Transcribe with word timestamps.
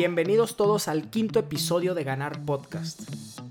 Bienvenidos 0.00 0.56
todos 0.56 0.88
al 0.88 1.10
quinto 1.10 1.38
episodio 1.38 1.94
de 1.94 2.04
Ganar 2.04 2.42
Podcast. 2.46 3.02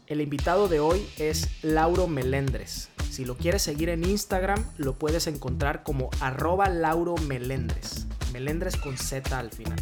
El 0.08 0.20
invitado 0.20 0.68
de 0.68 0.79
hoy 0.79 1.08
es 1.20 1.47
Lauro 1.62 2.08
Melendres. 2.08 2.90
Si 3.12 3.24
lo 3.24 3.38
quieres 3.38 3.62
seguir 3.62 3.90
en 3.90 4.04
Instagram, 4.04 4.65
lo 4.79 4.94
puedes 4.94 5.28
encontrar 5.28 5.83
como 5.83 6.10
arroba 6.22 6.67
Lauro 6.67 7.13
Melendres. 7.28 8.08
Melendres 8.33 8.78
con 8.78 8.97
Z 8.97 9.38
al 9.38 9.51
final. 9.51 9.79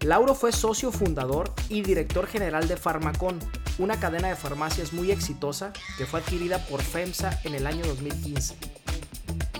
Lauro 0.00 0.34
fue 0.34 0.52
socio 0.52 0.90
fundador 0.90 1.52
y 1.68 1.82
director 1.82 2.26
general 2.26 2.66
de 2.66 2.78
Farmacon, 2.78 3.38
una 3.78 4.00
cadena 4.00 4.28
de 4.28 4.36
farmacias 4.36 4.94
muy 4.94 5.10
exitosa 5.10 5.74
que 5.98 6.06
fue 6.06 6.20
adquirida 6.20 6.64
por 6.64 6.80
FEMSA 6.80 7.40
en 7.44 7.54
el 7.54 7.66
año 7.66 7.84
2015. 7.84 8.56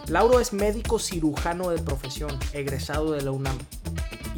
Lauro 0.07 0.41
es 0.41 0.55
médico 0.55 0.99
cirujano 0.99 1.69
de 1.69 1.83
profesión, 1.83 2.31
egresado 2.55 3.13
de 3.13 3.21
la 3.21 3.31
UNAM. 3.31 3.59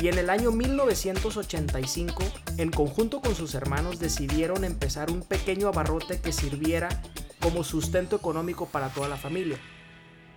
Y 0.00 0.08
en 0.08 0.16
el 0.16 0.30
año 0.30 0.50
1985, 0.50 2.22
en 2.56 2.70
conjunto 2.70 3.20
con 3.20 3.34
sus 3.34 3.54
hermanos, 3.54 3.98
decidieron 3.98 4.64
empezar 4.64 5.10
un 5.10 5.20
pequeño 5.20 5.68
abarrote 5.68 6.18
que 6.18 6.32
sirviera 6.32 6.88
como 7.38 7.64
sustento 7.64 8.16
económico 8.16 8.64
para 8.64 8.88
toda 8.88 9.08
la 9.08 9.18
familia. 9.18 9.58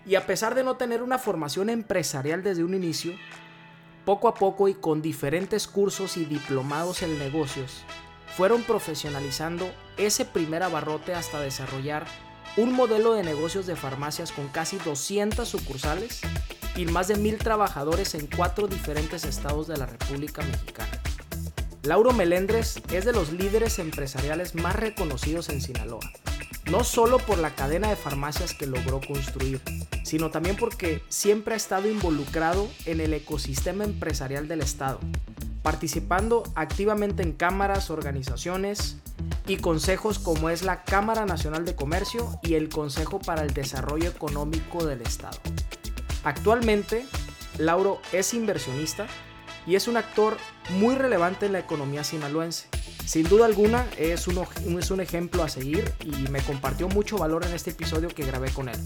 Y 0.05 0.15
a 0.15 0.27
pesar 0.27 0.53
de 0.53 0.65
no 0.65 0.75
tener 0.75 1.01
una 1.01 1.17
formación 1.17 1.69
empresarial 1.69 2.43
desde 2.43 2.65
un 2.65 2.73
inicio, 2.73 3.13
poco 4.03 4.27
a 4.27 4.33
poco 4.33 4.67
y 4.67 4.73
con 4.73 5.01
diferentes 5.01 5.65
cursos 5.67 6.17
y 6.17 6.25
diplomados 6.25 7.01
en 7.01 7.17
negocios, 7.17 7.85
fueron 8.35 8.63
profesionalizando 8.63 9.71
ese 9.95 10.25
primer 10.25 10.63
abarrote 10.63 11.13
hasta 11.13 11.39
desarrollar 11.39 12.05
un 12.57 12.73
modelo 12.73 13.13
de 13.13 13.23
negocios 13.23 13.65
de 13.65 13.77
farmacias 13.77 14.33
con 14.33 14.49
casi 14.49 14.77
200 14.79 15.47
sucursales 15.47 16.21
y 16.75 16.85
más 16.85 17.07
de 17.07 17.15
mil 17.15 17.37
trabajadores 17.37 18.15
en 18.15 18.27
cuatro 18.27 18.67
diferentes 18.67 19.25
estados 19.25 19.67
de 19.67 19.77
la 19.77 19.85
República 19.85 20.41
Mexicana. 20.41 21.01
Lauro 21.83 22.13
Melendres 22.13 22.81
es 22.91 23.03
de 23.05 23.11
los 23.11 23.33
líderes 23.33 23.77
empresariales 23.77 24.55
más 24.55 24.75
reconocidos 24.75 25.49
en 25.49 25.61
Sinaloa, 25.61 25.99
no 26.71 26.83
solo 26.83 27.17
por 27.17 27.37
la 27.37 27.55
cadena 27.55 27.89
de 27.89 27.97
farmacias 27.97 28.53
que 28.53 28.67
logró 28.67 29.01
construir, 29.01 29.61
sino 30.03 30.31
también 30.31 30.55
porque 30.55 31.03
siempre 31.09 31.53
ha 31.53 31.57
estado 31.57 31.89
involucrado 31.89 32.69
en 32.85 33.01
el 33.01 33.13
ecosistema 33.13 33.83
empresarial 33.83 34.47
del 34.47 34.61
Estado, 34.61 34.99
participando 35.61 36.43
activamente 36.55 37.21
en 37.21 37.33
cámaras, 37.33 37.89
organizaciones 37.89 38.97
y 39.45 39.57
consejos 39.57 40.19
como 40.19 40.49
es 40.49 40.63
la 40.63 40.83
Cámara 40.83 41.25
Nacional 41.25 41.65
de 41.65 41.75
Comercio 41.75 42.39
y 42.43 42.53
el 42.53 42.69
Consejo 42.69 43.19
para 43.19 43.41
el 43.41 43.53
Desarrollo 43.53 44.09
Económico 44.09 44.85
del 44.85 45.01
Estado. 45.01 45.39
Actualmente, 46.23 47.05
Lauro 47.57 48.01
es 48.11 48.33
inversionista 48.33 49.07
y 49.65 49.75
es 49.75 49.87
un 49.87 49.97
actor 49.97 50.37
muy 50.69 50.95
relevante 50.95 51.45
en 51.45 51.53
la 51.53 51.59
economía 51.59 52.03
sinaloense. 52.03 52.67
Sin 53.05 53.27
duda 53.27 53.45
alguna 53.45 53.85
es 53.97 54.27
un, 54.27 54.45
es 54.79 54.91
un 54.91 55.01
ejemplo 55.01 55.43
a 55.43 55.49
seguir 55.49 55.91
y 56.01 56.29
me 56.29 56.41
compartió 56.41 56.87
mucho 56.87 57.17
valor 57.17 57.45
en 57.45 57.53
este 57.53 57.71
episodio 57.71 58.09
que 58.09 58.25
grabé 58.25 58.49
con 58.51 58.69
él. 58.69 58.77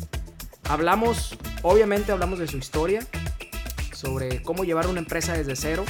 Hablamos, 0.70 1.38
obviamente 1.62 2.12
hablamos 2.12 2.40
de 2.40 2.48
su 2.48 2.58
historia, 2.58 3.06
sobre 3.94 4.42
cómo 4.42 4.64
llevar 4.64 4.88
una 4.88 5.00
empresa 5.00 5.34
desde 5.34 5.56
cero, 5.56 5.86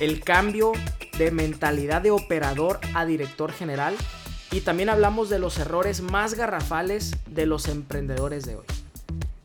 el 0.00 0.22
cambio 0.22 0.72
de 1.18 1.30
mentalidad 1.30 2.02
de 2.02 2.10
operador 2.10 2.80
a 2.94 3.04
director 3.04 3.52
general 3.52 3.94
y 4.50 4.62
también 4.62 4.88
hablamos 4.88 5.28
de 5.28 5.38
los 5.38 5.58
errores 5.58 6.00
más 6.00 6.34
garrafales 6.34 7.16
de 7.26 7.46
los 7.46 7.68
emprendedores 7.68 8.44
de 8.46 8.56
hoy. 8.56 8.66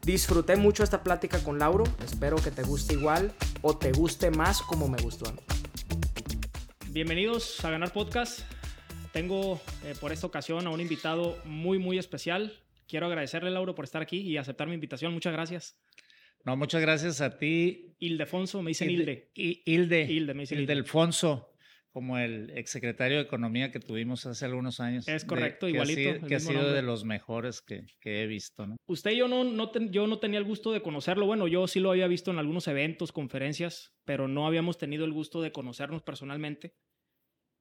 Disfruté 0.06 0.56
mucho 0.56 0.84
esta 0.84 1.02
plática 1.02 1.44
con 1.44 1.58
Lauro, 1.58 1.84
espero 2.04 2.36
que 2.36 2.52
te 2.52 2.62
guste 2.62 2.94
igual 2.94 3.34
o 3.64 3.76
te 3.76 3.92
guste 3.92 4.30
más 4.30 4.62
como 4.62 4.88
me 4.88 5.02
gustó 5.02 5.28
a 5.28 5.32
mí. 5.32 5.40
Bienvenidos 6.92 7.66
a 7.66 7.72
Ganar 7.72 7.92
Podcast. 7.92 8.42
Tengo 9.12 9.60
eh, 9.84 9.96
por 10.00 10.12
esta 10.12 10.28
ocasión 10.28 10.68
a 10.68 10.70
un 10.70 10.80
invitado 10.80 11.40
muy, 11.44 11.80
muy 11.80 11.98
especial. 11.98 12.54
Quiero 12.88 13.08
agradecerle, 13.08 13.50
Lauro, 13.50 13.74
por 13.74 13.86
estar 13.86 14.04
aquí 14.04 14.20
y 14.20 14.38
aceptar 14.38 14.68
mi 14.68 14.76
invitación. 14.76 15.12
Muchas 15.12 15.34
gracias. 15.34 15.76
No, 16.44 16.56
muchas 16.56 16.82
gracias 16.82 17.20
a 17.22 17.40
ti. 17.40 17.96
Ildefonso, 17.98 18.62
me 18.62 18.70
dicen 18.70 18.92
Hilde. 18.92 19.32
Hilde. 19.34 20.04
Hilde, 20.04 20.34
me 20.36 20.44
dicen 20.44 20.60
Hilde. 20.60 20.74
Ildefonso 20.74 21.55
como 21.96 22.18
el 22.18 22.50
exsecretario 22.58 23.16
de 23.16 23.24
Economía 23.24 23.72
que 23.72 23.80
tuvimos 23.80 24.26
hace 24.26 24.44
algunos 24.44 24.82
años. 24.82 25.08
Es 25.08 25.24
correcto, 25.24 25.70
igualito. 25.70 26.28
Que 26.28 26.36
ha 26.36 26.40
sido, 26.42 26.74
de 26.74 26.82
los 26.82 27.06
mejores 27.06 27.62
que, 27.62 27.86
he 28.04 28.28
visto, 28.28 28.68
¿no? 28.68 28.76
Usted 28.86 29.12
yo 29.12 29.30
no, 29.30 29.46
no 29.46 29.72
yo 29.90 30.06
no 30.06 30.20
tenía 30.20 30.40
el 30.40 30.44
gusto 30.44 30.74
de 30.74 30.82
conocerlo. 30.82 31.26
Bueno, 31.26 31.48
yo 31.48 31.66
sí 31.68 31.80
lo 31.80 31.92
había 31.92 32.08
visto 32.08 32.32
en 32.32 32.38
algunos 32.38 32.68
eventos, 32.68 33.14
conferencias, 33.14 33.94
pero 34.04 34.28
no 34.28 34.46
habíamos 34.46 34.78
tenido 34.78 35.06
el 35.06 35.14
gusto 35.14 35.42
de 35.42 35.54
conocernos 35.54 36.04
personalmente. 36.04 36.76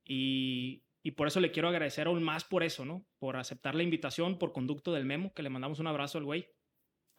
Y, 0.05 0.83
y 1.05 1.13
por 1.13 1.29
eso 1.29 1.39
le 1.39 1.53
quiero 1.53 1.69
agradecer 1.69 2.09
aún 2.09 2.25
más 2.25 2.43
por 2.43 2.65
eso, 2.65 2.85
¿no? 2.85 3.07
Por 3.21 3.37
aceptar 3.37 3.77
la 3.77 3.85
invitación, 3.85 4.41
por 4.41 4.53
conducto 4.53 4.93
del 4.93 5.05
memo, 5.05 5.33
que 5.33 5.45
le 5.45 5.51
mandamos 5.51 5.79
un 5.79 5.87
abrazo 5.87 6.19
al 6.19 6.25
güey. 6.25 6.49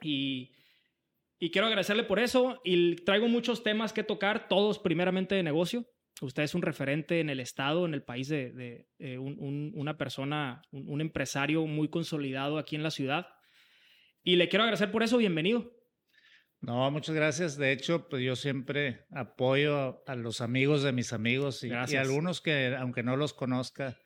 Y, 0.02 0.52
y 1.40 1.50
quiero 1.50 1.68
agradecerle 1.68 2.04
por 2.04 2.20
eso. 2.20 2.60
Y 2.66 2.98
traigo 3.06 3.30
muchos 3.30 3.64
temas 3.64 3.94
que 3.94 4.04
tocar, 4.04 4.50
todos 4.50 4.80
primeramente 4.80 5.34
de 5.34 5.44
negocio 5.44 5.88
Usted 6.22 6.44
es 6.44 6.56
un 6.56 6.62
referente 6.62 7.20
en 7.20 7.30
el 7.30 7.40
Estado, 7.40 7.86
en 7.86 7.94
el 7.94 8.02
país 8.02 8.30
de, 8.30 8.88
una 9.00 9.98
persona, 9.98 10.62
un, 10.72 11.02
empresario 11.02 11.66
muy 11.66 11.90
consolidado 11.90 12.58
aquí 12.58 12.76
en 12.76 12.84
la 12.84 12.92
ciudad. 12.92 13.28
Y 14.24 14.38
le 14.38 14.48
quiero 14.48 14.64
agradecer 14.64 14.92
por 14.92 15.04
eso. 15.04 15.18
Bienvenido. 15.18 15.74
No, 16.62 16.90
muchas 16.90 17.16
gracias. 17.16 17.58
De 17.58 17.74
hecho, 17.74 18.08
pues 18.08 18.24
yo 18.24 18.36
siempre 18.36 19.06
apoyo 19.12 20.02
a, 20.08 20.16
los 20.16 20.40
amigos 20.40 20.84
de 20.84 20.94
mis 20.94 21.12
amigos 21.12 21.64
y, 21.64 21.68
y, 21.68 21.96
algunos 21.96 22.42
que, 22.42 22.76
aunque 22.80 23.04
no 23.04 23.18
los 23.18 23.34
conozca, 23.34 24.00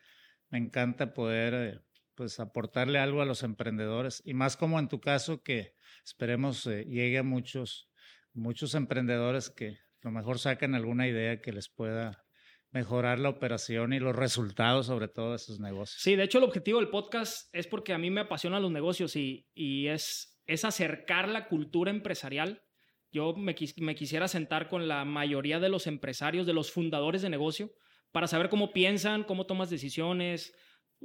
me 0.49 0.57
encanta 0.57 1.13
poder 1.13 1.53
eh, 1.53 1.79
pues 2.15 2.39
aportarle 2.39 2.99
algo 2.99 3.21
a 3.21 3.25
los 3.25 3.43
emprendedores. 3.43 4.21
Y 4.25 4.33
más 4.33 4.57
como 4.57 4.79
en 4.79 4.89
tu 4.89 4.99
caso, 4.99 5.43
que 5.43 5.75
esperemos 6.03 6.65
eh, 6.65 6.85
llegue 6.85 7.19
a 7.19 7.23
muchos, 7.23 7.89
muchos 8.33 8.73
emprendedores 8.73 9.49
que 9.51 9.77
a 10.03 10.07
lo 10.07 10.11
mejor 10.11 10.39
sacan 10.39 10.75
alguna 10.75 11.07
idea 11.07 11.41
que 11.41 11.51
les 11.51 11.69
pueda 11.69 12.25
mejorar 12.71 13.19
la 13.19 13.29
operación 13.29 13.93
y 13.93 13.99
los 13.99 14.15
resultados 14.15 14.85
sobre 14.85 15.07
todo 15.07 15.33
de 15.33 15.39
sus 15.39 15.59
negocios. 15.59 16.01
Sí, 16.01 16.15
de 16.15 16.23
hecho 16.23 16.37
el 16.37 16.43
objetivo 16.43 16.79
del 16.79 16.89
podcast 16.89 17.53
es 17.53 17.67
porque 17.67 17.93
a 17.93 17.97
mí 17.97 18.11
me 18.11 18.21
apasionan 18.21 18.61
los 18.61 18.71
negocios 18.71 19.15
y, 19.15 19.47
y 19.53 19.87
es, 19.87 20.39
es 20.45 20.65
acercar 20.65 21.27
la 21.27 21.47
cultura 21.47 21.91
empresarial. 21.91 22.63
Yo 23.11 23.33
me, 23.35 23.55
me 23.77 23.95
quisiera 23.95 24.27
sentar 24.27 24.67
con 24.67 24.87
la 24.87 25.03
mayoría 25.03 25.59
de 25.59 25.69
los 25.69 25.87
empresarios, 25.87 26.45
de 26.45 26.53
los 26.53 26.71
fundadores 26.71 27.23
de 27.23 27.29
negocio, 27.29 27.71
para 28.11 28.27
saber 28.27 28.49
cómo 28.49 28.71
piensan, 28.71 29.23
cómo 29.23 29.47
tomas 29.47 29.69
decisiones, 29.69 30.53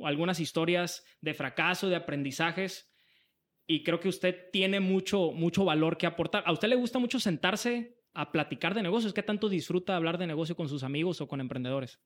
algunas 0.03 0.41
historias 0.41 1.05
de 1.21 1.35
fracaso, 1.35 1.89
de 1.89 1.97
aprendizajes. 1.97 2.91
Y 3.67 3.83
creo 3.83 4.01
que 4.01 4.09
usted 4.09 4.51
tiene 4.53 4.81
mucho, 4.81 5.33
mucho 5.33 5.65
valor 5.65 5.97
que 5.97 6.07
aportar. 6.07 6.45
¿A 6.47 6.53
usted 6.53 6.69
le 6.69 6.77
gusta 6.77 6.99
mucho 6.99 7.19
sentarse 7.19 7.97
a 8.15 8.33
platicar 8.33 8.75
de 8.75 8.83
negocios? 8.83 9.13
¿Qué 9.13 9.23
tanto 9.23 9.49
disfruta 9.49 9.97
hablar 9.97 10.19
de 10.19 10.27
negocio 10.27 10.57
con 10.57 10.69
sus 10.69 10.83
amigos 10.83 11.21
o 11.21 11.29
con 11.29 11.41
emprendedores? 11.41 12.01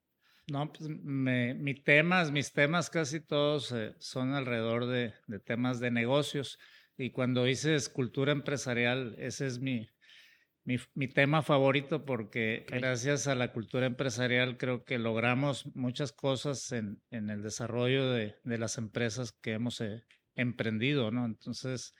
No, 0.51 0.73
pues 0.73 0.89
me, 0.89 1.55
mis 1.55 1.85
temas, 1.85 2.33
mis 2.33 2.53
temas 2.53 2.89
casi 2.89 3.21
todos 3.21 3.71
eh, 3.73 3.95
son 3.99 4.33
alrededor 4.33 4.87
de, 4.87 5.13
de, 5.27 5.39
temas 5.39 5.79
de 5.79 5.91
negocios. 5.91 6.59
Y 6.97 7.11
cuando 7.11 7.45
dices 7.45 7.91
cultura 7.91 8.33
empresarial, 8.33 9.15
ese 9.19 9.47
es 9.47 9.59
mi, 9.59 9.89
mi, 10.65 10.77
mi 10.95 11.07
tema 11.07 11.43
favorito 11.43 12.07
porque 12.07 12.65
gracias 12.67 13.27
a 13.27 13.35
la 13.35 13.53
cultura 13.53 13.87
empresarial 13.87 14.57
creo 14.57 14.85
que 14.85 14.99
logramos 14.99 15.67
muchas 15.77 16.13
cosas 16.13 16.73
en, 16.73 17.03
en 17.11 17.29
el 17.29 17.43
desarrollo 17.43 18.11
de, 18.11 18.37
de, 18.43 18.59
las 18.59 18.79
empresas 18.79 19.33
que 19.33 19.53
hemos 19.53 19.83
eh, 19.83 20.03
emprendido, 20.35 21.11
¿no? 21.11 21.27
Entonces, 21.27 21.95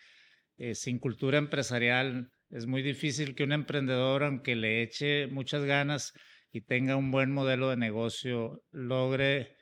eh, 0.57 0.75
sin 0.75 0.99
cultura 0.99 1.39
empresarial 1.39 2.33
es 2.51 2.67
muy 2.67 2.83
difícil 2.83 3.35
que 3.35 3.45
un 3.45 3.53
emprendedor, 3.53 4.25
aunque 4.25 4.57
le 4.57 4.83
eche 4.83 5.27
muchas 5.27 5.65
ganas 5.65 6.13
y 6.53 6.63
tenga 6.63 6.97
un 6.97 7.11
buen 7.11 7.31
modelo 7.31 7.69
de 7.71 7.77
negocio, 7.77 8.63
logre 8.71 9.57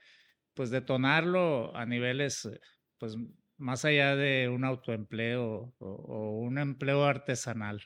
pues 0.54 0.70
detonarlo 0.70 1.76
a 1.76 1.84
niveles 1.84 2.48
pues 2.98 3.16
más 3.58 3.84
allá 3.84 4.16
de 4.16 4.48
un 4.48 4.64
autoempleo 4.64 5.74
o, 5.78 6.38
un 6.40 6.58
empleo 6.58 7.04
artesanal. 7.04 7.82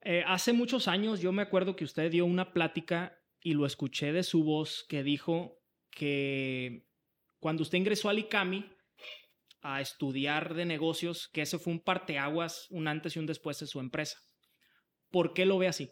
Eh, 0.00 0.24
hace 0.26 0.52
muchos 0.52 0.88
años 0.88 1.20
yo 1.20 1.32
me 1.32 1.42
acuerdo 1.42 1.76
que 1.76 1.84
usted 1.84 2.10
dio 2.10 2.26
una 2.26 2.52
plática 2.52 3.18
y 3.40 3.54
lo 3.54 3.66
escuché 3.66 4.12
de 4.12 4.22
su 4.22 4.44
voz 4.44 4.84
que 4.88 5.02
dijo 5.02 5.62
que 5.90 6.88
cuando 7.38 7.62
usted 7.62 7.78
ingresó 7.78 8.08
al 8.08 8.18
ICAMI, 8.18 8.70
a 9.62 9.80
estudiar 9.80 10.54
de 10.54 10.66
negocios, 10.66 11.28
que 11.32 11.42
ese 11.42 11.58
fue 11.58 11.72
un 11.72 11.80
parteaguas, 11.80 12.66
un 12.70 12.88
antes 12.88 13.16
y 13.16 13.18
un 13.18 13.26
después 13.26 13.58
de 13.60 13.66
su 13.66 13.80
empresa. 13.80 14.18
¿Por 15.10 15.32
qué 15.34 15.46
lo 15.46 15.58
ve 15.58 15.68
así? 15.68 15.90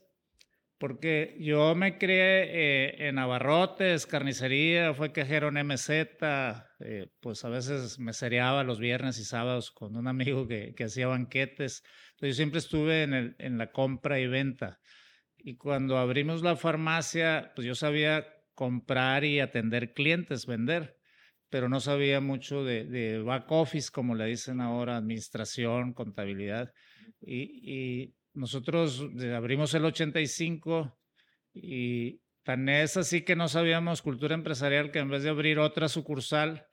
Porque 0.79 1.37
yo 1.39 1.75
me 1.75 1.99
crié 1.99 2.45
eh, 2.45 3.09
en 3.09 3.19
Abarrotes, 3.19 4.07
carnicería, 4.07 4.95
fue 4.95 5.13
cajero 5.13 5.49
en 5.49 5.59
MZ, 5.59 5.91
eh, 5.91 7.09
pues 7.21 7.45
a 7.45 7.51
veces 7.51 7.99
me 7.99 8.15
seriaba 8.15 8.65
los 8.65 8.81
viernes 8.81 9.19
y 9.19 9.25
sábados 9.25 9.71
con 9.71 9.95
un 9.95 10.09
amigo 10.09 10.49
que, 10.49 10.75
que 10.75 10.85
hacía 10.85 11.07
banquetes. 11.07 11.83
Entonces 12.13 12.29
yo 12.31 12.35
siempre 12.35 12.59
estuve 12.61 13.03
en, 13.03 13.13
el, 13.13 13.37
en 13.39 13.59
la 13.59 13.73
compra 13.73 14.21
y 14.21 14.27
venta. 14.27 14.81
y 15.37 15.57
cuando 15.57 15.99
abrimos 15.99 16.43
la 16.43 16.57
farmacia, 16.57 17.53
pues 17.55 17.67
yo 17.67 17.75
sabía 17.75 18.27
comprar 18.55 19.25
y 19.25 19.41
atender 19.41 19.93
clientes, 19.93 20.47
vender, 20.47 21.00
pero 21.51 21.69
no 21.69 21.81
sabía 21.81 22.21
mucho 22.21 22.65
de, 22.65 23.23
back 23.25 23.51
office, 23.51 23.91
como 23.93 24.15
le 24.15 24.27
dicen 24.27 24.61
ahora, 24.61 24.97
administración, 24.97 25.93
contabilidad. 25.93 26.73
Y 27.21 28.15
nosotros 28.33 29.05
abrimos 29.35 29.75
el 29.75 29.85
85 29.85 30.97
y 31.53 32.21
tan 32.43 32.69
es 32.69 32.97
así 32.97 33.23
que 33.23 33.37
no 33.37 33.49
sabíamos 33.49 34.03
cultura 34.03 34.35
empresarial 34.35 34.91
que 34.91 35.01
en 35.01 35.11
vez 35.11 35.23
de 35.23 35.31
abrir 35.31 35.59
otra 35.59 35.89
sucursal, 35.89 36.67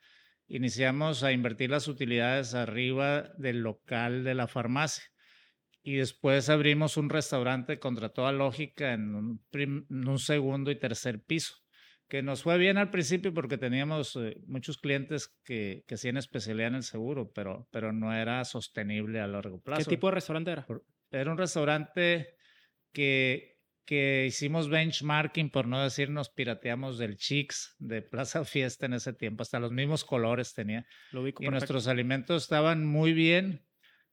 iniciamos 0.47 1.23
a 1.23 1.31
invertir 1.31 1.69
las 1.69 1.87
utilidades 1.87 2.53
arriba 2.53 3.29
del 3.37 3.59
local 3.59 4.23
de 4.23 4.35
la 4.35 4.47
farmacia. 4.47 5.03
Y 5.83 5.95
después 5.95 6.49
abrimos 6.49 6.97
un 6.97 7.09
restaurante 7.09 7.79
contra 7.79 8.09
toda 8.09 8.31
lógica 8.31 8.93
en 8.93 9.15
un, 9.15 10.19
segundo 10.19 10.69
y 10.69 10.79
tercer 10.79 11.23
piso, 11.23 11.55
que 12.07 12.21
nos 12.21 12.43
fue 12.43 12.57
bien 12.57 12.77
al 12.77 12.89
principio 12.89 13.33
porque 13.33 13.57
teníamos 13.57 14.15
eh, 14.15 14.37
muchos 14.45 14.77
clientes 14.77 15.27
que, 15.43 15.83
que 15.87 15.95
hacían 15.95 16.17
especialidad 16.17 16.69
en 16.69 16.75
el 16.75 16.83
seguro, 16.83 17.31
pero, 17.33 17.67
pero 17.71 17.91
no 17.91 18.13
era 18.13 18.43
sostenible 18.45 19.19
a 19.19 19.27
largo 19.27 19.59
plazo. 19.59 19.83
¿Qué 19.83 19.95
tipo 19.95 20.07
de 20.07 20.15
restaurante 20.15 20.51
era? 20.51 20.67
Era 21.11 21.31
un 21.31 21.37
restaurante 21.37 22.35
que, 22.93 23.57
que 23.85 24.25
hicimos 24.25 24.69
benchmarking, 24.69 25.49
por 25.49 25.67
no 25.67 25.83
decir 25.83 26.09
nos 26.09 26.29
pirateamos 26.29 26.97
del 26.97 27.17
Chicks 27.17 27.75
de 27.79 28.01
Plaza 28.01 28.45
Fiesta 28.45 28.85
en 28.85 28.93
ese 28.93 29.13
tiempo, 29.13 29.43
hasta 29.43 29.59
los 29.59 29.71
mismos 29.71 30.05
colores 30.05 30.53
tenía. 30.53 30.85
Lo 31.11 31.27
y 31.27 31.33
nuestros 31.49 31.87
alimentos 31.87 32.43
estaban 32.43 32.85
muy 32.85 33.11
bien, 33.11 33.65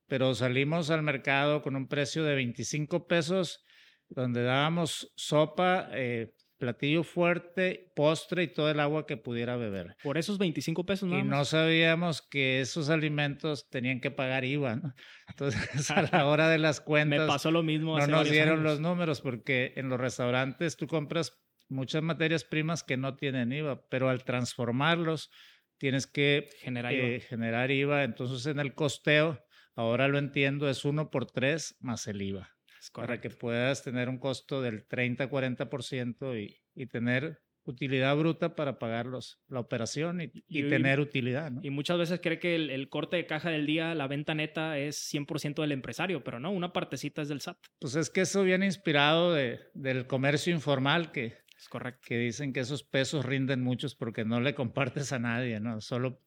pero 0.07 0.35
salimos 0.35 0.91
al 0.91 1.03
mercado 1.03 1.63
con 1.63 1.77
un 1.77 1.89
precio 1.89 2.25
de 2.25 2.35
25 2.35 3.07
pesos, 3.07 3.65
donde 4.09 4.43
dábamos 4.43 5.13
sopa, 5.17 5.89
eh, 5.93 6.33
platillo 6.59 7.03
fuerte, 7.03 7.93
postre 7.95 8.45
y 8.45 8.49
todo 8.49 8.71
el 8.71 8.81
agua 8.81 9.07
que 9.07 9.17
pudiera 9.17 9.57
beber. 9.57 9.97
Por 10.03 10.19
esos 10.19 10.39
25 10.39 10.87
pesos, 10.87 11.09
¿no? 11.09 11.19
Y 11.19 11.23
no 11.23 11.45
sabíamos 11.45 12.23
que 12.23 12.61
esos 12.61 12.91
alimentos 12.91 13.69
tenían 13.69 14.01
que 14.01 14.11
pagar 14.11 14.45
IVA, 14.45 14.77
¿no? 14.77 14.95
Entonces, 15.29 15.91
a 15.91 16.03
la 16.03 16.27
hora 16.27 16.49
de 16.49 16.59
las 16.59 16.81
cuentas. 16.81 17.21
Me 17.21 17.27
pasó 17.27 17.51
lo 17.51 17.63
mismo. 17.63 17.99
No 17.99 18.07
nos 18.07 18.31
dieron 18.31 18.63
los 18.63 18.81
números 18.81 19.21
porque 19.21 19.73
en 19.77 19.89
los 19.89 20.01
restaurantes 20.01 20.77
tú 20.77 20.87
compras 20.87 21.39
muchas 21.69 22.03
materias 22.03 22.45
primas 22.45 22.83
que 22.83 22.97
no 22.97 23.17
tienen 23.17 23.53
IVA, 23.53 23.89
pero 23.89 24.09
al 24.09 24.25
transformarlos 24.25 25.31
tienes 25.79 26.07
que 26.07 26.49
generar, 26.61 26.93
IVA. 26.93 27.07
Eh, 27.07 27.21
generar 27.21 27.71
IVA. 27.71 28.05
Entonces, 28.05 28.47
en 28.47 28.61
el 28.61 28.75
costeo, 28.75 29.45
ahora 29.75 30.09
lo 30.09 30.19
entiendo, 30.19 30.69
es 30.69 30.85
uno 30.85 31.11
por 31.11 31.27
tres 31.27 31.77
más 31.81 32.07
el 32.07 32.23
IVA 32.23 32.54
para 32.93 33.21
que 33.21 33.31
puedas 33.31 33.83
tener 33.83 34.09
un 34.09 34.19
costo 34.19 34.63
del 34.63 34.87
30-40% 34.89 36.41
y, 36.41 36.61
y 36.75 36.87
tener 36.87 37.45
utilidad 37.65 38.17
bruta 38.17 38.55
para 38.55 38.79
pagar 38.79 39.07
la 39.07 39.61
operación 39.61 40.21
y, 40.21 40.31
y, 40.49 40.69
tener 40.69 41.01
utilidad. 41.01 41.51
¿no? 41.51 41.61
Y 41.63 41.71
muchas 41.71 41.99
veces 41.99 42.21
cree 42.23 42.39
que 42.39 42.55
el, 42.57 42.89
corte 42.89 43.17
de 43.17 43.27
caja 43.27 43.51
del 43.51 43.67
día, 43.67 43.95
la 43.95 44.07
venta 44.07 44.35
neta 44.35 44.79
es 44.79 45.13
100% 45.13 45.63
del 45.63 45.73
empresario, 45.73 46.23
pero 46.23 46.41
no, 46.41 46.51
una 46.51 46.73
partecita 46.73 47.23
es 47.23 47.29
del 47.29 47.41
SAT. 47.41 47.59
Pues 47.79 47.97
es 47.97 48.11
que 48.11 48.23
eso 48.23 48.43
viene 48.43 48.67
inspirado 48.67 49.33
de, 49.33 49.61
del 49.75 50.07
comercio 50.07 50.53
informal 50.53 51.11
que, 51.11 51.39
es 51.57 51.69
correcto. 51.69 52.03
que 52.07 52.19
dicen 52.19 52.53
que 52.53 52.61
esos 52.61 52.83
pesos 52.83 53.25
rinden 53.25 53.63
muchos 53.63 53.95
porque 53.95 54.25
no 54.25 54.41
le 54.41 54.55
compartes 54.55 55.13
a 55.13 55.19
nadie, 55.19 55.61
¿no? 55.61 55.81
Solo 55.81 56.21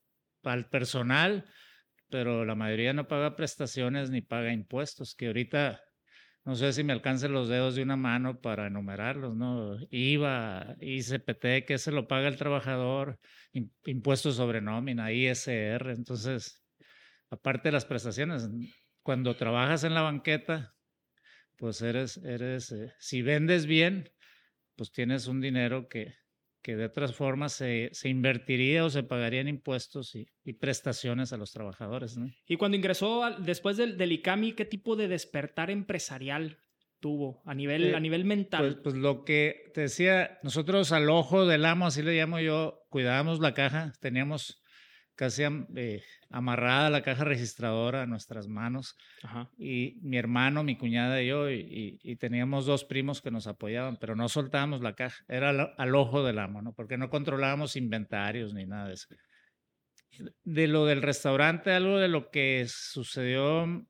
al 0.43 0.69
personal, 0.69 1.45
pero 2.09 2.45
la 2.45 2.55
mayoría 2.55 2.93
no 2.93 3.07
paga 3.07 3.35
prestaciones 3.35 4.09
ni 4.09 4.21
paga 4.21 4.53
impuestos, 4.53 5.13
que 5.13 5.27
ahorita 5.27 5.81
no 6.47 6.55
sé 6.55 6.71
si 6.71 6.81
me 6.81 6.93
alcancen 6.93 7.33
los 7.33 7.49
dedos 7.49 7.75
de 7.75 7.83
una 7.83 7.97
mano 7.97 8.39
para 8.39 8.67
enumerarlos, 8.67 9.35
¿no? 9.35 9.77
IVA, 9.91 10.77
ICPT, 10.79 11.65
que 11.67 11.77
se 11.77 11.91
lo 11.91 12.07
paga 12.07 12.29
el 12.29 12.37
trabajador, 12.37 13.19
impuestos 13.83 14.37
sobre 14.37 14.61
nómina, 14.61 15.11
ISR. 15.11 15.91
Entonces, 15.91 16.65
aparte 17.29 17.67
de 17.67 17.73
las 17.73 17.83
prestaciones, 17.83 18.49
cuando 19.03 19.35
trabajas 19.35 19.83
en 19.83 19.93
la 19.93 20.03
banqueta, 20.03 20.73
pues 21.57 21.81
eres, 21.81 22.15
eres, 22.23 22.71
eh, 22.71 22.93
si 22.97 23.21
vendes 23.21 23.65
bien, 23.65 24.09
pues 24.77 24.93
tienes 24.93 25.27
un 25.27 25.41
dinero 25.41 25.89
que, 25.89 26.13
que 26.67 26.75
de 26.75 26.83
otras 26.83 27.15
formas 27.15 27.53
se, 27.53 27.91
se, 27.93 28.09
invertiría 28.09 28.83
o 28.83 28.89
se 28.89 29.01
pagarían 29.01 29.47
impuestos 29.47 30.13
y, 30.15 30.27
y, 30.43 30.51
prestaciones 30.51 31.31
a 31.31 31.37
los 31.37 31.53
trabajadores. 31.53 32.17
¿no? 32.17 32.29
Y 32.45 32.57
cuando 32.57 32.75
ingresó 32.75 33.23
después 33.39 33.77
del, 33.77 33.95
del, 33.95 34.11
ICAMI, 34.11 34.51
¿qué 34.51 34.65
tipo 34.65 34.97
de 34.97 35.07
despertar 35.07 35.71
empresarial 35.71 36.57
tuvo 36.99 37.41
a 37.45 37.53
nivel, 37.53 37.85
eh, 37.85 37.95
a 37.95 38.01
nivel 38.01 38.25
mental? 38.25 38.65
Pues, 38.65 38.75
pues, 38.83 38.95
lo 38.95 39.23
que 39.23 39.71
te 39.73 39.79
decía, 39.79 40.39
nosotros 40.43 40.91
al 40.91 41.09
ojo 41.09 41.45
del 41.45 41.63
amo, 41.63 41.85
así 41.87 42.01
le 42.01 42.17
llamo 42.17 42.37
yo, 42.41 42.85
cuidábamos 42.89 43.39
la 43.39 43.53
caja, 43.53 43.93
teníamos 44.01 44.61
casi 45.17 45.43
eh, 45.75 46.03
amarrada 46.29 46.89
la 46.89 47.01
caja 47.01 47.25
registradora 47.25 48.03
a 48.03 48.05
nuestras 48.05 48.47
manos. 48.47 48.95
Y 49.57 49.97
mi 50.01 50.17
hermano, 50.17 50.63
mi 50.63 50.77
cuñada 50.77 51.21
y 51.21 51.27
yo, 51.27 51.49
y, 51.49 52.15
teníamos 52.19 52.65
dos 52.65 52.85
primos 52.85 53.21
que 53.21 53.31
nos 53.31 53.47
apoyaban, 53.47 53.97
pero 53.97 54.15
no 54.15 54.29
soltábamos 54.29 54.81
la 54.81 54.93
caja. 54.93 55.25
Era 55.27 55.49
al, 55.49 55.95
ojo 55.95 56.23
del 56.23 56.39
amo, 56.39 56.61
¿no? 56.61 56.73
Porque 56.73 56.97
no 56.97 57.09
controlábamos 57.09 57.75
inventarios 57.75 58.53
ni 58.53 58.65
nada 58.65 58.87
de 58.87 58.93
eso. 58.93 59.07
De 60.43 60.67
lo 60.67 60.85
del 60.85 61.01
restaurante, 61.01 61.71
algo 61.71 61.97
de 61.97 62.07
lo 62.07 62.29
que 62.29 62.65
sucedió, 62.69 63.85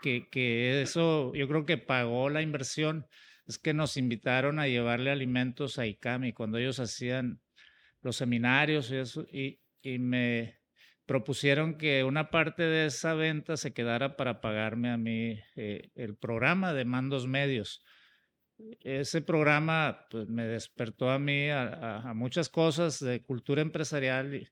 que, 0.00 0.28
que 0.30 0.80
eso 0.80 1.34
yo 1.34 1.48
creo 1.48 1.66
que 1.66 1.78
pagó 1.78 2.30
la 2.30 2.42
inversión, 2.42 3.06
es 3.46 3.58
que 3.58 3.74
nos 3.74 3.96
invitaron 3.96 4.60
a 4.60 4.68
llevarle 4.68 5.10
alimentos 5.10 5.78
a 5.78 5.86
ICAMI 5.86 6.32
cuando 6.32 6.58
ellos 6.58 6.78
hacían 6.78 7.40
los 8.02 8.16
seminarios 8.16 8.90
y 8.92 8.96
eso. 8.96 9.26
Y, 9.32 9.60
y 9.82 9.98
me 9.98 10.58
propusieron 11.08 11.78
que 11.78 12.04
una 12.04 12.30
parte 12.30 12.62
de 12.62 12.86
esa 12.86 13.14
venta 13.14 13.56
se 13.56 13.72
quedara 13.72 14.16
para 14.16 14.42
pagarme 14.42 14.90
a 14.90 14.98
mí 14.98 15.40
eh, 15.56 15.90
el 15.94 16.16
programa 16.16 16.74
de 16.74 16.84
mandos 16.84 17.26
medios. 17.26 17.82
Ese 18.80 19.22
programa 19.22 20.06
pues, 20.10 20.28
me 20.28 20.44
despertó 20.44 21.10
a 21.10 21.18
mí 21.18 21.48
a, 21.48 22.12
muchas 22.14 22.50
cosas 22.50 22.98
de 23.00 23.22
cultura 23.22 23.62
empresarial 23.62 24.48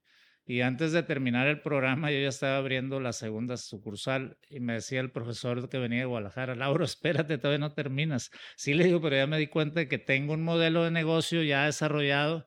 y, 0.47 0.61
antes 0.63 0.93
de 0.93 1.03
terminar 1.03 1.49
el 1.49 1.61
programa 1.61 2.11
yo 2.13 2.21
ya 2.21 2.29
estaba 2.29 2.57
abriendo 2.57 3.01
la 3.01 3.13
segunda 3.13 3.57
sucursal 3.57 4.39
y 4.49 4.61
me 4.61 4.75
decía 4.75 5.01
el 5.01 5.11
profesor 5.11 5.69
que 5.69 5.79
venía 5.79 6.01
de 6.01 6.05
Guadalajara, 6.07 6.55
Lauro, 6.55 6.85
espérate, 6.87 7.37
todavía 7.37 7.59
no 7.59 7.75
terminas. 7.75 8.31
Sí 8.57 8.73
le 8.73 8.85
digo, 8.85 9.03
pero 9.03 9.17
ya 9.17 9.27
me 9.27 9.39
di 9.39 9.49
cuenta 9.49 9.81
de 9.81 9.89
que 9.89 9.99
tengo 9.99 10.33
un 10.33 10.43
modelo 10.43 10.85
de 10.85 10.91
negocio 10.91 11.43
ya 11.43 11.67
desarrollado 11.67 12.47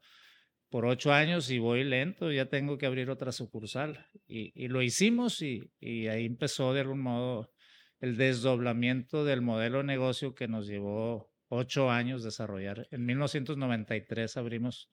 por 0.70 0.86
ocho 0.86 1.12
años 1.12 1.50
y 1.50 1.60
voy 1.60 1.84
lento, 1.84 2.32
ya 2.32 2.46
tengo 2.46 2.78
que 2.78 2.86
abrir 2.86 3.10
otra 3.10 3.32
sucursal. 3.32 4.08
Y, 4.28 4.68
lo 4.68 4.82
hicimos 4.82 5.42
y, 5.42 5.72
ahí 5.82 6.26
empezó 6.26 6.74
de 6.74 6.82
algún 6.82 7.02
modo 7.02 7.52
el 8.00 8.18
desdoblamiento 8.18 9.26
del 9.26 9.42
modelo 9.42 9.80
de 9.80 9.86
negocio 9.86 10.36
que 10.36 10.48
nos 10.48 10.68
llevó 10.68 11.32
ocho 11.48 11.90
años 11.90 12.24
desarrollar. 12.24 12.88
En 12.92 13.06
1993 13.06 14.38
abrimos 14.38 14.92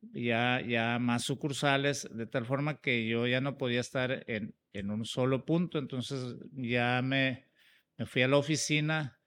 ya, 0.00 0.60
ya 0.66 0.98
más 0.98 1.24
sucursales, 1.24 2.08
de 2.10 2.26
tal 2.26 2.46
forma 2.46 2.80
que 2.80 3.06
yo 3.06 3.26
ya 3.26 3.42
no 3.42 3.58
podía 3.58 3.80
estar 3.80 4.24
en, 4.26 4.54
en 4.72 4.90
un 4.90 5.04
solo 5.04 5.44
punto, 5.44 5.78
entonces 5.78 6.36
ya 6.52 7.02
me, 7.02 7.50
me 7.98 8.06
fui 8.06 8.22
a 8.22 8.28
la 8.28 8.38
oficina 8.38 9.19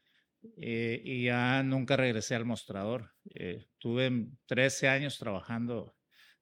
eh, 0.57 1.01
y 1.03 1.25
ya 1.25 1.63
nunca 1.63 1.97
regresé 1.97 2.35
al 2.35 2.45
mostrador. 2.45 3.11
Eh, 3.35 3.65
tuve 3.79 4.27
13 4.45 4.87
años 4.89 5.17
trabajando. 5.17 5.95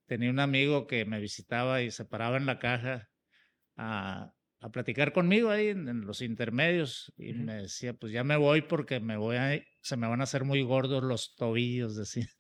Tenía 0.05 0.29
un 0.29 0.39
amigo 0.39 0.87
que 0.87 1.05
me 1.05 1.19
visitaba 1.19 1.81
y 1.81 1.91
se 1.91 2.05
paraba 2.05 2.37
en 2.37 2.45
la 2.45 2.59
caja 2.59 3.09
a, 3.77 4.33
a 4.61 4.69
platicar 4.69 5.11
conmigo 5.11 5.49
ahí 5.49 5.69
en, 5.69 6.01
los 6.01 6.21
intermedios 6.21 7.11
y 7.17 7.33
me 7.33 7.55
decía, 7.63 7.93
pues 7.93 8.13
ya 8.13 8.23
me 8.23 8.37
voy 8.37 8.61
porque 8.61 8.99
me 8.99 9.17
voy 9.17 9.35
a, 9.35 9.59
se 9.81 9.97
me 9.97 10.07
van 10.07 10.21
a 10.21 10.25
hacer 10.25 10.43
muy 10.43 10.61
gordos 10.61 11.03
los 11.03 11.35
tobillos, 11.35 11.95
decía. 11.95 12.27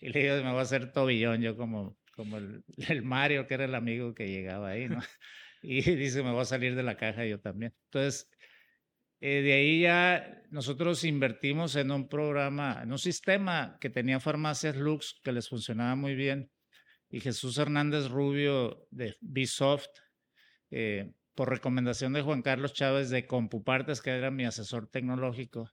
Y 0.00 0.08
le 0.08 0.22
digo, 0.22 0.34
me 0.42 0.50
voy 0.50 0.58
a 0.58 0.62
hacer 0.62 0.90
tobillón, 0.90 1.42
yo 1.42 1.56
como, 1.56 1.96
como 2.16 2.36
el, 2.36 2.64
el 2.88 3.02
Mario, 3.02 3.46
que 3.46 3.54
era 3.54 3.66
el 3.66 3.74
amigo 3.76 4.14
que 4.14 4.26
llegaba 4.26 4.70
ahí, 4.70 4.88
¿no? 4.88 4.98
Y 5.64 5.80
dice, 5.80 6.24
me 6.24 6.32
voy 6.32 6.40
a 6.40 6.44
salir 6.44 6.74
de 6.74 6.82
la 6.82 6.96
caja 6.96 7.24
yo 7.24 7.38
también. 7.38 7.72
Entonces, 7.84 8.28
eh, 9.24 9.40
de 9.40 9.52
ahí 9.52 9.82
ya 9.82 10.42
nosotros 10.50 11.04
invertimos 11.04 11.76
en 11.76 11.92
un 11.92 12.08
programa, 12.08 12.80
en 12.82 12.90
un 12.90 12.98
sistema 12.98 13.78
que 13.80 13.88
tenía 13.88 14.18
farmacias 14.18 14.74
Lux 14.74 15.20
que 15.22 15.30
les 15.30 15.48
funcionaba 15.48 15.94
muy 15.94 16.16
bien. 16.16 16.50
Y 17.08 17.20
Jesús 17.20 17.56
Hernández 17.56 18.08
Rubio 18.08 18.88
de 18.90 19.16
Bsoft, 19.20 19.90
eh, 20.72 21.12
por 21.36 21.50
recomendación 21.50 22.12
de 22.14 22.22
Juan 22.22 22.42
Carlos 22.42 22.72
Chávez 22.72 23.10
de 23.10 23.28
Compupartes, 23.28 24.02
que 24.02 24.10
era 24.10 24.32
mi 24.32 24.44
asesor 24.44 24.88
tecnológico, 24.88 25.70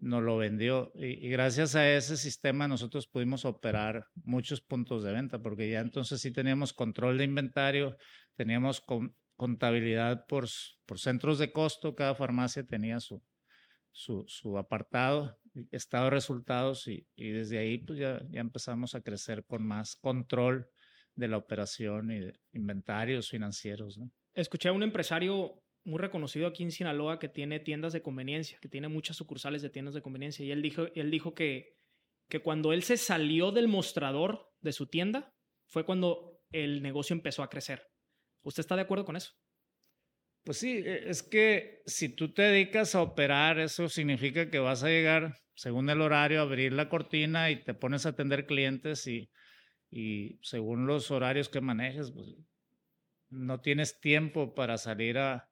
nos 0.00 0.24
lo 0.24 0.36
vendió. 0.36 0.90
Y, 0.96 1.28
gracias 1.28 1.76
a 1.76 1.88
ese 1.88 2.16
sistema 2.16 2.66
nosotros 2.66 3.06
pudimos 3.06 3.44
operar 3.44 4.06
muchos 4.24 4.62
puntos 4.62 5.04
de 5.04 5.12
venta, 5.12 5.40
porque 5.40 5.70
ya 5.70 5.78
entonces 5.78 6.20
sí 6.20 6.32
teníamos 6.32 6.72
control 6.72 7.18
de 7.18 7.24
inventario, 7.24 7.96
teníamos 8.34 8.82
contabilidad 9.40 10.26
por, 10.26 10.44
por 10.84 10.98
centros 10.98 11.38
de 11.38 11.50
costo, 11.50 11.94
cada 11.94 12.14
farmacia 12.14 12.62
tenía 12.62 13.00
su, 13.00 13.22
su, 13.90 14.58
apartado, 14.58 15.40
estado 15.70 16.04
de 16.04 16.10
resultados 16.10 16.86
y, 16.86 17.06
desde 17.16 17.56
ahí 17.56 17.78
pues 17.78 17.98
ya, 17.98 18.20
ya 18.28 18.42
empezamos 18.42 18.94
a 18.94 19.00
crecer 19.00 19.46
con 19.46 19.66
más 19.66 19.96
control 19.96 20.68
de 21.14 21.28
la 21.28 21.38
operación 21.38 22.10
y 22.10 22.20
de 22.20 22.38
inventarios 22.52 23.30
financieros. 23.30 23.98
Escuché 24.34 24.68
a 24.68 24.72
un 24.72 24.82
empresario 24.82 25.62
muy 25.84 25.98
reconocido 25.98 26.46
aquí 26.46 26.62
en 26.62 26.70
Sinaloa 26.70 27.18
que 27.18 27.30
tiene 27.30 27.60
tiendas 27.60 27.94
de 27.94 28.02
conveniencia, 28.02 28.58
que 28.60 28.68
tiene 28.68 28.88
muchas 28.88 29.16
sucursales 29.16 29.62
de 29.62 29.70
tiendas 29.70 29.94
de 29.94 30.02
conveniencia 30.02 30.44
y 30.44 30.50
él 30.50 30.60
dijo, 30.60 30.84
él 30.94 31.10
dijo 31.10 31.32
que, 31.32 31.78
que 32.28 32.40
cuando 32.40 32.74
él 32.74 32.82
se 32.82 32.98
salió 32.98 33.52
del 33.52 33.68
mostrador 33.68 34.52
de 34.60 34.74
su 34.74 34.86
tienda 34.88 35.32
fue 35.64 35.86
cuando 35.86 36.42
el 36.52 36.82
negocio 36.82 37.14
empezó 37.14 37.42
a 37.42 37.48
crecer. 37.48 37.89
¿Usted 38.42 38.60
está 38.60 38.76
de 38.76 38.82
acuerdo 38.82 39.04
con 39.04 39.16
eso? 39.16 39.32
Pues 40.44 40.58
sí, 40.58 40.78
e, 40.78 41.10
es 41.10 41.22
que 41.22 41.82
si 41.86 42.08
tú 42.08 42.32
te 42.32 42.42
dedicas 42.42 42.94
a 42.94 43.02
operar, 43.02 43.58
eso 43.58 43.88
significa 43.88 44.50
que 44.50 44.58
vas 44.58 44.82
a 44.82 44.88
llegar 44.88 45.34
según 45.54 45.90
el 45.90 46.00
horario, 46.00 46.40
abrir 46.40 46.72
la 46.72 46.88
cortina 46.88 47.50
y 47.50 47.62
te 47.62 47.74
pones 47.74 48.06
a 48.06 48.10
atender 48.10 48.46
clientes 48.46 49.06
y, 49.06 49.30
y 49.90 50.38
según 50.42 50.86
los 50.86 51.10
horarios 51.10 51.50
que 51.50 51.60
manejes, 51.60 52.12
pues 52.12 52.34
no 53.28 53.60
tienes 53.60 54.00
tiempo 54.00 54.54
para 54.54 54.78
salir 54.78 55.18
a 55.18 55.48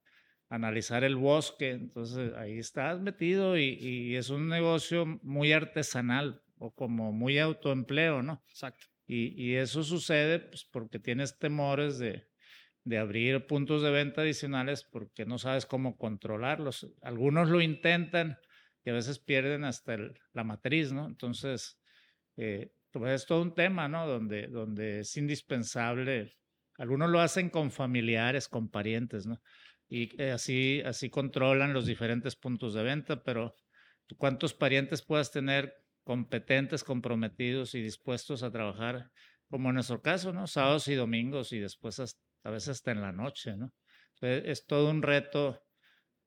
analizar 0.48 1.04
el 1.04 1.16
bosque, 1.16 1.72
entonces 1.72 2.32
ahí 2.36 2.58
estás 2.58 3.00
metido 3.00 3.58
y, 3.58 3.76
y 3.80 4.16
es 4.16 4.30
un 4.30 4.48
negocio 4.48 5.04
muy 5.22 5.52
artesanal 5.52 6.40
o 6.56 6.72
como 6.72 7.12
muy 7.12 7.38
autoempleo, 7.38 8.22
¿no? 8.22 8.42
Exacto. 8.48 8.86
Y, 9.06 9.34
y 9.42 9.56
eso 9.56 9.82
sucede 9.84 10.40
pues, 10.40 10.64
porque 10.64 10.98
tienes 10.98 11.38
temores 11.38 11.98
de, 11.98 12.26
de 12.88 12.96
abrir 12.96 13.46
puntos 13.46 13.82
de 13.82 13.90
venta 13.90 14.22
adicionales 14.22 14.82
porque 14.82 15.26
no 15.26 15.36
sabes 15.38 15.66
cómo 15.66 15.98
controlarlos. 15.98 16.90
Algunos 17.02 17.50
lo 17.50 17.60
intentan 17.60 18.38
y 18.82 18.88
a 18.88 18.94
veces 18.94 19.18
pierden 19.18 19.64
hasta 19.64 19.98
la 20.32 20.44
matriz, 20.44 20.90
¿no? 20.90 21.06
Entonces, 21.06 21.78
eh, 22.38 22.72
pues 22.90 23.22
es 23.22 23.26
todo 23.26 23.42
un 23.42 23.54
tema, 23.54 23.88
¿no? 23.88 24.06
Donde, 24.06 24.46
donde 24.46 25.00
es 25.00 25.14
indispensable. 25.18 26.38
Algunos 26.78 27.10
lo 27.10 27.20
hacen 27.20 27.50
con 27.50 27.70
familiares, 27.70 28.48
con 28.48 28.70
parientes, 28.70 29.26
¿no? 29.26 29.38
Y 29.86 30.20
eh, 30.20 30.30
así, 30.30 30.80
así 30.80 31.10
controlan 31.10 31.74
los 31.74 31.84
diferentes 31.84 32.36
puntos 32.36 32.72
de 32.72 32.84
venta, 32.84 33.22
pero 33.22 33.54
¿cuántos 34.16 34.54
parientes 34.54 35.02
puedas 35.02 35.30
tener 35.30 35.74
competentes, 36.04 36.84
comprometidos 36.84 37.74
y 37.74 37.82
dispuestos 37.82 38.42
a 38.42 38.50
trabajar, 38.50 39.10
como 39.50 39.68
en 39.68 39.74
nuestro 39.74 40.00
caso, 40.00 40.32
¿no? 40.32 40.46
Sábados 40.46 40.88
y 40.88 40.94
domingos 40.94 41.52
y 41.52 41.58
después 41.58 42.00
hasta 42.00 42.27
a 42.44 42.50
veces 42.50 42.70
hasta 42.70 42.92
en 42.92 43.00
la 43.00 43.12
noche, 43.12 43.56
¿no? 43.56 43.72
es 44.20 44.66
todo 44.66 44.90
un 44.90 45.02
reto 45.02 45.62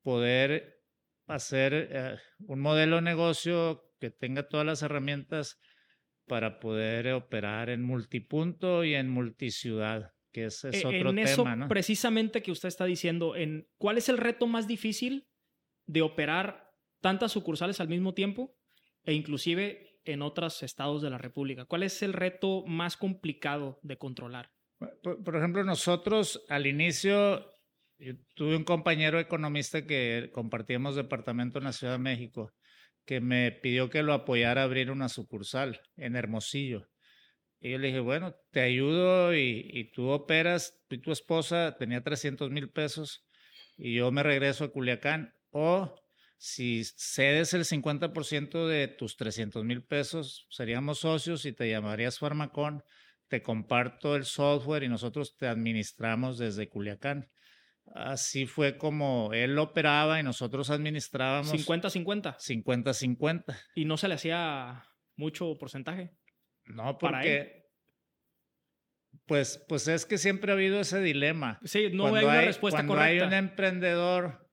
poder 0.02 0.82
hacer 1.26 1.88
eh, 1.90 2.16
un 2.46 2.60
modelo 2.60 2.96
de 2.96 3.02
negocio 3.02 3.84
que 4.00 4.10
tenga 4.10 4.48
todas 4.48 4.66
las 4.66 4.82
herramientas 4.82 5.60
para 6.26 6.60
poder 6.60 7.12
operar 7.12 7.70
en 7.70 7.82
multipunto 7.82 8.84
y 8.84 8.94
en 8.94 9.08
multiciudad, 9.08 10.12
que 10.32 10.46
ese 10.46 10.70
es 10.70 10.84
e, 10.84 10.86
otro 10.86 11.10
en 11.10 11.18
eso, 11.18 11.44
Precisamente 11.68 12.42
que 12.42 12.52
usted 12.52 12.68
está 12.68 12.84
diciendo, 12.84 13.36
en 13.36 13.68
¿cuál 13.76 13.98
es 13.98 14.08
el 14.08 14.18
reto 14.18 14.46
más 14.46 14.66
difícil 14.66 15.28
de 15.86 16.02
operar 16.02 16.70
tantas 17.00 17.32
sucursales 17.32 17.80
al 17.80 17.88
mismo 17.88 18.14
tiempo 18.14 18.56
e 19.04 19.14
inclusive 19.14 20.00
en 20.04 20.22
otros 20.22 20.62
estados 20.62 21.02
de 21.02 21.10
la 21.10 21.18
República? 21.18 21.64
¿Cuál 21.64 21.82
es 21.82 22.02
el 22.02 22.12
reto 22.12 22.64
más 22.66 22.96
complicado 22.96 23.78
de 23.82 23.98
controlar? 23.98 24.50
Por, 25.02 25.36
ejemplo, 25.36 25.64
nosotros 25.64 26.44
al 26.48 26.66
inicio, 26.66 27.44
tuve 28.36 28.56
un 28.56 28.64
compañero 28.64 29.18
economista 29.18 29.84
que 29.84 30.30
compartíamos 30.32 30.94
departamento 30.94 31.58
en 31.58 31.64
la 31.64 31.72
Ciudad 31.72 31.94
de 31.94 31.98
México, 31.98 32.52
que 33.04 33.20
me 33.20 33.50
pidió 33.50 33.90
que 33.90 34.04
lo 34.04 34.12
apoyara 34.12 34.62
a 34.62 34.64
abrir 34.64 34.92
una 34.92 35.08
sucursal 35.08 35.80
en 35.96 36.14
Hermosillo. 36.14 36.88
Y 37.60 37.72
yo 37.72 37.78
le 37.78 37.88
dije, 37.88 38.00
bueno, 38.00 38.34
te 38.52 38.60
ayudo 38.60 39.34
y, 39.34 39.68
y 39.72 39.90
tú 39.90 40.08
operas, 40.08 40.80
tú 40.88 40.96
y 40.96 41.00
tu 41.00 41.10
esposa 41.10 41.76
tenía 41.78 42.02
300 42.02 42.50
mil 42.50 42.70
pesos 42.70 43.26
y 43.76 43.94
yo 43.94 44.10
me 44.12 44.22
regreso 44.22 44.64
a 44.64 44.72
Culiacán. 44.72 45.34
O 45.50 45.94
si 46.38 46.84
cedes 46.84 47.54
el 47.54 47.64
50% 47.64 48.66
de 48.66 48.88
tus 48.88 49.16
300 49.16 49.64
mil 49.64 49.82
pesos, 49.84 50.46
seríamos 50.48 51.00
socios 51.00 51.44
y 51.44 51.52
te 51.52 51.68
llamarías 51.68 52.18
Farmacón 52.18 52.84
te 53.32 53.42
comparto 53.42 54.14
el 54.14 54.26
software 54.26 54.82
y 54.82 54.90
nosotros 54.90 55.38
te 55.38 55.46
administramos 55.46 56.36
desde 56.36 56.68
Culiacán. 56.68 57.30
Así 57.94 58.44
fue 58.44 58.76
como 58.76 59.30
él 59.32 59.58
operaba 59.58 60.20
y 60.20 60.22
nosotros 60.22 60.68
administrábamos. 60.68 61.50
50-50. 61.50 62.36
50-50. 62.36 63.58
¿Y 63.74 63.86
no 63.86 63.96
se 63.96 64.08
le 64.08 64.14
hacía 64.16 64.84
mucho 65.16 65.56
porcentaje? 65.58 66.14
No, 66.66 66.98
porque. 66.98 67.70
Pues, 69.24 69.64
pues 69.66 69.88
es 69.88 70.04
que 70.04 70.18
siempre 70.18 70.52
ha 70.52 70.54
habido 70.54 70.78
ese 70.78 71.00
dilema. 71.00 71.58
Sí, 71.64 71.88
no 71.90 72.14
hay 72.14 72.26
una 72.26 72.42
respuesta 72.42 72.80
cuando 72.80 72.96
correcta. 72.96 73.08
hay 73.08 73.20
un 73.20 73.32
emprendedor, 73.32 74.46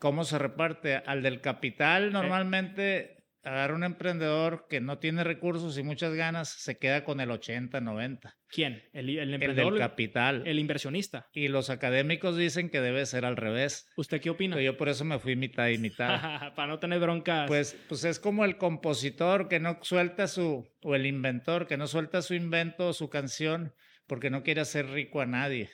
¿cómo 0.00 0.24
se 0.24 0.40
reparte? 0.40 0.96
Al 0.96 1.22
del 1.22 1.40
capital, 1.40 2.12
normalmente 2.12 3.23
agarra 3.44 3.74
un 3.74 3.84
emprendedor 3.84 4.66
que 4.68 4.80
no 4.80 4.98
tiene 4.98 5.22
recursos 5.22 5.76
y 5.78 5.82
muchas 5.82 6.14
ganas, 6.14 6.48
se 6.48 6.78
queda 6.78 7.04
con 7.04 7.20
el 7.20 7.30
80, 7.30 7.80
90. 7.80 8.36
¿Quién? 8.48 8.82
El, 8.92 9.10
el 9.10 9.34
emprendedor. 9.34 9.72
El 9.74 9.78
del 9.78 9.88
capital. 9.88 10.42
El 10.46 10.58
inversionista. 10.58 11.28
Y 11.32 11.48
los 11.48 11.70
académicos 11.70 12.36
dicen 12.36 12.70
que 12.70 12.80
debe 12.80 13.04
ser 13.06 13.24
al 13.24 13.36
revés. 13.36 13.88
¿Usted 13.96 14.20
qué 14.20 14.30
opina? 14.30 14.60
yo 14.60 14.76
por 14.76 14.88
eso 14.88 15.04
me 15.04 15.18
fui 15.18 15.36
mitad 15.36 15.68
y 15.68 15.78
mitad. 15.78 16.08
Para 16.54 16.68
no 16.68 16.78
tener 16.78 17.00
broncas. 17.00 17.46
Pues, 17.46 17.76
pues 17.88 18.04
es 18.04 18.18
como 18.18 18.44
el 18.44 18.56
compositor 18.56 19.48
que 19.48 19.60
no 19.60 19.78
suelta 19.82 20.26
su, 20.26 20.66
o 20.82 20.94
el 20.94 21.06
inventor 21.06 21.66
que 21.66 21.76
no 21.76 21.86
suelta 21.86 22.22
su 22.22 22.34
invento 22.34 22.88
o 22.88 22.92
su 22.92 23.10
canción 23.10 23.74
porque 24.06 24.30
no 24.30 24.42
quiere 24.42 24.60
hacer 24.60 24.88
rico 24.90 25.20
a 25.20 25.26
nadie. 25.26 25.70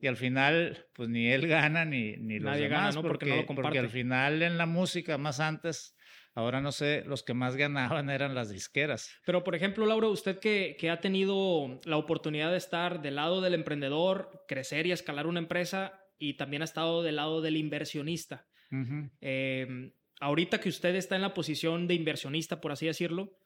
Y 0.00 0.06
al 0.06 0.16
final, 0.16 0.86
pues 0.94 1.08
ni 1.08 1.28
él 1.28 1.48
gana 1.48 1.84
ni, 1.84 2.16
ni 2.18 2.38
los 2.38 2.52
Nadie 2.52 2.64
demás. 2.64 2.78
Gana, 2.78 2.92
¿no? 2.92 3.02
porque, 3.02 3.26
porque, 3.26 3.30
no 3.30 3.36
lo 3.36 3.46
comparte. 3.46 3.66
porque 3.66 3.78
al 3.80 3.88
final 3.88 4.42
en 4.42 4.56
la 4.56 4.66
música, 4.66 5.18
más 5.18 5.40
antes, 5.40 5.96
Ahora 6.38 6.60
no 6.60 6.70
sé, 6.70 7.02
los 7.04 7.24
que 7.24 7.34
más 7.34 7.56
ganaban 7.56 8.10
eran 8.10 8.32
las 8.32 8.48
disqueras. 8.48 9.10
Pero, 9.26 9.42
por 9.42 9.56
ejemplo, 9.56 9.86
Laura, 9.86 10.06
usted 10.06 10.38
que, 10.38 10.76
que, 10.78 10.88
ha 10.88 11.00
tenido 11.00 11.80
la 11.84 11.96
oportunidad 11.96 12.52
de 12.52 12.58
estar 12.58 13.02
del 13.02 13.16
lado 13.16 13.40
del 13.40 13.54
emprendedor, 13.54 14.44
crecer 14.46 14.86
y 14.86 14.92
escalar 14.92 15.26
una 15.26 15.40
empresa, 15.40 16.00
y 16.16 16.34
también 16.34 16.62
ha 16.62 16.64
estado 16.64 17.02
del 17.02 17.16
lado 17.16 17.40
del 17.40 17.56
inversionista. 17.56 18.46
eh, 19.20 19.90
ahorita 20.20 20.60
que 20.60 20.68
usted 20.68 20.94
está 20.94 21.16
en 21.16 21.22
la 21.22 21.34
posición 21.34 21.88
de 21.88 21.94
inversionista, 21.94 22.60
por 22.60 22.70
así 22.70 22.86
decirlo, 22.86 23.36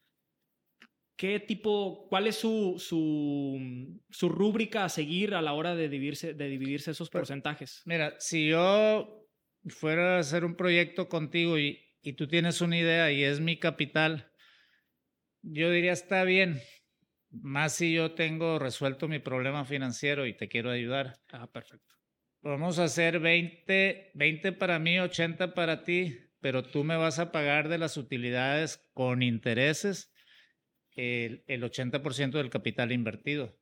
¿qué 1.17 1.41
tipo, 1.41 2.07
cuál 2.11 2.27
es 2.27 2.37
su, 2.37 2.75
su, 2.77 4.03
su 4.11 4.29
rúbrica 4.29 4.85
a 4.85 4.91
seguir 4.91 5.35
a 5.35 5.41
la 5.41 5.55
hora 5.55 5.75
de 5.75 5.89
dividirse, 5.89 6.35
de 6.35 6.47
dividirse 6.47 6.91
esos 6.91 7.09
porcentajes? 7.09 7.81
Mira, 7.87 8.17
si 8.19 8.49
yo 8.49 9.27
fuera 9.69 10.17
a 10.17 10.19
hacer 10.19 10.45
un 10.45 10.57
proyecto 10.57 11.09
contigo 11.09 11.59
y, 11.59 11.81
y 12.03 12.15
tú 12.15 12.27
tienes 12.27 12.61
una 12.61 12.77
idea 12.77 13.11
y 13.13 13.25
es 13.25 13.41
mi 13.41 13.59
capital, 13.59 14.31
yo 15.43 15.71
diría 15.71 15.93
está 15.93 16.25
bien, 16.25 16.61
más 17.31 17.75
si 17.75 17.95
yo 17.95 18.13
tengo 18.13 18.59
resuelto 18.59 19.09
mi 19.09 19.19
problema 19.19 19.65
financiero 19.65 20.27
y 20.27 20.37
te 20.37 20.49
quiero 20.49 20.71
ayudar. 20.71 21.21
Ah, 21.33 21.51
perfecto. 21.51 21.95
Vamos 22.43 22.79
a 22.79 22.85
hacer 22.85 23.21
20, 23.21 24.11
20 24.15 24.53
para 24.53 24.79
mí, 24.79 24.99
80 24.99 25.55
para 25.55 25.85
ti, 25.85 26.19
pero 26.41 26.65
tú 26.65 26.83
me 26.83 26.97
vas 26.97 27.21
a 27.21 27.31
pagar 27.31 27.69
de 27.69 27.79
las 27.79 27.97
utilidades 27.97 28.83
con 28.93 29.23
intereses 29.23 30.13
el, 30.97 31.45
el 31.47 31.63
80% 31.63 32.33
del 32.33 32.51
capital 32.51 32.93
invertido. 32.93 33.57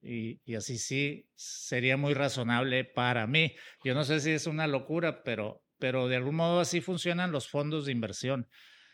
Y, 0.00 0.40
y, 0.44 0.56
así 0.56 0.78
sí 0.78 1.30
sería 1.36 1.96
muy 1.96 2.14
razonable 2.14 2.84
para 2.84 3.26
mí. 3.28 3.54
Yo 3.84 3.94
no 3.94 4.02
sé 4.02 4.18
si 4.18 4.30
es 4.30 4.48
una 4.48 4.66
locura, 4.66 5.22
pero, 5.22 5.62
pero 5.82 6.06
de 6.06 6.14
algún 6.14 6.36
modo 6.36 6.60
así 6.60 6.80
funcionan 6.80 7.32
los 7.32 7.48
fondos 7.48 7.86
de 7.86 7.92
inversión. 7.92 8.46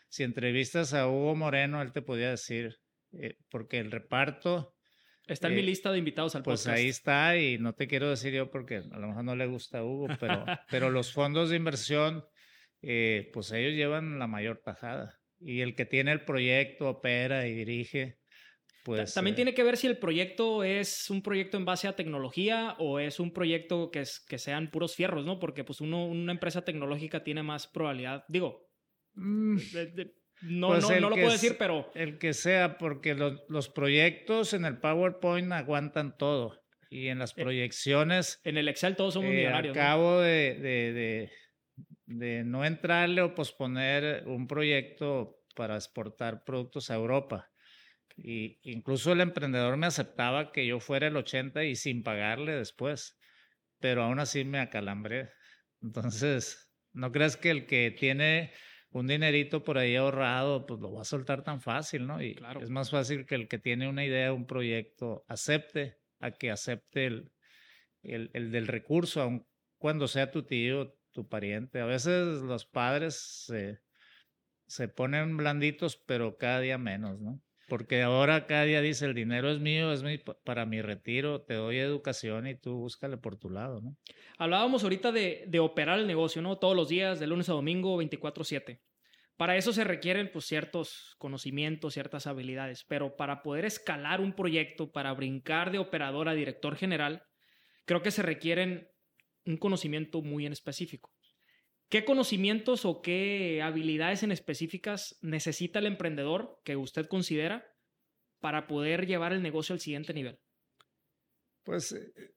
Si 0.07 0.23
entrevistas 0.23 0.95
a 0.95 1.07
Hugo 1.07 1.35
Moreno, 1.35 1.83
él 1.83 1.91
te 1.91 2.01
podía 2.01 2.31
decir, 2.31 2.77
eh, 3.11 3.35
porque 3.51 3.77
el 3.77 3.91
reparto... 3.91 4.73
Está 5.27 5.49
en 5.49 5.53
mi 5.53 5.59
eh, 5.59 5.65
lista 5.65 5.91
de 5.91 5.99
invitados 5.99 6.35
al 6.35 6.41
pues 6.41 6.61
podcast. 6.61 6.75
Pues 6.75 6.83
ahí 6.83 6.89
está 6.89 7.37
y 7.37 7.59
no 7.59 7.73
te 7.73 7.87
quiero 7.87 8.09
decir 8.09 8.33
yo 8.33 8.49
porque 8.49 8.77
a 8.77 8.97
lo 8.97 9.07
mejor 9.07 9.23
no 9.23 9.35
le 9.35 9.45
gusta 9.45 9.77
a 9.77 9.83
Hugo, 9.83 10.07
pero, 10.19 10.43
pero 10.71 10.89
los 10.89 11.13
fondos 11.13 11.51
de 11.51 11.57
inversión, 11.57 12.25
eh, 12.81 13.29
pues 13.33 13.51
ellos 13.51 13.75
llevan 13.75 14.17
la 14.17 14.25
mayor 14.25 14.59
tajada. 14.65 15.19
Y 15.39 15.61
el 15.61 15.75
que 15.75 15.85
tiene 15.85 16.11
el 16.11 16.25
proyecto, 16.25 16.89
opera 16.89 17.45
y 17.45 17.53
dirige, 17.53 18.17
pues... 18.83 19.13
También 19.13 19.35
tiene 19.35 19.53
que 19.53 19.63
ver 19.63 19.77
si 19.77 19.87
el 19.87 19.97
proyecto 19.97 20.63
es 20.63 21.09
un 21.09 21.21
proyecto 21.21 21.57
en 21.57 21.65
base 21.65 21.87
a 21.87 21.95
tecnología 21.95 22.75
o 22.79 22.99
es 22.99 23.19
un 23.19 23.31
proyecto 23.31 23.91
que, 23.91 24.01
es, 24.01 24.19
que 24.19 24.37
sean 24.37 24.71
puros 24.71 24.95
fierros, 24.95 25.25
¿no? 25.25 25.39
Porque 25.39 25.63
pues 25.63 25.81
uno, 25.81 26.05
una 26.05 26.31
empresa 26.31 26.63
tecnológica 26.63 27.23
tiene 27.23 27.43
más 27.43 27.67
probabilidad, 27.67 28.25
digo, 28.27 28.69
mm. 29.15 29.57
No, 30.41 30.69
pues 30.69 30.89
no, 30.89 30.99
no 30.99 31.09
lo 31.09 31.15
puedo 31.15 31.31
decir, 31.31 31.57
pero... 31.57 31.91
El 31.95 32.17
que 32.17 32.33
sea, 32.33 32.77
porque 32.77 33.13
los, 33.13 33.41
los, 33.49 33.69
proyectos 33.69 34.53
en 34.53 34.65
el 34.65 34.77
PowerPoint 34.77 35.51
aguantan 35.51 36.17
todo. 36.17 36.61
Y 36.89 37.07
en 37.07 37.19
las 37.19 37.37
eh, 37.37 37.43
proyecciones... 37.43 38.39
En 38.43 38.57
el 38.57 38.67
Excel 38.69 38.95
todos 38.95 39.15
somos 39.15 39.31
eh, 39.31 39.35
millonarios. 39.35 39.75
Acabo 39.75 40.19
de, 40.21 40.55
de, 40.55 40.93
de, 40.93 41.31
de, 42.05 42.43
no 42.45 42.63
entrarle 42.63 43.21
o 43.21 43.35
posponer 43.35 44.23
un 44.27 44.47
proyecto 44.47 45.43
para 45.55 45.75
exportar 45.75 46.43
productos 46.45 46.89
a 46.89 46.95
Europa. 46.95 47.48
Y 48.23 48.59
incluso 48.63 49.11
el 49.11 49.21
emprendedor 49.21 49.77
me 49.77 49.87
aceptaba 49.87 50.51
que 50.51 50.65
yo 50.67 50.79
fuera 50.79 51.07
el 51.07 51.17
80 51.17 51.63
y 51.65 51.75
sin 51.75 52.03
pagarle 52.03 52.53
después. 52.53 53.17
Pero 53.79 54.03
aún 54.03 54.19
así 54.19 54.43
me 54.43 54.59
acalambré. 54.59 55.31
Entonces, 55.81 56.71
¿no 56.93 57.11
crees 57.11 57.37
que 57.37 57.49
el 57.51 57.65
que 57.65 57.91
tiene 57.91 58.51
un 58.91 59.07
dinerito 59.07 59.63
por 59.63 59.77
ahí 59.77 59.95
ahorrado, 59.95 60.65
pues 60.65 60.79
lo 60.79 60.91
va 60.93 61.01
a 61.01 61.05
soltar 61.05 61.43
tan 61.43 61.61
fácil, 61.61 62.07
¿no? 62.07 62.21
Y 62.21 62.35
claro. 62.35 62.61
es 62.61 62.69
más 62.69 62.89
fácil 62.89 63.25
que 63.25 63.35
el 63.35 63.47
que 63.47 63.59
tiene 63.59 63.87
una 63.87 64.03
idea, 64.03 64.33
un 64.33 64.47
proyecto, 64.47 65.25
acepte 65.27 65.99
a 66.19 66.31
que 66.31 66.51
acepte 66.51 67.05
el, 67.05 67.31
el, 68.01 68.31
el 68.33 68.51
del 68.51 68.67
recurso, 68.67 69.21
aun 69.21 69.45
cuando 69.77 70.07
sea 70.07 70.31
tu 70.31 70.43
tío, 70.43 70.97
tu 71.11 71.27
pariente. 71.27 71.79
A 71.79 71.85
veces 71.85 72.41
los 72.41 72.65
padres 72.65 73.15
se, 73.15 73.79
se 74.67 74.87
ponen 74.87 75.37
blanditos, 75.37 75.95
pero 75.95 76.37
cada 76.37 76.59
día 76.59 76.77
menos, 76.77 77.19
¿no? 77.19 77.41
Porque 77.69 78.01
ahora 78.01 78.47
cada 78.47 78.65
día 78.65 78.81
dice, 78.81 79.05
el 79.05 79.13
dinero 79.13 79.49
es 79.49 79.59
mío, 79.59 79.93
es 79.93 80.03
mi, 80.03 80.17
para 80.17 80.65
mi 80.65 80.81
retiro, 80.81 81.41
te 81.43 81.53
doy 81.53 81.77
educación 81.77 82.47
y 82.47 82.55
tú 82.55 82.75
búscale 82.75 83.17
por 83.17 83.37
tu 83.37 83.49
lado, 83.49 83.79
¿no? 83.81 83.95
Hablábamos 84.37 84.83
ahorita 84.83 85.11
de, 85.11 85.59
operar 85.59 85.99
el 85.99 86.07
negocio, 86.07 86.41
¿no? 86.41 86.57
Todos 86.57 86.75
los 86.75 86.89
días, 86.89 87.19
de 87.19 87.27
lunes 87.27 87.47
a 87.49 87.53
domingo, 87.53 87.95
24/7. 87.97 88.81
Para 89.37 89.55
eso 89.55 89.71
se 89.71 89.85
requieren 89.85 90.29
pues, 90.33 90.45
ciertos 90.45 91.15
conocimientos, 91.17 91.93
ciertas 91.93 92.27
habilidades, 92.27 92.83
pero 92.83 93.15
para 93.15 93.41
poder 93.41 93.63
escalar 93.63 94.19
un 94.19 94.33
proyecto, 94.33 94.91
para 94.91 95.13
brincar 95.13 95.71
de 95.71 95.77
operador 95.77 96.27
a 96.27 96.33
director 96.33 96.75
general, 96.75 97.23
creo 97.85 98.01
que 98.01 98.11
se 98.11 98.21
requieren 98.21 98.89
un 99.45 99.55
conocimiento 99.55 100.21
muy 100.21 100.45
en 100.45 100.51
específico. 100.51 101.13
¿Qué 101.89 102.05
conocimientos 102.05 102.85
o 102.85 103.01
qué 103.01 103.61
habilidades 103.63 104.21
en 104.21 104.31
específicas 104.31 105.17
necesita 105.21 105.79
el 105.79 105.87
emprendedor 105.87 106.61
que 106.63 106.75
usted 106.75 107.07
considera 107.07 107.65
para 108.39 108.67
poder 108.67 109.07
llevar 109.07 109.33
el 109.33 109.41
negocio 109.41 109.73
al 109.73 109.79
siguiente 109.79 110.13
nivel? 110.13 110.39
Pues 111.63 111.91
eh, 111.91 112.33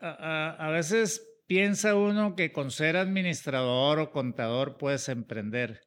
a, 0.00 0.70
veces 0.70 1.26
piensa 1.46 1.94
uno 1.94 2.36
que 2.36 2.52
con 2.52 2.70
ser 2.70 2.98
administrador 2.98 4.00
o 4.00 4.10
contador 4.10 4.76
puedes 4.76 5.08
emprender, 5.08 5.80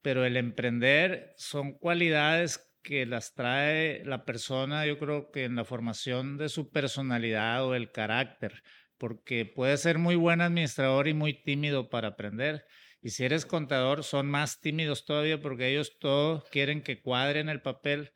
pero 0.00 0.24
el 0.24 0.36
emprender 0.36 1.32
son 1.36 1.72
cualidades 1.72 2.72
que 2.82 3.04
las 3.04 3.34
trae 3.34 4.04
la 4.04 4.24
persona, 4.24 4.86
yo 4.86 4.96
creo 4.98 5.30
que 5.32 5.44
en 5.44 5.56
la 5.56 5.64
formación 5.64 6.36
de 6.38 6.48
su 6.48 6.70
personalidad 6.70 7.66
o 7.66 7.74
el 7.74 7.90
carácter 7.90 8.62
porque 9.02 9.44
puedes 9.44 9.80
ser 9.80 9.98
muy 9.98 10.14
buen 10.14 10.40
administrador 10.40 11.08
y 11.08 11.12
muy 11.12 11.34
tímido 11.42 11.90
para 11.90 12.06
aprender. 12.06 12.64
Y 13.00 13.10
si 13.10 13.24
eres 13.24 13.44
contador, 13.44 14.04
son 14.04 14.28
más 14.28 14.60
tímidos 14.60 15.04
todavía 15.04 15.42
porque 15.42 15.66
ellos 15.66 15.98
todo 15.98 16.44
quieren 16.52 16.84
que 16.84 17.02
cuadren 17.02 17.48
el 17.48 17.62
papel 17.62 18.12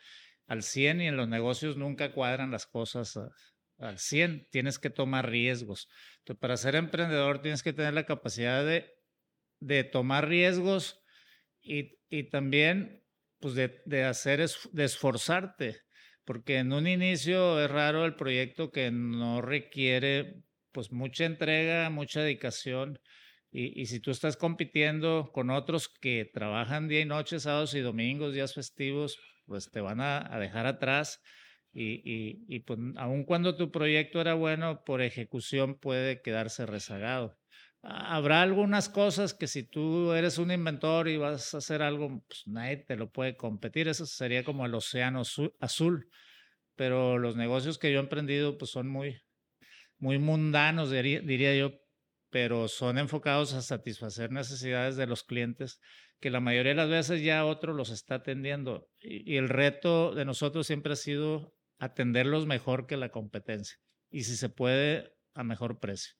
al 0.47 0.63
100 0.63 1.01
y 1.01 1.09
en 1.09 1.17
los 1.17 1.27
negocios 1.27 1.77
nunca 1.77 2.13
cuadran 2.13 2.53
las 2.53 2.67
cosas 2.67 3.19
al 3.79 3.99
100. 3.99 4.47
Tienes 4.53 4.79
que 4.79 4.89
tomar 4.89 5.29
riesgos. 5.29 5.89
Entonces, 6.19 6.41
para 6.41 6.57
ser 6.57 6.77
emprendedor 6.77 7.43
tienes 7.43 7.65
que 7.65 7.73
tener 7.73 7.93
la 7.93 8.07
capacidad 8.07 8.65
de, 8.65 8.89
de 9.59 9.83
tomar 9.83 10.29
riesgos 10.29 11.03
y, 11.61 11.99
y 12.11 12.31
también 12.31 13.03
pues 13.41 13.57
de, 13.57 13.83
de 13.87 14.05
hacer, 14.05 14.49
de 14.71 14.85
esforzarte. 14.85 15.81
Porque 16.25 16.59
en 16.59 16.73
un 16.73 16.87
inicio 16.87 17.61
es 17.61 17.69
raro 17.69 18.05
el 18.05 18.15
proyecto 18.15 18.71
que 18.71 18.93
no 18.93 19.43
requiere 19.43 20.46
pues 20.77 20.93
mucha 20.93 21.25
entrega, 21.25 21.89
mucha 21.89 22.21
dedicación. 22.21 23.01
Y, 23.51 23.81
y, 23.81 23.87
si 23.87 23.99
tú 23.99 24.11
estás 24.11 24.37
compitiendo 24.37 25.31
con 25.33 25.49
otros 25.49 25.89
que 25.89 26.31
trabajan 26.31 26.87
día 26.87 27.01
y 27.01 27.07
noche, 27.07 27.41
sábados 27.41 27.73
y 27.73 27.81
domingos, 27.81 28.35
días 28.35 28.53
festivos, 28.53 29.19
pues 29.47 29.71
te 29.71 29.81
van 29.81 30.03
a, 30.03 30.19
a 30.31 30.39
dejar 30.39 30.67
atrás. 30.67 31.23
Y, 31.73 32.03
y, 32.05 32.45
y 32.47 32.61
pues, 32.61 32.79
aun 32.97 33.25
cuando 33.25 33.57
tu 33.57 33.71
proyecto 33.71 34.21
era 34.21 34.35
bueno, 34.35 34.85
por 34.85 35.01
ejecución 35.01 35.79
puede 35.79 36.21
quedarse 36.21 36.67
rezagado. 36.67 37.39
Habrá 37.81 38.43
algunas 38.43 38.91
cosas 38.91 39.33
que 39.33 39.47
si 39.47 39.63
tú 39.63 40.13
eres 40.13 40.37
un 40.37 40.51
inventor 40.51 41.09
y 41.09 41.17
vas 41.17 41.55
a 41.55 41.59
hacer 41.59 41.81
algo, 41.81 42.23
pues 42.29 42.47
nadie 42.47 42.77
te 42.77 42.97
lo 42.97 43.11
puede 43.11 43.39
competir. 43.39 43.89
Eso 43.89 44.05
sería 44.05 44.45
como 44.45 44.67
el 44.67 44.75
océano 44.75 45.23
azul. 45.61 46.11
Pero 46.75 47.17
los 47.17 47.35
negocios 47.35 47.79
que 47.79 47.91
yo 47.91 48.01
he 48.01 48.03
emprendido, 48.03 48.59
pues 48.59 48.73
son 48.73 48.89
muy, 48.89 49.17
muy 49.99 50.19
mundanos, 50.19 50.91
diría, 50.91 51.55
yo, 51.55 51.73
pero 52.31 52.69
son 52.69 52.99
enfocados 52.99 53.55
a 53.55 53.63
satisfacer 53.63 54.31
necesidades 54.31 54.97
de 54.97 55.07
los 55.07 55.25
clientes 55.25 55.81
que 56.21 56.31
la 56.31 56.41
mayoría 56.41 56.73
de 56.73 56.77
las 56.77 56.89
veces 56.89 57.23
ya 57.23 57.45
otro 57.45 57.75
los 57.75 57.91
está 57.91 58.17
atendiendo. 58.17 58.89
Y, 59.01 59.37
el 59.37 59.49
reto 59.49 60.15
de 60.15 60.25
nosotros 60.25 60.67
siempre 60.67 60.93
ha 60.93 60.97
sido 60.97 61.55
atenderlos 61.79 62.47
mejor 62.47 62.87
que 62.87 62.97
la 62.97 63.11
competencia 63.11 63.79
y 64.11 64.25
si 64.25 64.37
se 64.37 64.49
puede 64.49 65.13
a 65.35 65.45
mejor 65.45 65.79
precio. 65.79 66.15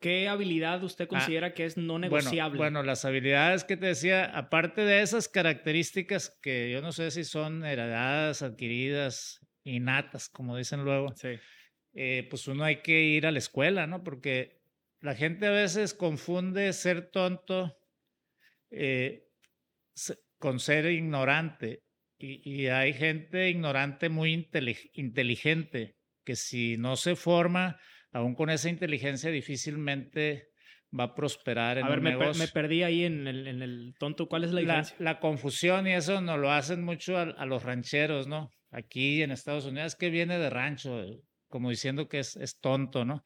¿Qué 0.00 0.28
habilidad 0.28 0.82
usted 0.84 1.06
ah, 1.06 1.08
considera 1.08 1.54
que 1.54 1.64
es 1.64 1.76
no 1.76 1.98
negociable? 1.98 2.58
Bueno, 2.58 2.84
las 2.84 3.04
habilidades 3.04 3.64
que 3.64 3.76
te 3.76 3.86
decía, 3.86 4.24
aparte 4.24 4.82
de 4.82 5.02
esas 5.02 5.28
características 5.28 6.38
que 6.40 6.70
yo 6.70 6.80
no 6.80 6.92
sé 6.92 7.10
si 7.10 7.24
son 7.24 7.64
heredadas, 7.64 8.42
adquiridas, 8.42 9.40
innatas, 9.64 10.28
como 10.28 10.56
dicen 10.56 10.84
luego. 10.84 11.12
Sí 11.16 11.30
eh, 12.00 12.28
pues 12.30 12.46
uno 12.46 12.62
hay 12.62 12.76
que 12.76 13.02
ir 13.02 13.26
a 13.26 13.32
la 13.32 13.40
escuela, 13.40 13.88
¿no? 13.88 14.04
Porque 14.04 14.60
la 15.00 15.16
gente 15.16 15.48
a 15.48 15.50
veces 15.50 15.94
confunde 15.94 16.72
ser 16.72 17.10
tonto 17.10 17.76
eh, 18.70 19.24
con 20.38 20.60
ser 20.60 20.86
ignorante. 20.92 21.82
Y, 22.20 22.66
hay 22.68 22.92
gente 22.92 23.50
ignorante 23.50 24.10
muy 24.10 24.48
inteligente 24.92 25.96
que 26.24 26.36
si 26.36 26.76
no 26.76 26.94
se 26.94 27.16
forma, 27.16 27.80
aún 28.12 28.36
con 28.36 28.50
esa 28.50 28.68
inteligencia 28.68 29.32
difícilmente 29.32 30.50
va 30.96 31.04
a 31.04 31.14
prosperar 31.16 31.78
en 31.78 31.84
a 31.84 31.88
ver, 31.88 32.00
me, 32.00 32.16
me, 32.16 32.48
perdí 32.48 32.84
ahí 32.84 33.06
en 33.06 33.26
el, 33.26 33.48
en 33.48 33.60
el, 33.60 33.94
tonto. 33.98 34.28
¿Cuál 34.28 34.44
es 34.44 34.52
la 34.52 34.60
diferencia? 34.60 34.94
La, 35.00 35.18
confusión 35.18 35.88
y 35.88 35.94
eso 35.94 36.20
nos 36.20 36.38
lo 36.38 36.52
hacen 36.52 36.84
mucho 36.84 37.18
a, 37.18 37.22
a, 37.22 37.44
los 37.44 37.64
rancheros, 37.64 38.28
¿no? 38.28 38.50
Aquí 38.70 39.20
en 39.20 39.32
Estados 39.32 39.64
Unidos, 39.64 39.96
que 39.96 40.10
viene 40.10 40.38
de 40.38 40.50
rancho 40.50 41.04
como 41.48 41.70
diciendo 41.70 42.08
que 42.08 42.20
es, 42.20 42.36
es 42.36 42.60
tonto, 42.60 43.04
¿no? 43.04 43.24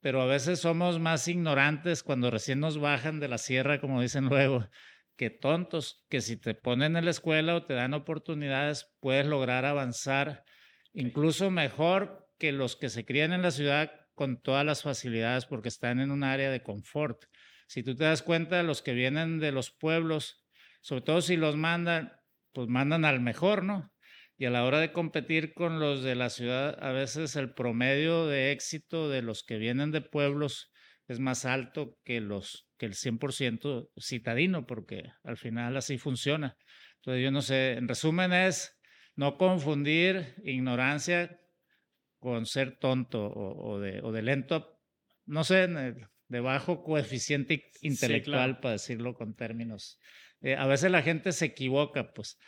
Pero 0.00 0.20
a 0.20 0.26
veces 0.26 0.60
somos 0.60 1.00
más 1.00 1.28
ignorantes 1.28 2.02
cuando 2.02 2.30
recién 2.30 2.60
nos 2.60 2.78
bajan 2.78 3.20
de 3.20 3.28
la 3.28 3.38
sierra, 3.38 3.80
como 3.80 4.02
dicen 4.02 4.24
luego, 4.28 4.68
que 5.16 5.30
tontos, 5.30 6.04
que 6.08 6.20
si 6.20 6.36
te 6.36 6.54
ponen 6.54 6.96
en 6.96 7.04
la 7.04 7.10
escuela 7.10 7.54
o 7.54 7.64
te 7.64 7.74
dan 7.74 7.94
oportunidades, 7.94 8.92
puedes 9.00 9.26
lograr 9.26 9.64
avanzar 9.64 10.44
incluso 10.92 11.50
mejor 11.50 12.28
que 12.38 12.52
los 12.52 12.76
que 12.76 12.88
se 12.88 13.04
crían 13.04 13.32
en 13.32 13.42
la 13.42 13.50
ciudad 13.50 13.92
con 14.14 14.40
todas 14.40 14.64
las 14.64 14.82
facilidades 14.82 15.46
porque 15.46 15.68
están 15.68 16.00
en 16.00 16.10
un 16.10 16.22
área 16.22 16.50
de 16.50 16.62
confort. 16.62 17.24
Si 17.66 17.82
tú 17.82 17.96
te 17.96 18.04
das 18.04 18.22
cuenta, 18.22 18.62
los 18.62 18.82
que 18.82 18.92
vienen 18.92 19.38
de 19.38 19.52
los 19.52 19.70
pueblos, 19.70 20.44
sobre 20.80 21.02
todo 21.02 21.20
si 21.20 21.36
los 21.36 21.56
mandan, 21.56 22.12
pues 22.52 22.68
mandan 22.68 23.04
al 23.04 23.20
mejor, 23.20 23.64
¿no? 23.64 23.93
Y 24.36 24.46
a 24.46 24.50
la 24.50 24.64
hora 24.64 24.80
de 24.80 24.92
competir 24.92 25.54
con 25.54 25.78
los 25.78 26.02
de 26.02 26.14
la 26.14 26.30
ciudad, 26.30 26.76
a 26.82 26.92
veces 26.92 27.36
el 27.36 27.54
promedio 27.54 28.26
de 28.26 28.52
éxito 28.52 29.08
de 29.08 29.22
los 29.22 29.44
que 29.44 29.58
vienen 29.58 29.92
de 29.92 30.00
pueblos 30.00 30.72
es 31.06 31.20
más 31.20 31.44
alto 31.44 31.98
que, 32.04 32.20
los, 32.20 32.68
que 32.78 32.86
el 32.86 32.94
100% 32.94 33.90
citadino, 33.98 34.66
porque 34.66 35.04
al 35.22 35.36
final 35.36 35.76
así 35.76 35.98
funciona. 35.98 36.56
Entonces, 36.96 37.22
yo 37.22 37.30
no 37.30 37.42
sé, 37.42 37.72
en 37.72 37.86
resumen 37.86 38.32
es 38.32 38.76
no 39.14 39.36
confundir 39.36 40.34
ignorancia 40.44 41.38
con 42.18 42.46
ser 42.46 42.78
tonto 42.78 43.30
o, 43.30 43.78
de, 43.78 44.00
o 44.02 44.10
de, 44.10 44.22
lento, 44.22 44.80
no 45.26 45.44
sé, 45.44 45.68
de 45.68 46.40
bajo 46.40 46.82
coeficiente 46.82 47.70
intelectual, 47.82 48.60
para 48.60 48.72
decirlo 48.72 49.14
con 49.14 49.36
términos. 49.36 50.00
Eh, 50.40 50.56
a 50.56 50.66
veces 50.66 50.90
la 50.90 51.02
gente 51.02 51.32
se 51.32 51.44
equivoca, 51.46 52.12
pues. 52.14 52.38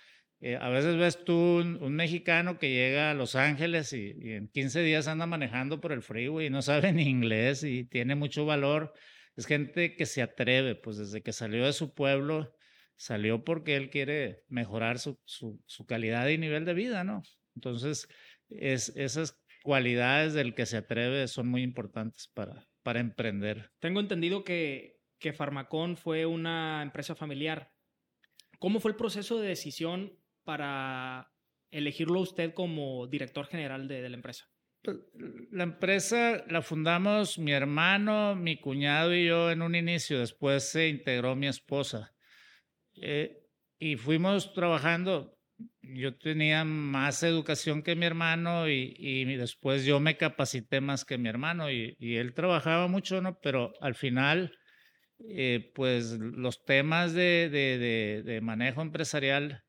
Eh, 0.41 0.59
a 0.61 0.69
veces 0.69 0.97
ves 0.97 1.25
tú 1.25 1.35
un, 1.61 1.97
mexicano 1.97 2.59
que 2.59 2.71
llega 2.71 3.11
a 3.11 3.15
Los 3.15 3.37
Ángeles 3.37 3.93
y, 3.93 4.15
en 4.33 4.49
15 4.49 4.83
días 4.83 5.09
anda 5.09 5.27
manejando 5.27 5.81
por 5.81 5.93
el 5.93 6.03
freeway 6.03 6.47
y 6.47 6.51
no 6.51 6.63
sabe 6.63 6.93
ni 6.93 7.05
inglés 7.05 7.63
y 7.63 7.85
tiene 7.85 8.15
mucho 8.15 8.45
valor. 8.45 8.93
Es 9.37 9.47
gente 9.47 9.97
que 9.97 10.07
se 10.07 10.23
atreve, 10.23 10.75
pues 10.75 10.99
desde 10.99 11.23
que 11.23 11.33
salió 11.33 11.65
de 11.67 11.73
su 11.73 11.95
pueblo, 11.95 12.55
salió 12.97 13.45
porque 13.45 13.77
él 13.77 13.91
quiere 13.91 14.45
mejorar 14.49 14.99
su, 14.99 15.21
su, 15.27 15.87
calidad 15.87 16.29
y 16.29 16.39
nivel 16.39 16.65
de 16.65 16.75
vida, 16.75 17.05
¿no? 17.05 17.23
Entonces, 17.55 18.09
es, 18.49 18.91
esas 18.97 19.39
cualidades 19.63 20.33
del 20.33 20.55
que 20.55 20.65
se 20.65 20.79
atreve 20.79 21.29
son 21.29 21.49
muy 21.49 21.63
importantes 21.63 22.29
para, 22.29 22.67
para 22.83 23.01
emprender. 23.01 23.71
Tengo 23.79 24.01
entendido 24.01 24.45
que, 24.45 25.01
que 25.19 25.33
Farmacón 25.33 25.97
fue 25.97 26.25
una 26.25 26.83
empresa 26.83 27.15
familiar. 27.15 27.73
¿Cómo 28.59 28.81
fue 28.81 28.93
el 28.93 28.97
proceso 28.97 29.39
de 29.39 29.49
decisión 29.49 30.19
para 30.47 31.31
elegirlo 31.71 32.21
usted 32.21 32.55
como 32.55 33.07
director 33.07 33.47
general 33.47 33.87
de, 33.87 34.09
la 34.09 34.17
empresa? 34.17 34.47
Pues, 34.83 34.97
la 35.51 35.65
empresa 35.65 36.43
la 36.49 36.63
fundamos 36.63 37.39
mi 37.39 37.53
hermano, 37.53 38.35
mi 38.35 38.59
cuñado 38.59 39.15
y 39.15 39.27
yo 39.27 39.51
en 39.51 39.61
un 39.61 39.75
inicio. 39.75 40.21
Después 40.21 40.63
se 40.71 40.89
integró 40.89 41.37
mi 41.37 41.49
esposa. 41.49 42.15
Eh, 42.95 43.43
y 43.79 43.97
fuimos 43.97 44.55
trabajando 44.55 45.37
yo 45.81 46.17
tenía 46.17 46.65
más 46.65 47.23
educación 47.23 47.83
que 47.83 47.97
mi 47.97 48.07
hermano 48.07 48.69
y, 48.69 49.25
después 49.37 49.85
yo 49.85 50.01
me 50.01 50.17
capacité 50.17 50.81
más 50.81 51.05
que 51.05 51.19
mi 51.19 51.29
hermano 51.29 51.71
y, 51.71 51.97
él 51.99 52.35
trabajaba 52.35 52.89
mucho, 52.89 53.21
¿no? 53.23 53.39
Pero 53.41 53.73
al 53.81 53.95
final, 53.95 54.57
eh, 55.31 55.73
pues 55.75 56.13
los 56.19 56.65
temas 56.65 57.13
de, 57.13 58.41
manejo 58.43 58.83
empresarial, 58.83 59.65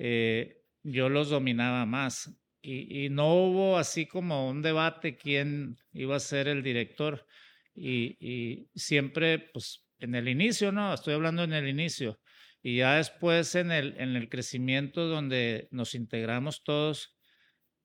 eh, 0.00 0.64
yo 0.82 1.08
los 1.08 1.28
dominaba 1.28 1.84
más 1.84 2.34
y, 2.62 3.08
no 3.10 3.34
hubo 3.34 3.78
así 3.78 4.06
como 4.06 4.48
un 4.48 4.62
debate 4.62 5.16
quién 5.16 5.76
iba 5.92 6.16
a 6.16 6.20
ser 6.20 6.48
el 6.48 6.62
director 6.62 7.26
y 7.74 8.68
siempre, 8.74 9.38
pues 9.38 9.86
en 9.98 10.14
el 10.14 10.28
inicio, 10.28 10.72
¿no? 10.72 10.92
Estoy 10.92 11.14
hablando 11.14 11.44
en 11.44 11.52
el 11.52 11.68
inicio 11.68 12.18
y 12.62 12.78
ya 12.78 12.96
después 12.96 13.54
en 13.54 13.70
el, 13.70 13.94
en 13.98 14.16
el 14.16 14.28
crecimiento 14.28 15.06
donde 15.06 15.68
nos 15.70 15.94
integramos 15.94 16.62
todos, 16.62 17.16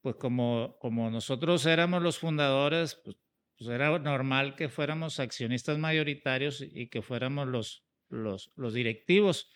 pues 0.01 0.15
como, 0.15 0.77
como 0.79 1.09
nosotros 1.09 1.65
éramos 1.65 2.01
los 2.01 2.19
fundadores, 2.19 2.95
pues, 3.03 3.17
pues 3.57 3.69
era 3.69 3.97
normal 3.99 4.55
que 4.55 4.69
fuéramos 4.69 5.19
accionistas 5.19 5.77
mayoritarios 5.77 6.61
y 6.61 6.87
que 6.87 7.01
fuéramos 7.01 7.47
los, 7.47 7.85
los, 8.09 8.51
los 8.55 8.73
directivos. 8.73 9.49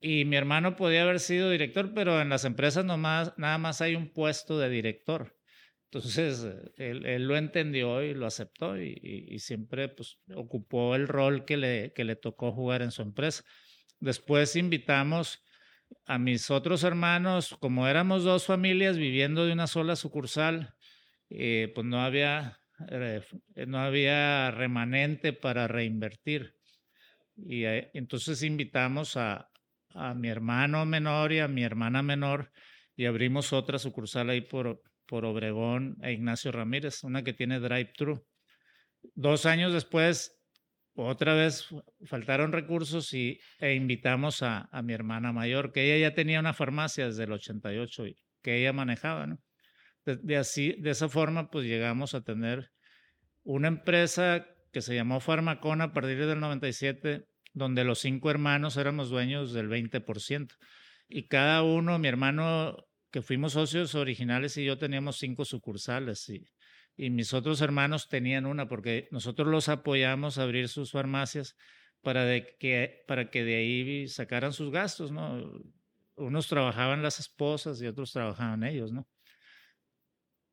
Y 0.00 0.24
mi 0.24 0.36
hermano 0.36 0.76
podía 0.76 1.02
haber 1.02 1.18
sido 1.18 1.50
director, 1.50 1.92
pero 1.92 2.20
en 2.20 2.28
las 2.28 2.44
empresas 2.44 2.84
nomás, 2.84 3.32
nada 3.36 3.58
más 3.58 3.80
hay 3.80 3.96
un 3.96 4.12
puesto 4.12 4.58
de 4.58 4.68
director. 4.68 5.36
Entonces, 5.90 6.46
él, 6.76 7.06
él 7.06 7.26
lo 7.26 7.36
entendió 7.36 8.02
y 8.02 8.14
lo 8.14 8.26
aceptó 8.26 8.80
y, 8.80 8.98
y, 9.02 9.38
siempre 9.38 9.88
pues, 9.88 10.18
ocupó 10.34 10.94
el 10.94 11.08
rol 11.08 11.46
que 11.46 11.56
le, 11.56 11.92
que 11.94 12.04
le 12.04 12.14
tocó 12.14 12.52
jugar 12.52 12.82
en 12.82 12.90
su 12.90 13.02
empresa. 13.02 13.42
Después 13.98 14.54
invitamos 14.54 15.42
a 16.06 16.18
mis 16.18 16.50
otros 16.50 16.84
hermanos, 16.84 17.56
como 17.58 17.88
éramos 17.88 18.22
dos 18.22 18.44
familias 18.44 18.98
viviendo 18.98 19.46
de 19.46 19.52
una 19.52 19.66
sola 19.66 19.96
sucursal, 19.96 20.74
eh, 21.30 21.72
pues 21.74 21.86
no 21.86 22.02
había, 22.02 22.60
eh, 22.90 23.22
no 23.66 23.78
había 23.78 24.50
remanente 24.50 25.32
para 25.32 25.68
reinvertir. 25.68 26.54
Y 27.36 27.64
entonces 27.64 28.42
invitamos 28.42 29.16
a, 29.16 29.50
a, 29.94 30.14
mi 30.14 30.28
hermano 30.28 30.84
menor 30.86 31.32
y 31.32 31.40
a 31.40 31.48
mi 31.48 31.62
hermana 31.62 32.02
menor 32.02 32.50
y 32.96 33.06
abrimos 33.06 33.52
otra 33.52 33.78
sucursal 33.78 34.30
ahí 34.30 34.40
por, 34.40 34.82
por 35.06 35.24
Obregón 35.24 35.96
e 36.02 36.12
Ignacio 36.12 36.52
Ramírez, 36.52 37.04
una 37.04 37.22
que 37.22 37.32
tiene 37.32 37.60
drive-thru. 37.60 38.26
Dos 39.14 39.46
años 39.46 39.72
después 39.72 40.38
otra 41.06 41.34
vez 41.34 41.68
faltaron 42.06 42.52
recursos 42.52 43.14
y, 43.14 43.40
e 43.60 43.74
invitamos 43.74 44.42
a, 44.42 44.68
mi 44.82 44.92
hermana 44.92 45.32
mayor, 45.32 45.72
que 45.72 45.84
ella 45.84 46.08
ya 46.08 46.14
tenía 46.14 46.40
una 46.40 46.54
farmacia 46.54 47.06
desde 47.06 47.24
el 47.24 47.32
88 47.32 48.06
y 48.08 48.16
que 48.42 48.58
ella 48.58 48.72
manejaba. 48.72 49.38
De, 50.04 50.36
así, 50.36 50.74
de 50.78 50.90
esa 50.90 51.08
forma, 51.08 51.50
pues 51.50 51.66
llegamos 51.66 52.14
a 52.14 52.22
tener 52.22 52.70
una 53.44 53.68
empresa 53.68 54.46
que 54.72 54.80
se 54.80 54.94
llamó 54.94 55.20
Farmacona 55.20 55.84
a 55.84 55.92
partir 55.92 56.26
del 56.26 56.40
97, 56.40 57.26
donde 57.58 57.84
los 57.84 57.98
cinco 57.98 58.30
hermanos 58.30 58.76
éramos 58.76 59.10
dueños 59.10 59.52
del 59.52 59.68
20%. 59.68 60.56
Y 61.08 61.24
cada 61.28 61.62
uno, 61.62 61.98
mi 61.98 62.08
hermano, 62.08 62.88
que 63.10 63.22
fuimos 63.22 63.54
socios 63.54 63.94
originales 63.94 64.56
y 64.56 64.64
yo 64.64 64.78
teníamos 64.78 65.18
cinco 65.18 65.44
sucursales. 65.44 66.28
Y, 66.28 66.46
mis 67.10 67.32
otros 67.32 67.60
hermanos 67.60 68.08
tenían 68.08 68.44
una 68.44 68.66
porque 68.68 69.08
nosotros 69.12 69.46
los 69.48 69.68
apoyamos 69.68 70.36
a 70.36 70.42
abrir 70.42 70.68
sus 70.68 70.90
farmacias 70.90 71.56
para, 72.02 72.24
que, 72.58 73.04
para 73.06 73.30
que 73.30 73.44
de 73.44 73.56
ahí 73.56 74.08
sacaran 74.08 74.52
sus 74.52 74.72
gastos, 74.72 75.12
¿no? 75.12 75.52
Unos 76.16 76.48
trabajaban 76.48 77.02
las 77.02 77.20
esposas 77.20 77.80
y 77.80 77.86
otros 77.86 78.12
trabajaban 78.12 78.64
ellos, 78.64 78.92
¿no? 78.92 79.06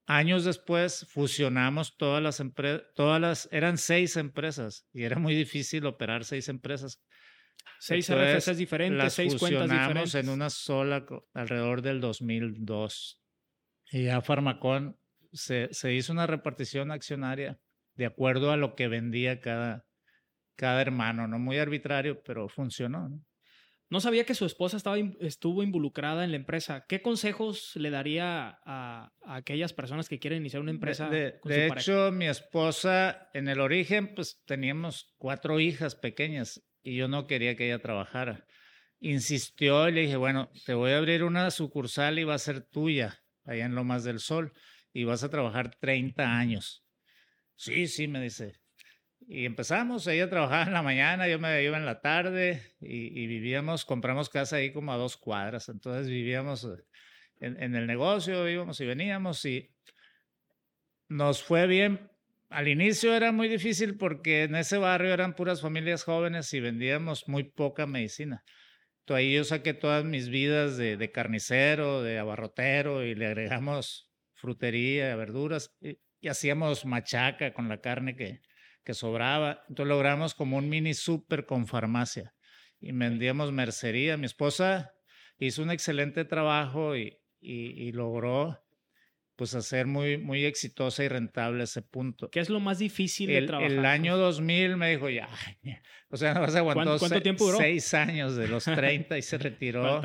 Años 0.07 0.45
después 0.45 1.07
fusionamos 1.09 1.97
todas 1.97 2.21
las 2.21 2.39
empresas, 2.39 2.83
todas 2.93 3.19
las, 3.19 3.49
eran 3.51 3.77
seis 3.77 4.17
empresas 4.17 4.87
y 4.93 5.03
era 5.03 5.17
muy 5.17 5.33
difícil 5.33 5.85
operar 5.85 6.25
seis 6.25 6.47
empresas. 6.47 7.01
Seis 7.79 8.11
RFCs 8.11 8.57
diferentes, 8.57 9.13
seis 9.13 9.35
cuentas 9.35 9.69
diferentes. 9.69 10.15
en 10.15 10.29
una 10.29 10.49
sola 10.49 11.05
alrededor 11.33 11.81
del 11.81 12.01
2002. 12.01 13.21
Y 13.91 14.03
ya 14.05 14.21
Farmacón 14.21 14.97
se, 15.31 15.69
se, 15.71 15.93
hizo 15.93 16.13
una 16.13 16.27
repartición 16.27 16.91
accionaria 16.91 17.59
de 17.95 18.05
acuerdo 18.05 18.51
a 18.51 18.57
lo 18.57 18.75
que 18.75 18.87
vendía 18.87 19.39
cada, 19.39 19.85
cada 20.55 20.81
hermano, 20.81 21.27
no 21.27 21.39
muy 21.39 21.57
arbitrario, 21.57 22.21
pero 22.23 22.47
funcionó. 22.47 23.09
¿no? 23.09 23.25
Sabía 23.99 24.25
que 24.25 24.33
su 24.33 24.45
esposa 24.45 24.77
estaba, 24.77 24.97
estuvo 25.19 25.63
involucrada 25.63 26.23
en 26.23 26.31
la 26.31 26.37
empresa. 26.37 26.85
¿Qué 26.87 27.01
consejos 27.01 27.75
le 27.75 27.89
daría 27.89 28.59
a, 28.65 29.13
aquellas 29.25 29.73
personas 29.73 30.09
que 30.09 30.19
quieren 30.19 30.39
iniciar 30.41 30.61
una 30.61 30.71
empresa? 30.71 31.09
De, 31.09 31.39
de 31.43 31.67
hecho, 31.67 32.11
mi 32.11 32.27
esposa, 32.27 33.29
en 33.33 33.47
el 33.47 33.59
origen, 33.59 34.15
pues 34.15 34.41
teníamos 34.45 35.13
cuatro 35.17 35.59
hijas 35.59 35.95
pequeñas 35.95 36.63
y 36.81 36.95
yo 36.95 37.07
no 37.07 37.27
quería 37.27 37.55
que 37.55 37.67
ella 37.67 37.79
trabajara. 37.79 38.45
Insistió 38.99 39.87
y 39.87 39.91
le 39.91 40.01
dije, 40.01 40.15
bueno, 40.15 40.49
te 40.65 40.73
voy 40.73 40.91
a 40.91 40.97
abrir 40.97 41.23
una 41.23 41.51
sucursal 41.51 42.17
y 42.17 42.23
va 42.23 42.35
a 42.35 42.39
ser 42.39 42.61
tuya, 42.61 43.23
allá 43.43 43.65
en 43.65 43.75
Lomas 43.75 44.03
del 44.03 44.19
Sol 44.19 44.53
y 44.95 45.03
vas 45.03 45.23
a 45.23 45.29
trabajar 45.29 45.75
30 45.75 46.37
años. 46.37 46.85
Sí, 47.55 47.87
sí, 47.87 48.07
me 48.07 48.21
dice. 48.21 48.61
Y 49.27 49.45
empezamos, 49.45 50.05
ella 50.07 50.29
trabajaba 50.29 50.63
en 50.63 50.73
la 50.73 50.83
mañana, 50.83 51.27
yo 51.27 51.39
me 51.39 51.63
iba 51.63 51.77
en 51.77 51.85
la 51.85 52.01
tarde 52.01 52.61
y, 52.79 53.25
vivíamos, 53.27 53.83
compramos 53.85 54.29
casa 54.29 54.57
ahí 54.57 54.71
como 54.71 54.93
a 54.93 54.97
dos 54.97 55.17
cuadras, 55.17 55.67
entonces 55.69 56.07
vivíamos 56.07 56.65
eh, 56.65 56.83
en, 57.39 57.75
el 57.75 57.87
negocio, 57.87 58.47
íbamos 58.47 58.79
y 58.81 58.85
veníamos 58.85 59.43
y 59.45 59.71
nos 61.07 61.43
fue 61.43 61.65
bien. 61.65 62.11
Al 62.49 62.67
inicio 62.67 63.15
era 63.15 63.31
muy 63.31 63.47
difícil 63.47 63.97
porque 63.97 64.43
en 64.43 64.55
ese 64.55 64.77
barrio 64.77 65.11
eran 65.11 65.35
puras 65.35 65.61
familias 65.61 66.03
jóvenes 66.03 66.53
y 66.53 66.59
vendíamos 66.59 67.27
muy 67.27 67.43
poca 67.43 67.87
medicina. 67.87 68.43
Entonces 68.99 69.25
ahí 69.25 69.33
yo 69.33 69.43
saqué 69.43 69.73
todas 69.73 70.05
mis 70.05 70.29
vidas 70.29 70.77
de 70.77 71.11
carnicero, 71.11 72.03
de 72.03 72.19
abarrotero 72.19 73.03
y 73.03 73.15
le 73.15 73.25
agregamos 73.25 74.05
frutería, 74.35 75.15
verduras, 75.15 75.75
y, 75.81 75.97
hacíamos 76.27 76.85
machaca 76.85 77.53
con 77.53 77.69
la 77.69 77.81
carne 77.81 78.15
que, 78.15 78.41
que 78.85 78.93
sobraba. 78.93 79.63
Entonces 79.67 79.89
logramos 79.89 80.33
como 80.33 80.57
un 80.57 80.69
mini 80.69 80.93
súper 80.93 81.45
con 81.45 81.67
farmacia 81.67 82.33
y 82.79 82.91
vendíamos 82.91 83.51
mercería. 83.51 84.15
Mi 84.15 84.25
esposa 84.25 84.93
hizo 85.37 85.63
un 85.63 85.71
excelente 85.71 86.23
trabajo 86.23 86.95
y, 86.95 87.19
y, 87.41 87.91
logró 87.91 88.61
pues 89.35 89.53
hacer 89.53 89.85
muy, 89.85 90.17
muy 90.17 90.45
exitosa 90.45 91.03
y 91.03 91.09
rentable 91.09 91.65
ese 91.65 91.81
punto. 91.81 92.29
¿Qué 92.29 92.39
es 92.39 92.49
lo 92.49 92.61
más 92.61 92.79
difícil 92.79 93.27
de 93.27 93.41
trabajar? 93.41 93.69
El 93.69 93.85
año 93.85 94.15
2000 94.15 94.77
me 94.77 94.91
dijo, 94.91 95.09
ya, 95.09 95.27
o 96.09 96.15
sea, 96.15 96.33
no 96.33 96.39
vas 96.39 96.55
a 96.55 96.59
aguantar 96.59 96.97
¿Cuánto, 96.97 97.21
tiempo 97.21 97.45
duró? 97.45 97.57
Seis 97.57 97.93
años 97.93 98.37
de 98.37 98.47
los 98.47 98.63
30 98.63 99.17
y 99.17 99.21
se 99.21 99.37
retiró. 99.39 100.01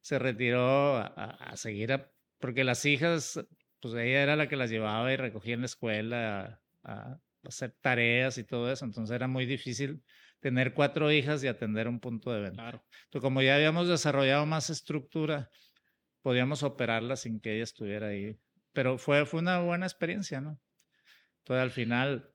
se 0.00 0.18
retiró 0.20 0.96
a, 0.96 1.06
a 1.06 1.56
seguir, 1.56 2.00
porque 2.38 2.62
las 2.62 2.84
hijas 2.84 3.40
pues 3.80 3.94
ella 3.94 4.22
era 4.22 4.36
la 4.36 4.48
que 4.48 4.56
las 4.56 4.70
llevaba 4.70 5.12
y 5.12 5.16
recogía 5.16 5.54
en 5.54 5.60
la 5.60 5.66
escuela 5.66 6.60
a, 6.82 7.20
hacer 7.44 7.74
tareas 7.80 8.38
y 8.38 8.44
todo 8.44 8.70
eso. 8.70 8.84
Entonces 8.84 9.14
era 9.14 9.28
muy 9.28 9.46
difícil 9.46 10.02
tener 10.40 10.74
cuatro 10.74 11.10
hijas 11.10 11.42
y 11.42 11.48
atender 11.48 11.88
un 11.88 12.00
punto 12.00 12.32
de 12.32 12.40
venta. 12.40 12.62
Claro. 12.62 12.84
Entonces, 13.04 13.22
como 13.22 13.42
ya 13.42 13.56
habíamos 13.56 13.88
desarrollado 13.88 14.46
más 14.46 14.70
estructura, 14.70 15.50
podíamos 16.22 16.62
operarla 16.62 17.16
sin 17.16 17.40
que 17.40 17.54
ella 17.54 17.64
estuviera 17.64 18.08
ahí. 18.08 18.36
Pero 18.72 18.98
fue, 18.98 19.24
fue 19.26 19.40
una 19.40 19.60
buena 19.60 19.86
experiencia, 19.86 20.40
¿no? 20.40 20.60
Entonces, 21.38 21.62
al 21.62 21.70
final, 21.70 22.30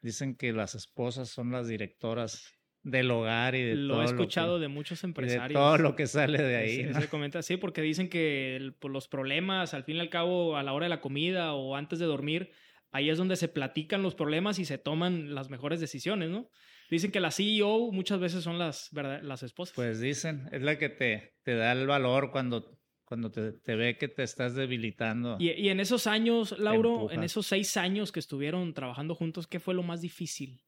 dicen 0.00 0.36
que 0.36 0.52
las 0.52 0.74
esposas 0.74 1.28
son 1.28 1.50
las 1.50 1.66
directoras 1.68 2.52
del 2.82 3.10
hogar 3.10 3.54
y 3.54 3.62
de 3.62 3.74
lo 3.74 3.94
todo 3.94 4.02
he 4.02 4.06
escuchado 4.06 4.52
lo 4.54 4.58
que, 4.58 4.62
de 4.62 4.68
muchos 4.68 5.04
empresarios. 5.04 5.48
de 5.48 5.54
todo 5.54 5.78
lo 5.78 5.96
que 5.96 6.06
sale 6.06 6.42
de 6.42 6.56
ahí. 6.56 6.76
Se, 6.76 6.86
¿no? 6.86 7.00
se 7.00 7.08
comenta, 7.08 7.42
sí, 7.42 7.56
porque 7.56 7.82
dicen 7.82 8.08
que 8.08 8.56
el- 8.56 8.74
por 8.74 8.90
los 8.90 9.08
problemas, 9.08 9.74
al 9.74 9.84
fin 9.84 9.96
y 9.96 10.00
al 10.00 10.08
cabo, 10.08 10.56
a 10.56 10.62
la 10.62 10.72
hora 10.72 10.86
de 10.86 10.90
la 10.90 11.00
comida 11.00 11.52
o 11.54 11.76
antes 11.76 11.98
de 11.98 12.06
dormir, 12.06 12.52
ahí 12.92 13.10
es 13.10 13.18
donde 13.18 13.36
se 13.36 13.48
platican 13.48 14.02
los 14.02 14.14
problemas 14.14 14.58
y 14.58 14.64
se 14.64 14.78
toman 14.78 15.34
las 15.34 15.48
mejores 15.50 15.80
decisiones, 15.80 16.30
¿no? 16.30 16.48
Dicen 16.90 17.12
que 17.12 17.20
la 17.20 17.30
CEO 17.30 17.92
muchas 17.92 18.18
veces 18.20 18.42
son 18.42 18.58
las, 18.58 18.88
¿verdad? 18.92 19.20
las 19.22 19.42
esposas. 19.42 19.74
Pues 19.76 20.00
dicen, 20.00 20.48
es 20.52 20.62
la 20.62 20.76
que 20.78 20.88
te, 20.88 21.34
te 21.42 21.54
da 21.54 21.70
el 21.72 21.86
valor 21.86 22.30
cuando, 22.32 22.76
cuando 23.04 23.30
te, 23.30 23.52
te 23.52 23.76
ve 23.76 23.96
que 23.96 24.08
te 24.08 24.22
estás 24.24 24.54
debilitando. 24.56 25.36
y, 25.38 25.50
y 25.52 25.68
en 25.68 25.78
esos 25.80 26.06
años, 26.08 26.58
Lauro, 26.58 27.10
en 27.12 27.22
esos 27.22 27.46
seis 27.46 27.76
años 27.76 28.10
que 28.10 28.18
estuvieron 28.20 28.74
trabajando 28.74 29.14
juntos, 29.14 29.46
¿qué 29.46 29.60
fue 29.60 29.74
lo 29.74 29.82
más 29.84 30.00
difícil 30.00 30.60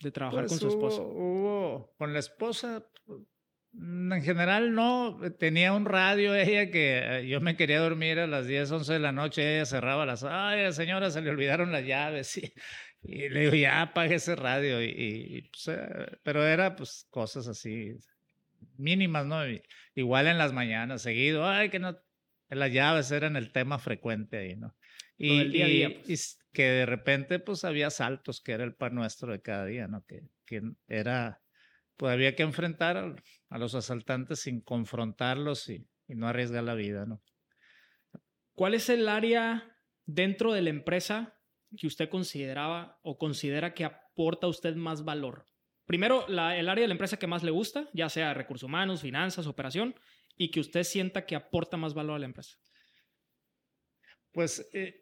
de 0.00 0.10
trabajar 0.10 0.46
con 0.46 0.58
Pues 0.58 0.60
su 0.60 0.68
esposa? 0.68 1.02
Hubo, 1.02 1.12
hubo- 1.12 1.94
con 1.98 2.12
la 2.12 2.18
esposa, 2.20 2.86
en 3.76 4.22
general 4.22 4.74
no, 4.74 5.18
tenía 5.38 5.72
un 5.72 5.84
radio 5.84 6.34
ella 6.34 6.70
que 6.70 6.98
eh, 6.98 7.28
yo 7.28 7.40
me 7.40 7.56
quería 7.56 7.80
dormir 7.80 8.18
a 8.20 8.26
las 8.26 8.46
10, 8.46 8.70
11 8.70 8.92
de 8.94 8.98
la 8.98 9.12
noche, 9.12 9.56
ella 9.56 9.66
cerraba 9.66 10.06
las, 10.06 10.24
ay, 10.24 10.72
señora, 10.72 11.10
se 11.10 11.22
le 11.22 11.30
olvidaron 11.30 11.72
las 11.72 11.84
llaves, 11.84 12.36
y, 12.38 12.52
y 13.02 13.28
le 13.28 13.40
digo, 13.40 13.54
ya 13.54 13.82
apague 13.82 14.16
ese 14.16 14.36
radio, 14.36 14.82
y, 14.82 14.86
y, 14.86 15.42
pues, 15.42 15.68
eh, 15.68 16.18
pero 16.22 16.46
era 16.46 16.76
pues 16.76 17.06
cosas 17.10 17.48
así 17.48 17.96
mínimas, 18.76 19.26
¿no? 19.26 19.40
Igual 19.94 20.26
en 20.26 20.38
las 20.38 20.52
mañanas, 20.52 21.02
seguido, 21.02 21.46
ay, 21.46 21.70
que 21.70 21.78
no, 21.78 21.96
las 22.48 22.72
llaves 22.72 23.10
eran 23.10 23.36
el 23.36 23.52
tema 23.52 23.78
frecuente 23.78 24.38
ahí, 24.38 24.56
¿no? 24.56 24.74
Y, 25.16 25.48
día 25.48 25.66
día, 25.66 26.00
pues. 26.04 26.38
y 26.38 26.44
que 26.52 26.64
de 26.64 26.86
repente 26.86 27.38
pues 27.38 27.64
había 27.64 27.90
saltos, 27.90 28.40
que 28.40 28.52
era 28.52 28.64
el 28.64 28.74
pan 28.74 28.94
nuestro 28.94 29.32
de 29.32 29.42
cada 29.42 29.66
día, 29.66 29.86
¿no? 29.88 30.04
Que, 30.06 30.22
que 30.46 30.62
era, 30.88 31.40
pues 31.96 32.12
había 32.12 32.34
que 32.34 32.42
enfrentar 32.42 33.22
a, 33.54 33.58
los 33.58 33.74
asaltantes 33.74 34.40
sin 34.40 34.60
confrontarlos 34.60 35.68
y, 35.68 35.86
y 36.08 36.14
no 36.14 36.28
arriesgar 36.28 36.64
la 36.64 36.74
vida, 36.74 37.06
¿no? 37.06 37.22
¿Cuál 38.54 38.74
es 38.74 38.88
el 38.88 39.08
área 39.08 39.76
dentro 40.06 40.52
de 40.52 40.62
la 40.62 40.70
empresa 40.70 41.40
que 41.76 41.86
usted 41.86 42.08
consideraba 42.08 43.00
o 43.02 43.18
considera 43.18 43.74
que 43.74 43.84
aporta 43.84 44.46
a 44.46 44.50
usted 44.50 44.76
más 44.76 45.04
valor? 45.04 45.46
Primero, 45.86 46.24
la- 46.28 46.56
el 46.56 46.68
área 46.68 46.82
de 46.82 46.88
la 46.88 46.94
empresa 46.94 47.18
que 47.18 47.26
más 47.26 47.42
le 47.42 47.50
gusta, 47.50 47.88
ya 47.92 48.08
sea 48.08 48.32
recursos 48.32 48.66
humanos, 48.68 49.02
finanzas, 49.02 49.46
operación, 49.46 49.94
y 50.36 50.50
que 50.50 50.60
usted 50.60 50.82
sienta 50.82 51.26
que 51.26 51.36
aporta 51.36 51.76
más 51.76 51.94
valor 51.94 52.16
a 52.16 52.18
la 52.20 52.26
empresa. 52.26 52.56
Pues 54.32 54.68
eh, 54.72 55.00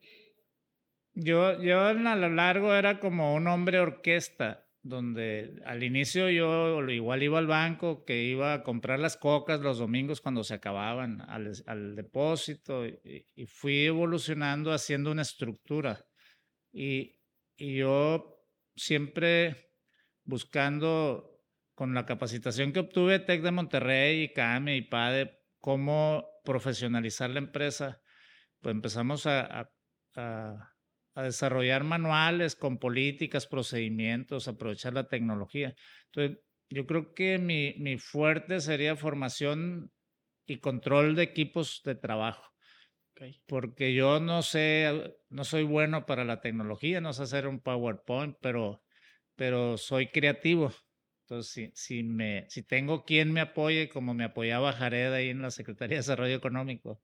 yo, 1.15 1.63
yo 1.63 1.81
a 1.81 1.95
lo 1.95 2.29
largo 2.29 2.75
era 2.75 3.01
como 3.01 3.35
un 3.35 3.47
hombre 3.47 3.81
orquesta, 3.81 4.67
donde 4.83 5.63
al 5.65 5.83
inicio 5.85 6.29
yo 6.29 6.83
igual 6.91 7.23
iba 7.23 7.39
al 7.39 7.47
banco, 7.47 8.05
que 8.05 8.25
iba 8.25 8.53
a 8.55 8.63
comprar 8.63 8.99
las 8.99 9.17
cocas 9.17 9.61
los 9.61 9.79
domingos 9.79 10.21
cuando 10.21 10.43
se 10.43 10.55
acababan 10.55 11.21
al, 11.23 11.53
al 11.67 11.95
depósito 11.95 12.85
y, 12.87 13.27
fui 13.47 13.87
evolucionando 13.87 14.73
haciendo 14.73 15.13
una 15.13 15.23
estructura. 15.23 16.05
Y, 16.73 17.21
y 17.57 17.77
yo 17.77 18.45
siempre 18.75 19.71
buscando 20.25 21.41
con 21.75 21.95
la 21.95 22.07
capacitación 22.07 22.73
que 22.73 22.81
obtuve 22.81 23.19
TEC 23.21 23.43
de 23.43 23.51
Monterrey 23.51 24.23
y 24.23 24.33
CAME 24.33 24.77
y 24.77 24.83
PADE, 24.83 25.39
cómo 25.59 26.27
profesionalizar 26.45 27.31
la 27.31 27.39
empresa 27.39 28.01
pues 28.61 28.75
empezamos 28.75 29.27
a- 29.27 29.69
a 31.15 31.23
desarrollar 31.23 31.85
manuales 31.85 32.57
con 32.57 32.79
políticas, 32.79 33.47
procedimientos, 33.47 34.49
aprovechar 34.49 34.95
la 34.95 35.09
tecnología. 35.09 35.75
Entonces, 36.07 36.45
yo 36.71 36.87
creo 36.87 37.13
que 37.15 37.39
mi, 37.39 37.75
mi 37.79 37.99
fuerte 37.99 38.61
sería 38.61 38.97
formación 38.97 39.93
y 40.47 40.59
control 40.59 41.15
de 41.15 41.23
equipos 41.23 41.83
de 41.85 41.95
trabajo, 41.95 42.51
porque 43.47 43.95
yo 43.95 44.21
no 44.21 44.43
sé, 44.43 45.15
no 45.29 45.45
soy 45.45 45.65
bueno 45.65 46.07
para 46.07 46.25
la 46.25 46.41
tecnología, 46.41 47.01
no 47.01 47.13
sé 47.13 47.25
hacer 47.25 47.47
un 47.47 47.61
PowerPoint, 47.61 48.37
pero, 48.41 48.83
pero 49.37 49.77
soy 49.77 50.09
creativo. 50.09 50.73
Entonces, 51.25 51.53
si, 51.53 51.71
si, 51.75 52.03
me, 52.03 52.47
si 52.49 52.63
tengo 52.63 53.05
quien 53.05 53.33
me 53.33 53.41
apoye, 53.41 53.89
como 53.89 54.15
me 54.15 54.25
apoyaba 54.25 54.73
Jared 54.73 55.13
ahí 55.13 55.29
en 55.29 55.43
la 55.43 55.51
Secretaría 55.51 55.97
de 55.97 56.01
Desarrollo 56.01 56.35
Económico, 56.35 57.01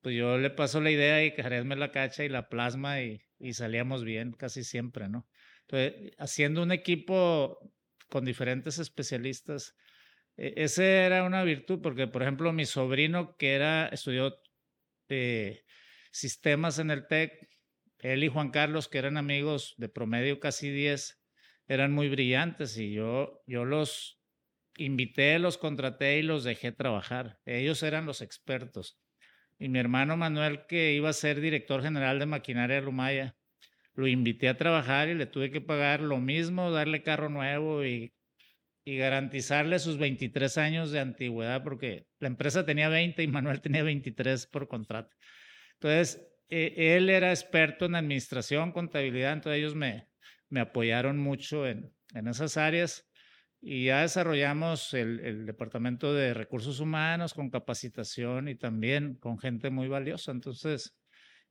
pues 0.00 0.16
yo 0.16 0.38
le 0.38 0.50
paso 0.50 0.80
la 0.80 0.90
idea 0.90 1.24
y 1.24 1.30
Jared 1.32 1.64
me 1.64 1.76
la 1.76 1.90
cacha 1.90 2.24
y 2.24 2.28
la 2.28 2.48
plasma 2.48 3.02
y, 3.02 3.20
salíamos 3.52 4.04
bien 4.04 4.32
casi 4.32 4.64
siempre, 4.64 5.08
¿no? 5.08 5.28
Entonces, 5.62 6.12
haciendo 6.18 6.62
un 6.62 6.72
equipo 6.72 7.58
con 8.08 8.24
diferentes 8.24 8.78
especialistas, 8.78 9.76
e- 10.36 10.54
ese 10.56 11.04
era 11.04 11.24
una 11.24 11.44
virtud, 11.44 11.80
porque 11.82 12.06
por 12.06 12.22
ejemplo 12.22 12.52
mi 12.52 12.64
sobrino 12.64 13.36
que 13.36 13.54
era, 13.54 13.88
estudió 13.88 14.40
eh, 15.08 15.64
sistemas 16.10 16.78
en 16.78 16.90
el 16.90 17.06
TEC, 17.06 17.48
él 18.00 18.24
y 18.24 18.28
Juan 18.28 18.50
Carlos, 18.50 18.88
que 18.88 18.98
eran 18.98 19.16
amigos 19.16 19.74
de 19.78 19.88
promedio 19.88 20.40
casi 20.40 20.70
10, 20.70 21.20
eran 21.66 21.92
muy 21.92 22.08
brillantes 22.08 22.76
y 22.78 22.92
yo, 22.92 23.42
yo 23.46 23.64
los 23.64 24.20
invité, 24.76 25.38
los 25.38 25.58
contraté 25.58 26.18
y 26.18 26.22
los 26.22 26.44
dejé 26.44 26.72
trabajar. 26.72 27.40
Ellos 27.44 27.82
eran 27.82 28.06
los 28.06 28.22
expertos. 28.22 28.98
Y 29.58 29.68
mi 29.68 29.78
hermano 29.78 30.16
Manuel, 30.16 30.66
que 30.66 30.92
iba 30.92 31.08
a 31.08 31.12
ser 31.12 31.40
director 31.40 31.82
general 31.82 32.18
de 32.18 32.26
maquinaria 32.26 32.80
Lumaya, 32.80 33.36
lo 33.94 34.06
invité 34.06 34.48
a 34.48 34.56
trabajar 34.56 35.08
y 35.08 35.14
le 35.14 35.26
tuve 35.26 35.50
que 35.50 35.60
pagar 35.60 36.00
lo 36.00 36.18
mismo, 36.18 36.70
darle 36.70 37.02
carro 37.02 37.28
nuevo 37.28 37.84
y, 37.84 38.14
y 38.84 38.96
garantizarle 38.96 39.80
sus 39.80 39.98
23 39.98 40.56
años 40.58 40.92
de 40.92 41.00
antigüedad, 41.00 41.64
porque 41.64 42.06
la 42.20 42.28
empresa 42.28 42.64
tenía 42.64 42.88
20 42.88 43.22
y 43.22 43.26
Manuel 43.26 43.60
tenía 43.60 43.82
23 43.82 44.46
por 44.46 44.68
contrato. 44.68 45.16
Entonces, 45.74 46.24
eh, 46.48 46.96
él 46.96 47.10
era 47.10 47.30
experto 47.30 47.86
en 47.86 47.96
administración, 47.96 48.70
contabilidad, 48.70 49.32
entonces 49.32 49.58
ellos 49.58 49.74
me, 49.74 50.08
me 50.48 50.60
apoyaron 50.60 51.18
mucho 51.18 51.66
en, 51.66 51.92
en 52.14 52.28
esas 52.28 52.56
áreas 52.56 53.07
y 53.60 53.86
ya 53.86 54.02
desarrollamos 54.02 54.94
el, 54.94 55.20
el, 55.20 55.46
departamento 55.46 56.14
de 56.14 56.32
recursos 56.32 56.80
humanos 56.80 57.34
con 57.34 57.50
capacitación 57.50 58.48
y 58.48 58.54
también 58.54 59.14
con 59.14 59.38
gente 59.38 59.70
muy 59.70 59.88
valiosa. 59.88 60.30
Entonces, 60.30 60.96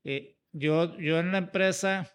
eh, 0.04 0.38
yo, 0.54 0.98
yo 1.00 1.20
en 1.20 1.32
la 1.32 1.39
empresa 1.39 2.10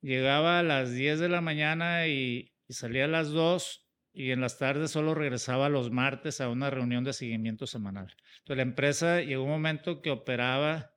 llegaba 0.00 0.58
a 0.58 0.62
las 0.62 0.92
10 0.92 1.18
de 1.18 1.28
la 1.28 1.40
mañana 1.40 2.06
y, 2.06 2.52
y, 2.68 2.74
salía 2.74 3.06
a 3.06 3.08
las 3.08 3.30
2 3.30 3.86
y 4.12 4.32
en 4.32 4.40
las 4.40 4.58
tardes 4.58 4.90
solo 4.90 5.14
regresaba 5.14 5.68
los 5.68 5.90
martes 5.90 6.40
a 6.40 6.48
una 6.48 6.70
reunión 6.70 7.04
de 7.04 7.14
seguimiento 7.14 7.66
semanal. 7.66 8.14
Entonces, 8.40 8.56
la 8.56 8.62
empresa 8.62 9.20
llegó 9.22 9.44
un 9.44 9.50
momento 9.50 10.02
que 10.02 10.10
operaba 10.10 10.92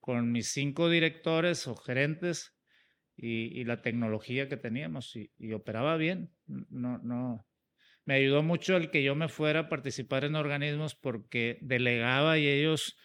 con 0.00 0.32
mis 0.32 0.50
cinco 0.52 0.90
directores 0.90 1.68
o 1.68 1.76
gerentes 1.76 2.51
y, 3.22 3.64
la 3.64 3.82
tecnología 3.82 4.48
que 4.48 4.56
teníamos 4.56 5.14
y, 5.14 5.52
operaba 5.52 5.96
bien. 5.96 6.34
No, 6.46 6.98
no. 6.98 7.46
Me 8.04 8.14
ayudó 8.14 8.42
mucho 8.42 8.76
el 8.76 8.90
que 8.90 9.04
yo 9.04 9.14
me 9.14 9.28
fuera 9.28 9.60
a 9.60 9.68
participar 9.68 10.24
en 10.24 10.34
organismos 10.34 10.96
porque 10.96 11.58
delegaba 11.60 12.36
y 12.38 12.48
ellos 12.48 12.98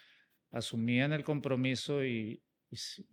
asumían 0.49 1.13
el 1.13 1.23
compromiso 1.23 2.03
y, 2.03 2.43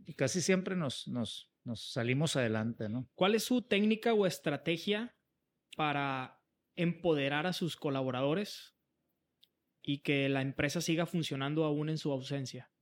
y 0.07 0.15
casi 0.15 0.41
siempre 0.41 0.77
nos, 0.77 1.07
nos, 1.07 1.53
nos, 1.63 1.93
salimos 1.93 2.37
adelante. 2.37 2.89
¿no? 2.89 3.07
¿Cuál 3.15 3.35
es 3.35 3.45
su 3.45 3.61
técnica 3.61 4.15
o 4.15 4.25
estrategia 4.25 5.15
para 5.77 6.41
empoderar 6.75 7.47
a 7.47 7.53
sus 7.53 7.77
colaboradores 7.77 8.75
y 9.83 9.99
que 9.99 10.31
la 10.31 10.41
empresa 10.41 10.81
siga 10.81 11.05
funcionando 11.05 11.65
aún 11.65 11.91
en 11.91 11.99
su 11.99 12.11
ausencia? 12.13 12.74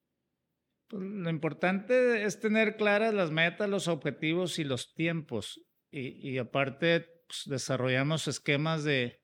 Lo 0.93 1.31
importante 1.31 2.25
es 2.25 2.39
tener 2.39 2.77
claras 2.77 3.15
las 3.15 3.31
metas, 3.31 3.69
los 3.69 3.89
objetivos 3.89 4.59
y 4.59 4.65
los 4.65 4.93
tiempos. 4.93 5.59
Y, 5.91 6.37
aparte, 6.37 7.07
pues, 7.27 7.45
desarrollamos 7.47 8.29
esquemas 8.29 8.85
de, 8.85 9.19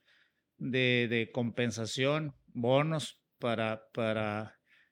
compensación, 1.34 2.34
bonos 2.46 3.22
para, 3.38 3.82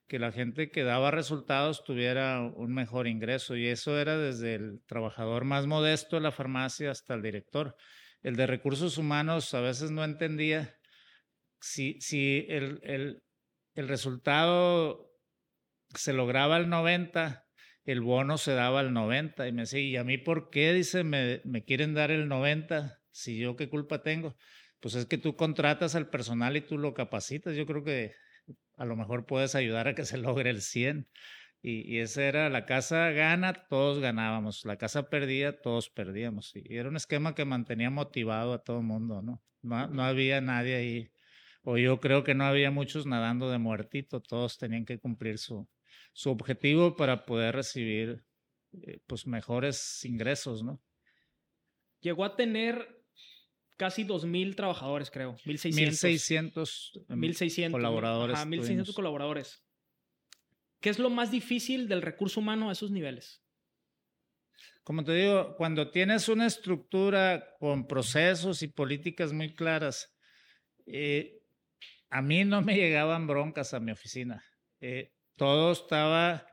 que 0.07 0.19
la 0.19 0.33
gente 0.33 0.71
que 0.71 0.85
daba 0.85 1.11
resultados 1.11 1.83
tuviera 1.83 2.43
un 2.43 2.75
mejor 2.75 3.07
ingreso. 3.07 3.57
Y 3.57 3.67
eso 3.69 3.99
era 3.99 4.19
desde 4.19 4.55
el 4.55 4.83
trabajador 4.87 5.45
más 5.45 5.67
modesto 5.67 6.17
de 6.17 6.23
la 6.23 6.31
farmacia 6.31 6.91
hasta 6.91 7.15
el 7.15 7.23
director. 7.23 7.75
El 8.23 8.37
de 8.37 8.47
recursos 8.47 8.99
humanos 8.99 9.55
a 9.55 9.61
veces 9.61 9.91
no 9.91 10.05
entendía 10.05 10.77
si, 11.59 11.99
el 12.49 13.23
resultado 13.75 15.16
se 15.97 16.13
lograba 16.13 16.57
al 16.57 16.69
90 16.69 17.47
el 17.87 18.01
bono 18.01 18.37
se 18.37 18.53
daba 18.53 18.81
al 18.81 18.93
90 18.93 19.47
y 19.47 19.53
me 19.53 19.63
decía, 19.63 19.81
¿y 19.81 19.97
a 19.97 20.05
mí 20.05 20.19
por 20.19 20.51
qué? 20.51 20.73
Dice, 20.73 21.05
me, 21.05 21.41
me 21.45 21.65
quieren 21.65 21.95
dar 21.95 22.11
el 22.11 22.29
90, 22.29 23.01
si 23.13 23.39
yo 23.39 23.57
qué 23.57 23.69
culpa 23.69 24.03
tengo. 24.03 24.37
Pues 24.81 24.97
es 24.97 25.07
que 25.07 25.19
tú 25.19 25.37
contratas 25.37 25.95
al 25.95 26.11
personal 26.11 26.57
y 26.57 26.61
tú 26.61 26.79
lo 26.79 26.95
capacitas. 26.95 27.55
Yo 27.57 27.65
creo 27.65 27.85
que 27.85 28.13
a 28.77 28.85
lo 28.85 28.97
mejor 28.97 29.27
puedes 29.27 29.55
ayudar 29.55 29.89
a 29.89 29.95
que 29.95 30.05
se 30.05 30.19
logre 30.19 30.51
el 30.51 30.63
100. 30.63 31.09
Y, 31.63 31.95
y 31.95 32.01
esa 32.01 32.25
era, 32.25 32.51
la 32.51 32.67
casa 32.67 33.11
gana, 33.11 33.53
todos 33.69 34.01
ganábamos. 34.01 34.65
La 34.65 34.77
casa 34.77 35.09
perdía, 35.09 35.61
todos 35.61 35.89
perdíamos. 35.89 36.53
Y 36.57 36.77
era 36.77 36.89
un 36.89 36.97
esquema 36.97 37.35
que 37.37 37.45
mantenía 37.45 37.91
motivado 37.91 38.53
a 38.53 38.65
todo 38.65 38.79
el 38.79 38.85
mundo, 38.85 39.23
¿no? 39.23 39.43
¿no? 39.63 39.87
No 39.89 40.03
había 40.03 40.41
nadie 40.41 40.75
ahí. 40.75 41.11
O 41.63 41.79
yo 41.79 42.01
creo 42.01 42.25
que 42.25 42.35
no 42.35 42.45
había 42.45 42.71
muchos 42.73 43.07
nadando 43.07 43.51
de 43.51 43.59
muertito. 43.59 44.21
Todos 44.21 44.59
tenían 44.59 44.85
que 44.85 44.99
cumplir 44.99 45.39
su, 45.39 45.69
su 46.17 46.31
objetivo 46.31 46.97
para 46.97 47.27
poder 47.27 47.55
recibir 47.55 48.25
eh, 48.73 49.01
pues 49.07 49.27
mejores 49.27 50.03
ingresos, 50.07 50.63
¿no? 50.63 50.83
Llegó 52.01 52.25
a 52.25 52.37
tener 52.37 53.05
casi 53.77 54.05
2.000 54.05 54.57
trabajadores, 54.57 55.11
creo. 55.11 55.37
1.600. 55.45 57.07
1.600 57.09 57.71
colaboradores. 57.71 58.37
Ajá, 58.37 58.47
1.600 58.47 58.95
colaboradores. 58.95 59.63
¿Qué 60.81 60.89
es 60.89 60.99
lo 60.99 61.11
más 61.11 61.31
difícil 61.31 61.87
del 61.87 62.01
recurso 62.01 62.41
humano 62.41 62.71
a 62.71 62.73
esos 62.73 62.91
niveles? 62.91 63.43
Como 64.85 65.05
te 65.05 65.13
digo, 65.13 65.55
cuando 65.57 65.91
tienes 65.91 66.31
una 66.31 66.47
estructura 66.47 67.45
con 67.59 67.87
procesos 67.87 68.63
y 68.63 68.69
políticas 68.69 69.35
muy 69.35 69.55
claras, 69.55 70.17
eh, 70.87 71.43
a 72.09 72.23
mí 72.23 72.47
no 72.47 72.63
me 72.63 72.75
llegaban 72.75 73.27
broncas 73.27 73.75
a 73.75 73.81
mi 73.81 73.93
oficina. 73.93 74.43
Eh, 74.81 75.13
todo 75.37 75.73
estaba, 75.73 76.47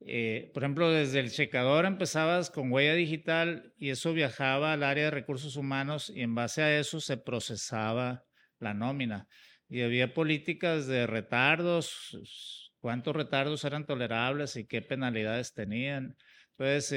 eh, 0.00 0.50
por 0.54 0.62
ejemplo, 0.62 0.90
desde 0.90 1.20
el 1.20 1.30
checador 1.30 1.84
empezabas 1.84 2.50
con 2.50 2.72
huella 2.72 2.94
digital 2.94 3.72
y 3.76 3.90
eso 3.90 4.12
viajaba 4.12 4.72
al 4.72 4.82
área 4.82 5.04
de 5.04 5.10
recursos 5.10 5.56
humanos 5.56 6.10
y 6.14 6.22
en 6.22 6.34
base 6.34 6.62
a 6.62 6.78
eso 6.78 7.00
se 7.00 7.16
procesaba 7.16 8.24
la 8.58 8.74
nómina. 8.74 9.26
Y 9.68 9.82
había 9.82 10.14
políticas 10.14 10.86
de 10.86 11.06
retardos, 11.06 12.70
cuántos 12.80 13.14
retardos 13.14 13.64
eran 13.64 13.86
tolerables 13.86 14.56
y 14.56 14.66
qué 14.66 14.82
penalidades 14.82 15.52
tenían. 15.52 16.16
Entonces, 16.56 16.92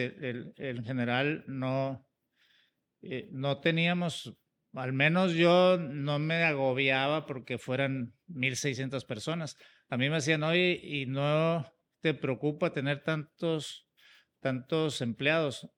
en 0.57 0.83
general 0.83 1.43
no, 1.47 2.07
eh, 3.01 3.27
no 3.31 3.59
teníamos, 3.59 4.35
al 4.73 4.93
menos 4.93 5.33
yo 5.33 5.77
no 5.77 6.17
me 6.17 6.43
agobiaba 6.43 7.25
porque 7.25 7.57
fueran 7.57 8.13
1.600 8.27 9.05
personas 9.05 9.57
a 9.91 9.97
mí 9.97 10.09
me 10.09 10.15
decían, 10.15 10.41
oye, 10.43 10.79
¿y 10.81 11.05
no 11.05 11.69
te 11.99 12.13
preocupa 12.13 12.71
tener 12.71 13.03
tantos, 13.03 13.89
tantos 14.39 15.01
empleados? 15.01 15.69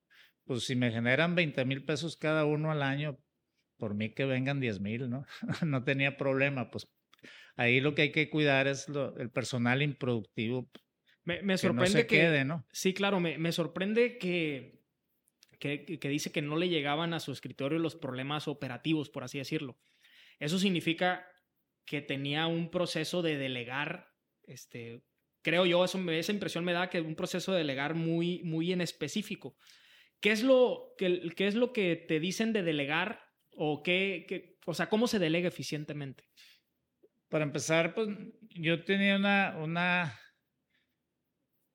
Pues 0.44 0.64
si 0.64 0.76
me 0.76 0.92
generan 0.92 1.34
20 1.34 1.64
mil 1.64 1.84
pesos 1.84 2.16
cada 2.16 2.44
uno 2.44 2.70
al 2.70 2.84
año, 2.84 3.18
por 3.76 3.96
mí 3.96 4.14
que 4.14 4.24
vengan 4.24 4.60
10 4.60 4.80
mil, 4.80 5.10
¿no? 5.10 5.26
no 5.66 5.82
tenía 5.82 6.16
problema, 6.16 6.70
pues 6.70 6.86
ahí 7.56 7.80
lo 7.80 7.96
que 7.96 8.02
hay 8.02 8.12
que 8.12 8.30
cuidar 8.30 8.68
es 8.68 8.88
lo, 8.88 9.16
el 9.18 9.30
personal 9.30 9.82
improductivo. 9.82 10.70
Me, 11.24 11.58
sorprende 11.58 12.06
que, 12.06 12.18
quede, 12.18 12.44
¿no? 12.44 12.64
Sí, 12.70 12.94
claro, 12.94 13.18
me, 13.18 13.36
me 13.38 13.50
sorprende 13.50 14.16
que, 14.18 14.80
que, 15.58 15.98
que, 15.98 16.08
dice 16.08 16.30
que 16.30 16.42
no 16.42 16.56
le 16.56 16.68
llegaban 16.68 17.14
a 17.14 17.20
su 17.20 17.32
escritorio 17.32 17.80
los 17.80 17.96
problemas 17.96 18.46
operativos, 18.46 19.10
por 19.10 19.24
así 19.24 19.38
decirlo. 19.38 19.76
Eso 20.38 20.60
significa 20.60 21.26
que 21.84 22.00
tenía 22.00 22.46
un 22.46 22.70
proceso 22.70 23.22
de 23.22 23.36
delegar, 23.36 24.08
este, 24.44 25.02
creo 25.42 25.66
yo, 25.66 25.84
eso, 25.84 25.98
esa 26.10 26.32
impresión 26.32 26.64
me 26.64 26.72
da 26.72 26.90
que 26.90 27.00
un 27.00 27.14
proceso 27.14 27.52
de 27.52 27.58
delegar 27.58 27.94
muy, 27.94 28.42
muy 28.42 28.72
en 28.72 28.80
específico. 28.80 29.56
¿Qué 30.20 30.32
es 30.32 30.42
lo, 30.42 30.94
qué, 30.96 31.30
qué 31.36 31.46
es 31.46 31.54
lo 31.54 31.72
que 31.72 31.96
te 31.96 32.18
dicen 32.18 32.52
de 32.52 32.62
delegar 32.62 33.20
o 33.52 33.82
qué, 33.82 34.24
qué, 34.26 34.56
o 34.64 34.74
sea, 34.74 34.88
cómo 34.88 35.06
se 35.06 35.18
delega 35.18 35.48
eficientemente? 35.48 36.24
Para 37.28 37.44
empezar, 37.44 37.94
pues 37.94 38.08
yo 38.40 38.84
tenía 38.84 39.16
una, 39.16 39.56
una, 39.58 40.18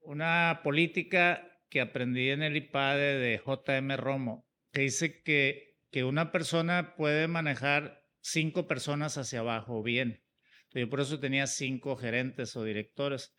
una 0.02 0.62
política 0.63 1.45
que 1.69 1.82
aprendí 1.82 2.30
en 2.30 2.41
el 2.41 2.56
IPADE 2.56 3.19
de 3.19 3.38
JM 3.45 3.98
Romo, 3.98 4.48
que 4.72 4.82
dice 4.82 5.22
que, 5.22 5.78
que 5.91 6.04
una 6.04 6.32
persona 6.32 6.95
puede 6.95 7.28
manejar 7.28 7.99
cinco 8.22 8.68
personas 8.68 9.18
hacia 9.18 9.40
abajo 9.40 9.82
bien. 9.84 10.24
Yo 10.72 10.90
por 10.90 11.00
eso 11.00 11.20
tenía 11.20 11.48
cinco 11.48 11.96
gerentes 11.96 12.56
o 12.56 12.64
directores. 12.64 13.34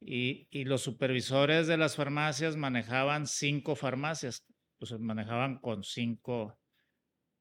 Y, 0.00 0.48
y, 0.50 0.64
los 0.64 0.82
supervisores 0.82 1.68
de 1.68 1.76
las 1.76 1.94
farmacias 1.94 2.56
manejaban 2.56 3.28
cinco 3.28 3.76
farmacias, 3.76 4.44
pues 4.78 4.98
manejaban 4.98 5.60
con 5.60 5.84
cinco, 5.84 6.58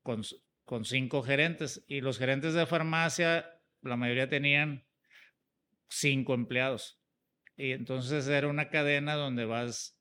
con, 0.04 0.22
con 0.64 0.86
cinco 0.86 1.24
gerentes. 1.24 1.84
Y 1.88 2.02
los 2.02 2.20
gerentes 2.20 2.54
de 2.54 2.68
farmacia, 2.68 3.50
la 3.82 3.96
mayoría 3.96 4.30
tenían 4.30 4.86
cinco 5.90 6.36
empleados. 6.36 7.02
Y 7.58 7.72
entonces 7.72 8.28
era 8.28 8.48
una 8.48 8.70
cadena 8.70 9.16
donde 9.16 9.46
vas 9.46 10.01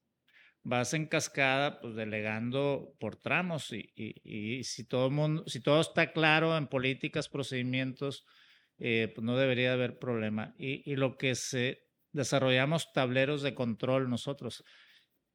vas 0.70 0.94
en 0.94 1.06
cascada, 1.06 1.80
pues 1.80 1.96
delegando 1.96 2.94
por 3.00 3.16
tramos 3.16 3.72
y, 3.72 3.92
y, 3.96 4.62
si 4.64 4.84
todo 4.84 5.10
mundo, 5.10 5.42
si 5.46 5.60
todo 5.60 5.80
está 5.80 6.12
claro 6.12 6.56
en 6.56 6.68
políticas, 6.68 7.28
procedimientos, 7.28 8.24
eh, 8.78 9.12
pues 9.14 9.24
no 9.24 9.36
debería 9.36 9.72
haber 9.72 9.98
problema. 9.98 10.54
Y, 10.58 10.88
y, 10.90 10.94
lo 10.96 11.18
que 11.18 11.34
se 11.34 11.88
desarrollamos 12.12 12.92
tableros 12.92 13.42
de 13.42 13.54
control 13.54 14.08
nosotros. 14.08 14.64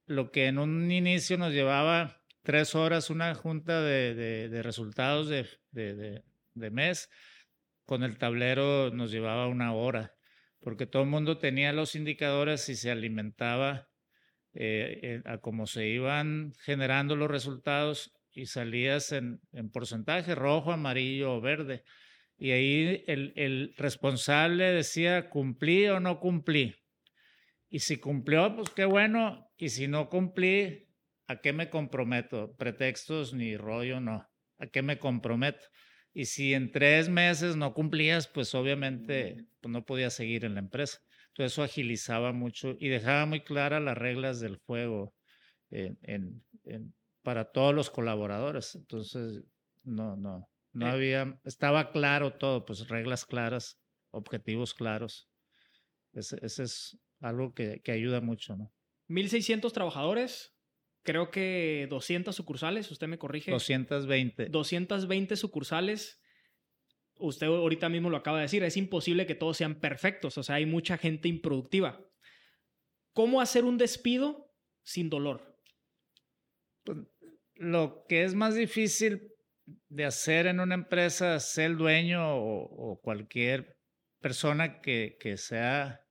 Lo 0.08 0.32
que 0.32 0.48
en 0.48 0.58
un 0.58 0.89
inicio 0.91 1.38
nos 1.38 1.52
llevaba 1.52 2.21
tres 2.41 2.74
horas 2.74 3.10
una 3.10 3.36
junta 3.36 3.82
de, 3.82 4.15
de, 4.15 4.50
de 4.50 4.63
resultados 4.63 5.28
de, 5.28 5.50
de, 5.71 6.71
mes, 6.71 7.10
con 7.86 8.04
el 8.04 8.17
tablero 8.17 8.89
nos 8.91 9.12
llevaba 9.12 9.48
una 9.48 9.74
hora, 9.74 10.15
porque 10.62 10.86
todo 10.86 11.04
el 11.04 11.10
mundo 11.10 11.38
tenía 11.38 11.74
los 11.74 11.95
indicadores 11.95 12.69
y 12.69 12.76
se 12.76 12.89
alimentaba 12.89 13.89
eh, 14.58 15.22
a 15.26 15.39
cómo 15.39 15.68
se 15.68 15.88
iban 15.88 16.54
generando 16.63 17.15
los 17.15 17.30
resultados 17.30 18.13
y 18.32 18.46
salías 18.46 19.12
en, 19.12 19.41
en, 19.52 19.70
porcentaje 19.70 20.34
rojo, 20.34 20.72
amarillo 20.72 21.36
o 21.36 21.41
verde. 21.41 21.84
Y 22.38 22.52
ahí 22.52 23.04
el, 23.08 23.34
el, 23.36 23.74
responsable 23.78 24.65
decía, 24.72 25.30
cumplí 25.30 25.88
o 25.88 26.00
no 26.00 26.20
cumplí. 26.20 26.76
Y 27.70 27.80
si 27.80 27.98
cumplió, 27.98 28.56
pues 28.56 28.70
qué 28.70 28.86
bueno. 28.86 29.52
Y 29.58 29.70
si 29.70 29.88
no 29.88 30.10
cumplí, 30.10 30.89
¿a 31.28 31.41
qué 31.41 31.54
me 31.54 31.70
comprometo? 31.70 32.56
Pretextos 32.58 33.34
ni 33.34 33.58
rollo, 33.58 34.00
no. 34.00 34.28
¿A 34.58 34.68
qué 34.68 34.82
me 34.82 35.00
comprometo? 35.00 35.65
Y 36.13 36.26
si 36.26 36.54
en 36.54 36.72
tres 36.72 37.10
meses 37.10 37.58
no 37.58 37.74
cumplías, 37.74 38.28
pues 38.28 38.56
obviamente 38.56 39.46
pues 39.62 39.72
no 39.72 39.84
podías 39.86 40.13
seguir 40.13 40.46
en 40.46 40.54
la 40.54 40.62
empresa. 40.62 41.00
Entonces 41.36 41.52
eso 41.52 41.63
agilizaba 41.63 42.32
mucho 42.32 42.78
y 42.80 42.88
dejaba 42.88 43.26
muy 43.26 43.41
claras 43.41 43.84
las 43.84 43.98
reglas 43.98 44.39
del 44.39 44.56
juego 44.56 45.13
en, 45.69 46.41
para 47.24 47.52
todos 47.52 47.76
los 47.76 47.89
colaboradores. 47.89 48.74
Entonces, 48.76 49.43
no, 49.84 50.15
no, 50.15 50.50
no 50.71 50.88
eh 50.88 50.89
había, 50.89 51.38
estaba 51.43 51.91
claro 51.91 52.36
todo, 52.36 52.63
pues 52.63 52.88
reglas 52.88 53.26
claras, 53.26 53.78
objetivos 54.12 54.74
claros. 54.74 55.30
Ese, 56.13 56.38
es 56.41 56.98
algo 57.19 57.54
que, 57.54 57.82
que 57.82 57.91
ayuda 57.91 58.21
mucho, 58.21 58.56
¿no? 58.56 58.71
1.600 59.10 59.74
trabajadores, 59.74 60.56
creo 61.04 61.32
que 61.32 61.88
200 61.89 62.34
sucursales, 62.34 62.89
usted 62.89 63.08
me 63.08 63.17
corrige. 63.17 63.52
220. 63.52 64.45
220 64.45 65.36
sucursales 65.36 66.21
usted 67.17 67.47
ahorita 67.47 67.89
mismo 67.89 68.10
lo 68.10 68.17
acaba 68.17 68.38
de 68.38 68.43
decir, 68.43 68.63
es 68.63 68.78
imposible 68.78 69.25
que 69.25 69.36
todos 69.36 69.58
sean 69.58 69.80
perfectos, 69.80 70.38
o 70.38 70.43
sea, 70.43 70.56
hay 70.56 70.65
mucha 70.65 70.97
gente 70.97 71.28
improductiva. 71.28 71.99
¿Cómo 73.13 73.41
hacer 73.41 73.63
un 73.63 73.78
despido 73.78 74.53
sin 74.84 75.09
dolor? 75.09 75.57
Pues, 76.84 76.97
lo 77.55 78.05
que 78.07 78.24
es 78.24 78.34
más 78.34 78.55
difícil 78.55 79.32
de 79.88 80.05
hacer 80.05 80.47
en 80.47 80.59
una 80.59 80.76
empresa, 80.76 81.39
ser 81.39 81.72
el 81.72 81.78
dueño 81.78 82.22
o, 82.38 82.99
cualquier 83.01 83.78
persona 84.20 84.82
que, 84.82 85.18
sea 85.38 86.01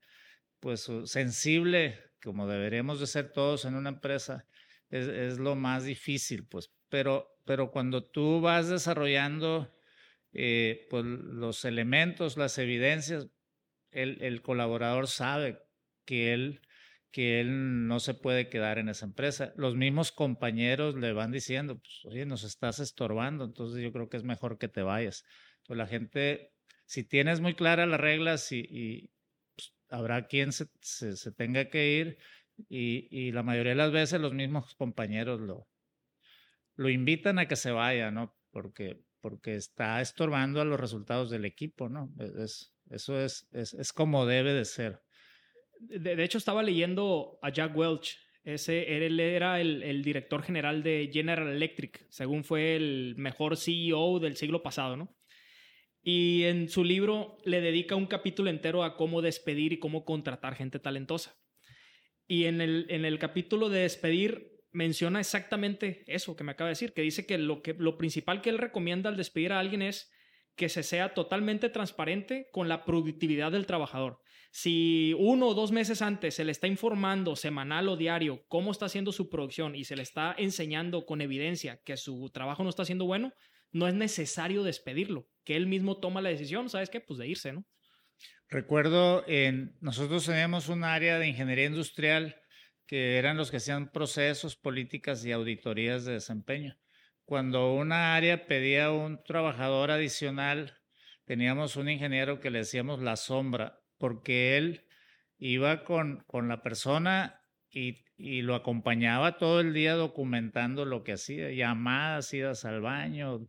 pues 0.60 0.90
sensible, 1.04 2.00
como 2.22 2.46
deberíamos 2.48 3.00
de 3.00 3.06
ser 3.06 3.32
todos 3.32 3.66
en 3.66 3.74
una 3.74 3.90
empresa, 3.90 4.46
es, 4.88 5.06
es 5.08 5.38
lo 5.38 5.54
más 5.56 5.84
difícil, 5.84 6.46
pues. 6.46 6.72
Pero, 6.88 7.28
pero 7.44 7.70
cuando 7.70 8.02
tú 8.02 8.40
vas 8.40 8.68
desarrollando 8.70 9.73
eh, 10.34 10.86
pues 10.90 11.04
los 11.04 11.64
elementos, 11.64 12.36
las 12.36 12.58
evidencias, 12.58 13.28
el, 13.92 14.20
el, 14.22 14.42
colaborador 14.42 15.06
sabe 15.06 15.60
que 16.04 16.32
él, 16.34 16.60
que 17.12 17.40
él 17.40 17.86
no 17.86 18.00
se 18.00 18.14
puede 18.14 18.48
quedar 18.48 18.78
en 18.78 18.88
esa 18.88 19.06
empresa. 19.06 19.52
Los 19.56 19.76
mismos 19.76 20.10
compañeros 20.10 20.96
le 20.96 21.12
van 21.12 21.30
diciendo, 21.30 21.78
pues, 21.78 22.00
oye, 22.06 22.26
nos 22.26 22.42
estás 22.42 22.80
estorbando, 22.80 23.44
entonces 23.44 23.82
yo 23.82 23.92
creo 23.92 24.08
que 24.08 24.16
es 24.16 24.24
mejor 24.24 24.58
que 24.58 24.68
te 24.68 24.82
vayas. 24.82 25.24
Pues 25.66 25.78
la 25.78 25.86
gente, 25.86 26.52
si 26.86 27.04
tienes 27.04 27.40
muy 27.40 27.54
claras 27.54 27.88
las 27.88 28.00
reglas 28.00 28.50
y, 28.52 28.66
y 28.68 29.10
pues, 29.54 29.72
habrá 29.88 30.26
quien 30.26 30.52
se, 30.52 30.66
se, 30.80 31.16
se, 31.16 31.32
tenga 31.32 31.70
que 31.70 31.92
ir 31.92 32.18
Y, 32.68 33.08
y, 33.10 33.32
la 33.32 33.42
mayoría 33.42 33.72
de 33.72 33.76
las 33.76 33.92
veces 33.92 34.20
los 34.20 34.32
mismos 34.34 34.74
compañeros 34.74 35.40
lo, 35.40 35.68
lo 36.76 36.88
invitan 36.88 37.38
a 37.38 37.46
que 37.48 37.56
se 37.56 37.70
vaya, 37.70 38.10
¿no? 38.10 38.36
Porque, 38.50 39.00
porque 39.24 39.54
está 39.54 40.02
estorbando 40.02 40.60
a 40.60 40.66
los 40.66 40.78
resultados 40.78 41.30
del 41.30 41.46
equipo, 41.46 41.88
¿no? 41.88 42.12
E, 42.20 42.44
es, 42.44 42.74
eso 42.90 43.18
es, 43.18 43.48
es, 43.52 43.90
como 43.94 44.26
debe 44.26 44.52
de 44.52 44.66
ser. 44.66 45.00
De, 45.80 46.22
hecho, 46.22 46.36
estaba 46.36 46.62
leyendo 46.62 47.38
a 47.40 47.48
Jack 47.48 47.74
Welch. 47.74 48.18
Ese, 48.44 48.98
él 48.98 49.18
era 49.18 49.62
el, 49.62 49.82
el, 49.82 50.04
director 50.04 50.42
general 50.42 50.82
de 50.82 51.08
General 51.10 51.48
Electric, 51.48 52.06
según 52.10 52.44
fue 52.44 52.76
el 52.76 53.14
mejor 53.16 53.56
CEO 53.56 54.18
del 54.18 54.36
siglo 54.36 54.62
pasado, 54.62 54.94
¿no? 54.94 55.16
Y 56.02 56.42
en 56.42 56.68
su 56.68 56.84
libro 56.84 57.38
le 57.46 57.62
dedica 57.62 57.96
un 57.96 58.04
capítulo 58.04 58.50
entero 58.50 58.84
a 58.84 58.94
cómo 58.94 59.22
despedir 59.22 59.72
y 59.72 59.78
cómo 59.78 60.04
contratar 60.04 60.54
gente 60.54 60.78
talentosa. 60.80 61.34
Y 62.26 62.44
en 62.44 62.60
el, 62.60 62.84
en 62.90 63.06
el 63.06 63.18
capítulo 63.18 63.70
de 63.70 63.80
despedir 63.80 64.53
menciona 64.74 65.20
exactamente 65.20 66.04
eso 66.06 66.36
que 66.36 66.44
me 66.44 66.52
acaba 66.52 66.68
de 66.68 66.72
decir, 66.72 66.92
que 66.92 67.02
dice 67.02 67.24
que 67.24 67.38
lo, 67.38 67.62
que 67.62 67.74
lo 67.74 67.96
principal 67.96 68.42
que 68.42 68.50
él 68.50 68.58
recomienda 68.58 69.08
al 69.08 69.16
despedir 69.16 69.52
a 69.52 69.60
alguien 69.60 69.80
es 69.82 70.10
que 70.56 70.68
se 70.68 70.82
sea 70.82 71.14
totalmente 71.14 71.68
transparente 71.68 72.48
con 72.52 72.68
la 72.68 72.84
productividad 72.84 73.52
del 73.52 73.66
trabajador. 73.66 74.20
Si 74.50 75.14
uno 75.18 75.48
o 75.48 75.54
dos 75.54 75.72
meses 75.72 76.02
antes 76.02 76.34
se 76.34 76.44
le 76.44 76.52
está 76.52 76.66
informando 76.66 77.34
semanal 77.34 77.88
o 77.88 77.96
diario 77.96 78.44
cómo 78.48 78.70
está 78.70 78.86
haciendo 78.86 79.10
su 79.10 79.30
producción 79.30 79.74
y 79.74 79.84
se 79.84 79.96
le 79.96 80.02
está 80.02 80.34
enseñando 80.36 81.06
con 81.06 81.20
evidencia 81.20 81.80
que 81.84 81.96
su 81.96 82.30
trabajo 82.30 82.62
no 82.62 82.70
está 82.70 82.84
siendo 82.84 83.04
bueno, 83.04 83.32
no 83.72 83.88
es 83.88 83.94
necesario 83.94 84.62
despedirlo, 84.62 85.28
que 85.44 85.56
él 85.56 85.66
mismo 85.66 85.98
toma 85.98 86.20
la 86.20 86.28
decisión, 86.28 86.68
¿sabes 86.68 86.90
qué? 86.90 87.00
Pues 87.00 87.18
de 87.18 87.26
irse, 87.26 87.52
¿no? 87.52 87.64
Recuerdo, 88.48 89.24
en, 89.26 89.76
nosotros 89.80 90.26
teníamos 90.26 90.68
un 90.68 90.84
área 90.84 91.18
de 91.18 91.26
ingeniería 91.26 91.66
industrial 91.66 92.36
que 92.86 93.18
eran 93.18 93.36
los 93.36 93.50
que 93.50 93.58
hacían 93.58 93.90
procesos, 93.90 94.56
políticas 94.56 95.24
y 95.24 95.32
auditorías 95.32 96.04
de 96.04 96.14
desempeño. 96.14 96.76
Cuando 97.24 97.74
una 97.74 98.14
área 98.16 98.46
pedía 98.46 98.90
un 98.90 99.22
trabajador 99.24 99.90
adicional, 99.90 100.74
teníamos 101.24 101.76
un 101.76 101.88
ingeniero 101.88 102.40
que 102.40 102.50
le 102.50 102.58
decíamos 102.58 103.00
la 103.00 103.16
sombra, 103.16 103.80
porque 103.98 104.56
él 104.58 104.84
iba 105.38 105.84
con, 105.84 106.24
con 106.26 106.48
la 106.48 106.62
persona 106.62 107.40
y, 107.70 108.04
y, 108.16 108.42
lo 108.42 108.54
acompañaba 108.54 109.38
todo 109.38 109.60
el 109.60 109.72
día 109.72 109.94
documentando 109.94 110.84
lo 110.84 111.02
que 111.02 111.12
hacía, 111.14 111.50
llamadas, 111.50 112.32
idas 112.34 112.64
al 112.64 112.80
baño, 112.80 113.48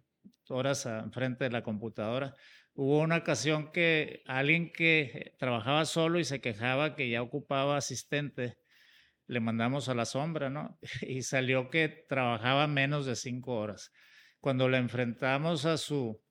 horas 0.50 0.86
enfrente 0.86 1.46
de 1.46 1.52
la 1.52 1.64
computadora. 1.64 2.34
Hubo 2.74 3.00
una 3.00 3.18
ocasión 3.18 3.72
que 3.72 4.22
alguien 4.26 4.72
que 4.72 5.34
trabajaba 5.40 5.86
solo 5.86 6.20
y 6.20 6.26
se 6.26 6.42
quejaba 6.42 6.96
que 6.96 7.10
ya 7.10 7.22
ocupaba 7.22 7.78
asistente, 7.78 8.58
le 9.28 9.39
mandamos 9.39 9.89
a 9.89 9.95
la 9.95 10.05
sombra, 10.05 10.49
¿no? 10.49 10.78
Y 11.01 11.21
salió 11.23 11.69
que 11.69 11.89
trabajaba 12.07 12.67
menos 12.67 13.05
de 13.05 13.15
cinco 13.15 13.55
horas. 13.55 13.91
Cuando 14.39 14.69
le 14.69 14.78
enfrentamos 14.78 15.65
a 15.65 15.78
su, 15.78 16.21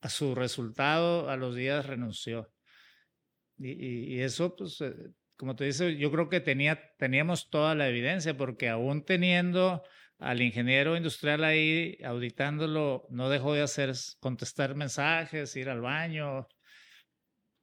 a 0.00 0.08
su 0.08 0.34
resultado, 0.34 1.30
a 1.30 1.36
los 1.36 1.54
días 1.54 1.86
renunció. 1.86 2.52
Y, 3.60 4.20
eso, 4.20 4.54
pues, 4.54 4.80
eh, 4.82 4.94
como 5.36 5.56
te 5.56 5.64
dice, 5.64 5.96
yo 5.96 6.12
creo 6.12 6.28
que 6.28 6.40
tenía, 6.40 6.80
teníamos 6.96 7.50
toda 7.50 7.74
la 7.74 7.88
evidencia, 7.88 8.36
porque 8.36 8.68
aún 8.68 9.04
teniendo 9.04 9.82
al 10.18 10.42
ingeniero 10.42 10.96
industrial 10.96 11.42
ahí 11.44 11.98
auditándolo, 12.04 13.06
no 13.10 13.28
dejó 13.28 13.54
de 13.54 13.62
hacer 13.62 13.92
contestar 14.20 14.74
mensajes, 14.74 15.56
ir 15.56 15.70
al 15.70 15.80
baño, 15.80 16.46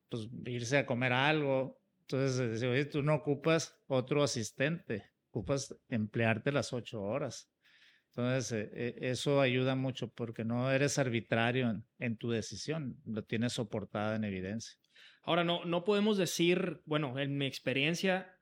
pues 0.10 0.28
irse 0.46 0.80
a 0.80 0.86
comer 0.86 1.14
algo. 1.14 1.80
Entonces, 2.08 2.52
dice, 2.52 2.68
oye, 2.68 2.86
tú 2.86 3.02
no 3.02 3.16
ocupas 3.16 3.76
otro 3.88 4.24
asistente, 4.24 5.12
ocupas 5.30 5.76
emplearte 5.90 6.52
las 6.52 6.72
ocho 6.72 7.02
horas. 7.02 7.52
Entonces, 8.10 8.52
eh, 8.52 8.70
eh, 8.74 8.96
eso 9.02 9.42
ayuda 9.42 9.76
mucho 9.76 10.10
porque 10.10 10.46
no 10.46 10.72
eres 10.72 11.00
arbitrario 11.00 11.70
en, 11.70 11.86
en, 11.98 12.18
tu 12.18 12.30
decisión, 12.30 13.02
lo 13.06 13.24
tienes 13.24 13.54
soportada 13.54 14.16
en 14.16 14.24
evidencia. 14.24 14.78
Ahora, 15.24 15.44
no, 15.44 15.66
no 15.66 15.84
podemos 15.84 16.18
decir, 16.18 16.82
bueno, 16.86 17.18
en 17.18 17.38
mi 17.38 17.48
experiencia, 17.48 18.40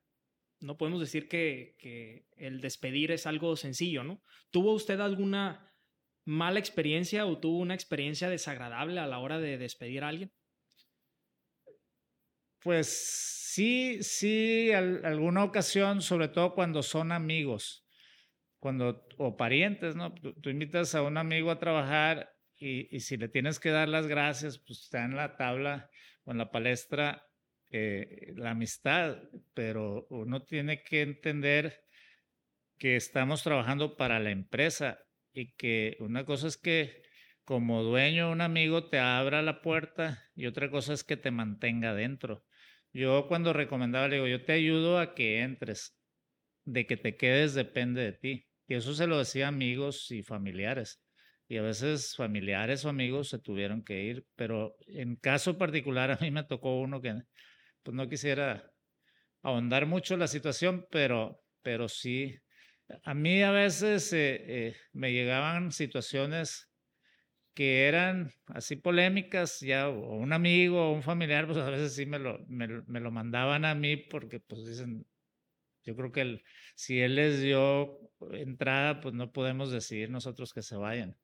no 0.59 0.77
podemos 0.77 0.99
decir 0.99 1.29
que, 1.29 1.75
que 1.79 2.27
el 2.35 2.59
despedir 2.59 3.11
es 3.11 3.25
algo 3.25 3.55
sencillo, 3.55 4.03
¿no? 4.03 4.21
¿Tuvo 4.51 4.73
usted 4.73 4.99
alguna 4.99 5.73
mala 6.25 6.59
experiencia 6.59 7.25
o 7.25 7.39
tuvo 7.39 7.59
una 7.59 7.73
experiencia 7.73 8.29
desagradable 8.29 8.99
a 8.99 9.07
la 9.07 9.19
hora 9.19 9.39
de 9.39 9.57
despedir 9.57 10.03
a 10.03 10.09
alguien? 10.09 10.33
Pues 12.61 13.42
sí, 13.53 13.99
sí, 14.01 14.71
al, 14.71 15.05
alguna 15.05 15.43
ocasión, 15.43 16.01
sobre 16.01 16.27
todo 16.27 16.53
cuando 16.55 16.83
son 16.83 17.11
amigos, 17.11 17.85
cuando 18.59 19.07
o 19.17 19.37
parientes, 19.37 19.95
¿no? 19.95 20.13
Tú, 20.13 20.33
tú 20.33 20.49
invitas 20.49 20.95
a 20.95 21.03
un 21.03 21.17
amigo 21.17 21.51
a 21.51 21.59
trabajar 21.59 22.33
y, 22.57 22.95
y, 22.95 23.01
si 23.01 23.17
le 23.17 23.29
tienes 23.29 23.59
que 23.59 23.69
dar 23.69 23.89
las 23.89 24.07
gracias, 24.07 24.59
pues 24.59 24.79
está 24.81 25.03
en 25.05 25.15
la 25.15 25.37
tabla 25.37 25.89
o 26.25 26.31
en 26.31 26.37
la 26.37 26.51
palestra 26.51 27.27
eh, 27.75 28.33
la 28.35 28.51
amistad, 28.51 29.17
pero 29.55 30.05
uno 30.11 30.43
tiene 30.43 30.83
que 30.83 31.01
entender 31.01 31.83
que 32.77 32.95
estamos 32.95 33.41
trabajando 33.41 33.97
para 33.97 34.19
la 34.19 34.29
empresa 34.29 34.99
y 35.33 35.53
que 35.55 35.97
una 35.99 36.23
cosa 36.23 36.47
es 36.47 36.57
que 36.57 37.01
como 37.45 37.81
dueño 37.81 38.31
un 38.31 38.41
amigo 38.41 38.89
te 38.89 38.99
abra 38.99 39.41
la 39.41 39.61
puerta 39.61 40.23
y 40.35 40.45
otra 40.45 40.69
cosa 40.69 40.93
es 40.93 41.03
que 41.03 41.17
te 41.17 41.31
mantenga 41.31 41.95
dentro. 41.95 42.45
Yo 42.93 43.27
cuando 43.27 43.53
recomendaba, 43.53 44.07
le 44.07 44.15
digo, 44.15 44.27
yo 44.27 44.45
te 44.45 44.53
ayudo 44.53 44.99
a 44.99 45.15
que 45.15 45.41
entres, 45.41 45.97
de 46.65 46.85
que 46.85 46.97
te 46.97 47.17
quedes 47.17 47.53
depende 47.53 48.01
de 48.01 48.13
ti. 48.13 48.47
Y 48.67 48.75
eso 48.75 48.93
se 48.93 49.07
lo 49.07 49.17
decía 49.17 49.47
amigos 49.47 50.11
y 50.11 50.23
familiares. 50.23 51.01
Y 51.47 51.57
a 51.57 51.61
veces 51.61 52.15
familiares 52.15 52.85
o 52.85 52.89
amigos 52.89 53.29
se 53.29 53.39
tuvieron 53.39 53.83
que 53.83 54.03
ir, 54.03 54.25
pero 54.35 54.75
en 54.87 55.15
caso 55.17 55.57
particular 55.57 56.11
a 56.11 56.17
mí 56.21 56.31
me 56.31 56.43
tocó 56.43 56.79
uno 56.79 57.01
que 57.01 57.13
pues 57.83 57.95
no 57.95 58.07
quisiera 58.07 58.71
ahondar 59.41 59.85
mucho 59.85 60.15
la 60.17 60.27
situación, 60.27 60.87
pero, 60.89 61.43
pero 61.61 61.89
sí, 61.89 62.37
a 63.03 63.13
mí 63.13 63.43
a 63.43 63.51
veces 63.51 64.13
eh, 64.13 64.67
eh, 64.67 64.75
me 64.93 65.11
llegaban 65.11 65.71
situaciones 65.71 66.72
que 67.53 67.87
eran 67.87 68.31
así 68.47 68.75
polémicas, 68.75 69.59
ya 69.61 69.89
o 69.89 70.15
un 70.15 70.33
amigo 70.33 70.89
o 70.89 70.93
un 70.93 71.03
familiar, 71.03 71.45
pues 71.45 71.57
a 71.57 71.69
veces 71.69 71.95
sí 71.95 72.05
me 72.05 72.19
lo, 72.19 72.39
me, 72.47 72.67
me 72.87 72.99
lo 72.99 73.11
mandaban 73.11 73.65
a 73.65 73.75
mí 73.75 73.97
porque 73.97 74.39
pues 74.39 74.65
dicen, 74.65 75.05
yo 75.83 75.95
creo 75.95 76.11
que 76.11 76.21
el, 76.21 76.43
si 76.75 77.01
él 77.01 77.15
les 77.15 77.41
dio 77.41 77.99
entrada, 78.31 79.01
pues 79.01 79.13
no 79.13 79.31
podemos 79.33 79.71
decidir 79.71 80.09
nosotros 80.09 80.53
que 80.53 80.61
se 80.61 80.75
vayan. 80.77 81.17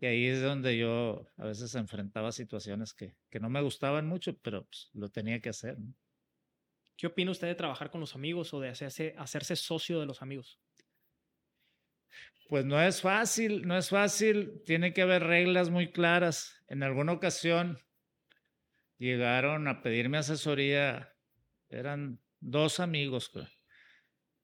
Y 0.00 0.06
ahí 0.06 0.26
es 0.26 0.42
donde 0.42 0.76
yo 0.78 1.26
a 1.36 1.46
veces 1.46 1.74
enfrentaba 1.74 2.32
situaciones 2.32 2.94
que, 2.94 3.16
que 3.30 3.40
no 3.40 3.50
me 3.50 3.62
gustaban 3.62 4.06
mucho, 4.06 4.38
pero 4.38 4.66
pues, 4.66 4.90
lo 4.92 5.08
tenía 5.10 5.40
que 5.40 5.50
hacer. 5.50 5.76
¿Qué 6.96 7.06
opina 7.06 7.30
usted 7.30 7.48
de 7.48 7.54
trabajar 7.54 7.90
con 7.90 8.00
los 8.00 8.14
amigos 8.14 8.54
o 8.54 8.60
de 8.60 8.68
hacerse, 8.68 9.14
hacerse 9.18 9.56
socio 9.56 10.00
de 10.00 10.06
los 10.06 10.22
amigos? 10.22 10.60
Pues 12.48 12.64
no 12.64 12.80
es 12.80 13.00
fácil, 13.00 13.66
no 13.66 13.76
es 13.76 13.88
fácil. 13.88 14.62
Tiene 14.64 14.92
que 14.92 15.02
haber 15.02 15.24
reglas 15.24 15.70
muy 15.70 15.90
claras. 15.92 16.62
En 16.68 16.82
alguna 16.82 17.12
ocasión 17.12 17.78
llegaron 18.98 19.68
a 19.68 19.82
pedirme 19.82 20.18
asesoría, 20.18 21.12
eran 21.68 22.20
dos 22.40 22.80
amigos, 22.80 23.30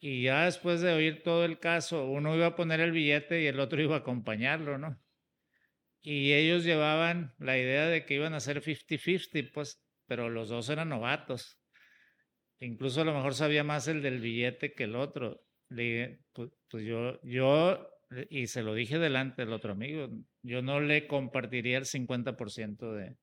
Y 0.00 0.22
ya 0.22 0.46
después 0.46 0.80
de 0.80 0.92
oír 0.92 1.22
todo 1.22 1.44
el 1.44 1.58
caso, 1.58 2.06
uno 2.06 2.34
iba 2.34 2.46
a 2.46 2.56
poner 2.56 2.80
el 2.80 2.92
billete 2.92 3.42
y 3.42 3.46
el 3.46 3.60
otro 3.60 3.82
iba 3.82 3.96
a 3.96 4.00
acompañarlo, 4.00 4.78
¿no? 4.78 4.98
Y 6.02 6.32
ellos 6.32 6.64
llevaban 6.64 7.34
la 7.38 7.58
idea 7.58 7.86
de 7.86 8.06
que 8.06 8.14
iban 8.14 8.32
a 8.32 8.40
ser 8.40 8.62
50-50, 8.62 9.52
pues, 9.52 9.84
pero 10.06 10.30
los 10.30 10.48
dos 10.48 10.70
eran 10.70 10.88
novatos. 10.88 11.60
Incluso 12.58 13.02
a 13.02 13.04
lo 13.04 13.14
mejor 13.14 13.34
sabía 13.34 13.64
más 13.64 13.86
el 13.88 14.02
del 14.02 14.20
billete 14.20 14.72
que 14.72 14.84
el 14.84 14.96
otro. 14.96 15.42
Le 15.70 15.82
dije, 15.82 16.20
pues, 16.32 16.50
pues 16.68 16.84
yo, 16.84 17.20
yo 17.22 17.90
y 18.28 18.46
se 18.48 18.62
lo 18.62 18.74
dije 18.74 18.98
delante 18.98 19.42
del 19.42 19.52
otro 19.52 19.72
amigo, 19.72 20.08
yo 20.42 20.62
no 20.62 20.80
le 20.80 21.06
compartiría 21.06 21.78
el 21.78 21.84
50% 21.84 22.92
de, 22.92 23.16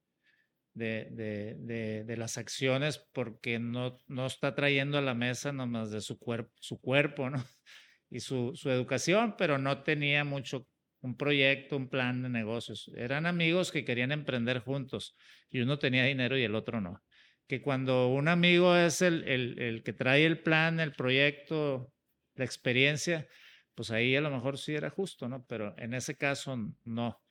de, 0.74 1.08
de, 1.12 1.56
de, 1.60 2.04
de, 2.06 2.18
las 2.18 2.38
acciones 2.38 3.06
porque 3.12 3.60
no, 3.60 3.98
no 4.08 4.26
está 4.26 4.56
trayendo 4.56 4.98
a 4.98 5.02
la 5.02 5.14
mesa 5.14 5.52
nomás 5.52 5.92
de 5.92 6.02
su, 6.02 6.18
cuerpo 6.18 6.52
su 6.60 6.80
cuerpo 6.80 7.30
¿no? 7.30 7.44
y 8.10 8.22
su, 8.22 8.54
su 8.56 8.70
educación, 8.70 9.36
pero 9.38 9.58
no 9.58 9.84
tenía 9.84 10.24
mucho 10.24 10.68
un 11.02 11.18
proyecto, 11.18 11.78
un 11.78 11.90
plan 11.90 12.24
de 12.24 12.30
negocios. 12.30 12.90
Eran 12.96 13.26
amigos 13.26 13.72
que 13.72 13.86
querían 13.86 14.12
emprender 14.12 14.60
juntos 14.60 15.16
y 15.50 15.60
uno 15.60 15.80
tenía 15.80 16.06
dinero 16.06 16.38
y 16.38 16.44
el 16.44 16.56
otro 16.56 16.80
no. 16.82 17.04
Que 17.48 17.62
cuando 17.62 18.08
un 18.10 18.28
amigo 18.28 18.76
es 18.76 19.02
el, 19.02 19.24
el, 19.28 19.60
el 19.60 19.84
que 19.84 19.94
trae 19.94 20.26
el 20.26 20.42
plan, 20.42 20.80
el 20.80 20.94
proyecto, 20.94 21.94
la 22.38 22.46
experiencia, 22.46 23.28
pues 23.76 23.92
ahí 23.92 24.16
a 24.16 24.22
lo 24.22 24.32
mejor 24.32 24.58
sí 24.58 24.76
era 24.76 24.90
justo, 24.90 25.28
¿no? 25.28 25.46
Pero 25.48 25.76
en 25.78 25.94
ese 25.94 26.16
caso 26.16 26.58
no. 26.84 27.22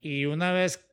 Y 0.00 0.26
una 0.26 0.52
vez 0.52 0.86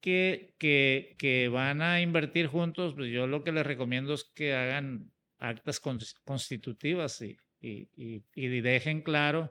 que, 0.00 0.54
que, 0.58 1.48
van 1.52 1.82
a 1.82 2.00
invertir 2.00 2.46
juntos, 2.46 2.94
pues 2.94 3.10
yo 3.10 3.26
lo 3.26 3.42
que 3.42 3.52
les 3.52 3.66
recomiendo 3.66 4.14
es 4.14 4.24
que 4.34 4.54
hagan 4.54 5.12
actas 5.38 5.80
constitutivas 5.80 7.20
y, 7.22 7.36
y, 7.60 7.88
y, 8.34 8.60
dejen 8.60 9.02
claro 9.02 9.50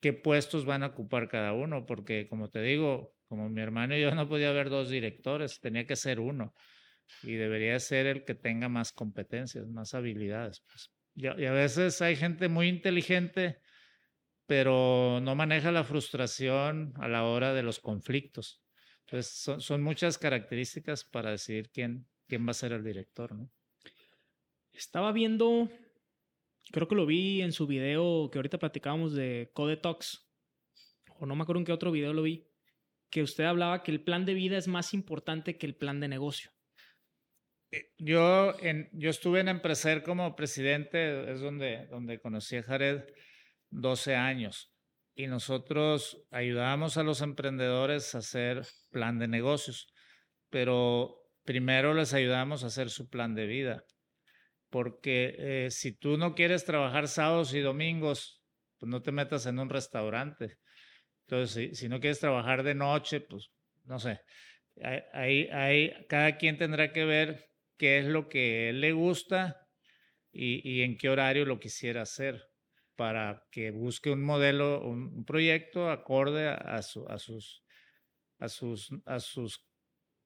qué 0.00 0.12
puestos 0.12 0.64
van 0.64 0.82
a 0.82 0.88
ocupar 0.88 1.28
cada 1.28 1.52
uno, 1.52 1.86
porque 1.86 2.28
como 2.28 2.50
te 2.50 2.62
digo, 2.62 3.14
como 3.28 3.48
mi 3.48 3.60
hermano 3.60 3.96
y 3.96 4.02
yo 4.02 4.14
no 4.14 4.28
podía 4.28 4.50
haber 4.50 4.70
dos 4.70 4.88
directores, 4.88 5.60
tenía 5.60 5.86
que 5.86 5.96
ser 5.96 6.20
uno 6.20 6.54
y 7.22 7.34
debería 7.34 7.78
ser 7.80 8.06
el 8.06 8.24
que 8.24 8.34
tenga 8.34 8.68
más 8.68 8.92
competencias, 8.92 9.66
más 9.68 9.94
habilidades. 9.94 10.60
Pues. 10.60 10.90
Y, 11.16 11.26
a, 11.26 11.34
veces 11.34 12.00
hay 12.02 12.14
gente 12.14 12.48
muy 12.48 12.68
inteligente, 12.68 13.60
pero 14.46 15.18
no 15.20 15.34
maneja 15.34 15.72
la 15.72 15.82
frustración 15.82 16.92
a 16.96 17.08
la 17.08 17.24
hora 17.24 17.54
de 17.54 17.62
los 17.62 17.80
conflictos. 17.80 18.62
Entonces, 19.00 19.32
son, 19.32 19.60
son 19.60 19.82
muchas 19.82 20.18
características 20.18 21.04
para 21.04 21.30
decidir 21.30 21.70
quién, 21.70 22.06
quién 22.28 22.46
va 22.46 22.50
a 22.52 22.54
ser 22.54 22.72
el 22.72 22.84
director, 22.84 23.34
¿no? 23.34 23.50
Estaba 24.72 25.10
viendo 25.10 25.70
creo 26.72 26.88
que 26.88 26.94
lo 26.94 27.06
vi 27.06 27.42
en 27.42 27.52
su 27.52 27.66
video 27.66 28.30
que 28.30 28.38
ahorita 28.38 28.58
platicábamos 28.58 29.12
de 29.14 29.50
Code 29.52 29.76
Talks, 29.76 30.28
o 31.18 31.26
no 31.26 31.36
me 31.36 31.42
acuerdo 31.42 31.60
en 31.60 31.66
qué 31.66 31.72
otro 31.72 31.92
video 31.92 32.12
lo 32.12 32.22
vi, 32.22 32.46
que 33.10 33.22
usted 33.22 33.44
hablaba 33.44 33.82
que 33.82 33.92
el 33.92 34.02
plan 34.02 34.24
de 34.24 34.34
vida 34.34 34.58
es 34.58 34.68
más 34.68 34.94
importante 34.94 35.56
que 35.56 35.66
el 35.66 35.76
plan 35.76 36.00
de 36.00 36.08
negocio. 36.08 36.50
Eh, 37.70 37.92
yo, 37.98 38.58
en, 38.60 38.88
yo 38.92 39.10
estuve 39.10 39.40
en 39.40 39.48
Empreser 39.48 40.02
como 40.02 40.36
presidente, 40.36 41.32
es 41.32 41.40
donde, 41.40 41.86
donde 41.88 42.20
conocí 42.20 42.56
a 42.56 42.62
Jared 42.62 43.02
12 43.70 44.14
años, 44.14 44.72
y 45.14 45.26
nosotros 45.26 46.22
ayudábamos 46.30 46.96
a 46.96 47.02
los 47.02 47.22
emprendedores 47.22 48.14
a 48.14 48.18
hacer 48.18 48.66
plan 48.90 49.18
de 49.18 49.28
negocios, 49.28 49.86
pero 50.50 51.22
primero 51.44 51.94
les 51.94 52.12
ayudamos 52.12 52.64
a 52.64 52.66
hacer 52.66 52.90
su 52.90 53.08
plan 53.08 53.34
de 53.34 53.46
vida 53.46 53.84
porque 54.70 55.34
eh, 55.38 55.70
si 55.70 55.92
tú 55.92 56.18
no 56.18 56.34
quieres 56.34 56.64
trabajar 56.64 57.08
sábados 57.08 57.54
y 57.54 57.60
domingos, 57.60 58.42
pues 58.78 58.90
no 58.90 59.02
te 59.02 59.12
metas 59.12 59.46
en 59.46 59.58
un 59.58 59.70
restaurante. 59.70 60.58
Entonces, 61.26 61.78
si, 61.78 61.88
no 61.88 62.00
quieres 62.00 62.20
trabajar 62.20 62.62
de 62.62 62.74
noche, 62.74 63.20
pues 63.20 63.50
no 63.84 63.98
sé. 63.98 64.20
Ahí, 65.14 65.48
ahí, 65.50 65.92
cada 66.08 66.36
quien 66.36 66.58
tendrá 66.58 66.92
que 66.92 67.04
ver 67.04 67.48
qué 67.76 67.98
es 67.98 68.06
lo 68.06 68.28
que 68.28 68.72
le 68.72 68.92
gusta 68.92 69.68
y, 70.32 70.60
y 70.68 70.82
en 70.82 70.96
qué 70.96 71.08
horario 71.08 71.44
lo 71.44 71.58
quisiera 71.58 72.02
hacer 72.02 72.42
para 72.96 73.44
que 73.50 73.70
busque 73.70 74.10
un 74.10 74.24
modelo, 74.24 74.80
un, 74.82 75.24
proyecto 75.24 75.90
acorde 75.90 76.48
a, 76.48 76.82
su, 76.82 77.06
a, 77.08 77.18
sus, 77.18 77.62
a, 78.38 78.48
sus, 78.48 78.90
a 79.04 79.20
sus 79.20 79.66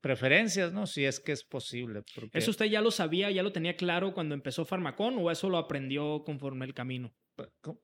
preferencias, 0.01 0.73
¿no? 0.73 0.87
Si 0.87 1.05
es 1.05 1.21
que 1.21 1.33
es 1.33 1.45
posible. 1.45 2.03
¿Eso 2.33 2.51
usted 2.51 2.67
ya 2.67 2.81
lo 2.81 2.91
sabía, 2.91 3.31
ya 3.31 3.43
lo 3.43 3.53
tenía 3.53 3.77
claro 3.77 4.15
cuando 4.15 4.35
empezó 4.35 4.65
Farmacón 4.65 5.17
o 5.19 5.31
eso 5.31 5.51
lo 5.51 5.59
aprendió 5.59 6.23
conforme 6.25 6.65
el 6.65 6.75
camino? 6.75 7.13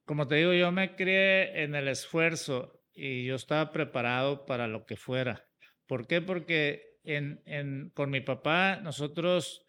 Como 0.04 0.26
te 0.26 0.36
digo, 0.36 0.52
yo 0.52 0.70
me 0.70 0.94
crié 0.94 1.62
en 1.62 1.74
el 1.74 1.88
esfuerzo 1.88 2.80
y 2.92 3.24
yo 3.26 3.34
estaba 3.34 3.72
preparado 3.72 4.46
para 4.46 4.68
lo 4.68 4.86
que 4.86 4.96
fuera. 4.96 5.48
¿Por 5.86 6.06
qué? 6.06 6.20
Porque 6.20 6.85
en, 7.06 7.42
en, 7.46 7.90
con 7.94 8.10
mi 8.10 8.20
papá 8.20 8.80
nosotros 8.82 9.62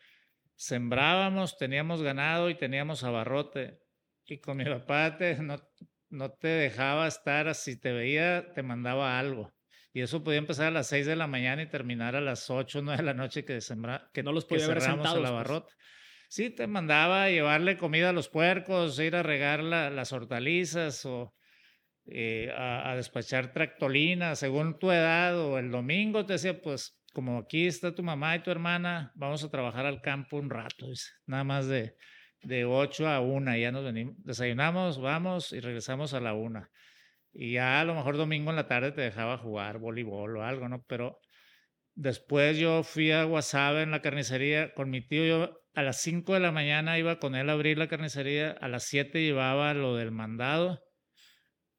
sembrábamos, 0.55 1.57
teníamos 1.57 2.01
ganado 2.01 2.49
y 2.49 2.55
teníamos 2.55 3.03
abarrote. 3.03 3.79
Y 4.25 4.39
con 4.39 4.57
mi 4.57 4.65
papá 4.65 5.17
te, 5.17 5.35
no, 5.41 5.57
no 6.09 6.31
te 6.31 6.47
dejaba 6.47 7.07
estar, 7.07 7.53
si 7.55 7.79
te 7.79 7.93
veía, 7.93 8.51
te 8.53 8.63
mandaba 8.63 9.17
algo. 9.17 9.53
Y 9.93 10.01
eso 10.01 10.23
podía 10.23 10.39
empezar 10.39 10.67
a 10.67 10.71
las 10.71 10.87
6 10.87 11.05
de 11.05 11.15
la 11.15 11.27
mañana 11.27 11.61
y 11.63 11.69
terminar 11.69 12.15
a 12.15 12.21
las 12.21 12.49
8 12.49 12.79
o 12.79 12.81
9 12.81 12.97
de 12.97 13.03
la 13.03 13.13
noche 13.13 13.45
que, 13.45 13.61
sembra, 13.61 14.09
que 14.13 14.23
no 14.23 14.31
los 14.31 14.45
podía 14.45 14.67
ver 14.67 14.81
sentados, 14.81 15.21
la 15.21 15.43
pues. 15.43 15.63
Sí, 16.29 16.49
te 16.49 16.67
mandaba 16.67 17.23
a 17.23 17.29
llevarle 17.29 17.77
comida 17.77 18.09
a 18.09 18.13
los 18.13 18.27
puercos, 18.27 18.99
ir 18.99 19.15
a 19.15 19.23
regar 19.23 19.63
las 19.63 20.11
hortalizas 20.11 21.05
o 21.05 21.33
eh, 22.05 22.51
a, 22.55 22.95
despachar 22.95 23.53
tractolina 23.53 24.35
según 24.35 24.77
tu 24.77 24.91
edad. 24.91 25.39
O 25.39 25.57
el 25.57 25.71
domingo 25.71 26.25
te 26.25 26.33
decía, 26.33 26.61
pues 26.61 26.96
como 27.17 27.39
aquí 27.39 27.65
está 27.65 27.95
tu 27.95 28.03
mamá 28.03 28.35
y 28.35 28.43
tu 28.43 28.51
hermana, 28.51 29.11
vamos 29.15 29.43
a 29.43 29.49
trabajar 29.49 29.87
al 29.87 30.01
campo 30.01 30.37
un 30.37 30.51
rato. 30.51 30.85
Nada 31.25 31.43
más 31.43 31.67
de, 31.67 31.95
de 32.43 32.63
8 32.63 33.07
a 33.07 33.21
1, 33.21 33.57
ya 33.57 33.71
nos 33.71 33.83
venimos, 33.83 34.13
desayunamos, 34.19 35.01
vamos 35.01 35.51
y 35.51 35.59
regresamos 35.59 36.13
a 36.13 36.19
la 36.19 36.35
1. 36.35 36.67
Y 37.33 37.53
ya 37.53 37.81
a 37.81 37.85
lo 37.85 37.95
mejor 37.95 38.17
domingo 38.17 38.51
en 38.51 38.55
la 38.55 38.67
tarde 38.67 38.91
te 38.91 39.01
dejaba 39.01 39.39
jugar 39.39 39.79
voleibol 39.79 40.37
o 40.37 40.43
algo, 40.43 40.69
¿no? 40.69 40.83
Pero 40.87 41.17
después 41.95 42.59
yo 42.59 42.83
fui 42.83 43.11
a 43.11 43.23
Guasave 43.23 43.81
en 43.81 43.89
la 43.89 44.03
carnicería 44.03 44.75
con 44.75 44.91
mi 44.91 45.01
tío. 45.01 45.25
Yo 45.25 45.59
a 45.73 45.81
las 45.81 45.99
5 46.01 46.35
de 46.35 46.39
la 46.39 46.51
mañana 46.51 46.99
iba 46.99 47.17
con 47.17 47.33
él 47.33 47.49
a 47.49 47.53
abrir 47.53 47.79
la 47.79 47.87
carnicería, 47.87 48.51
a 48.51 48.67
las 48.67 48.83
7 48.83 49.23
llevaba 49.23 49.73
lo 49.73 49.95
del 49.95 50.11
mandado 50.11 50.83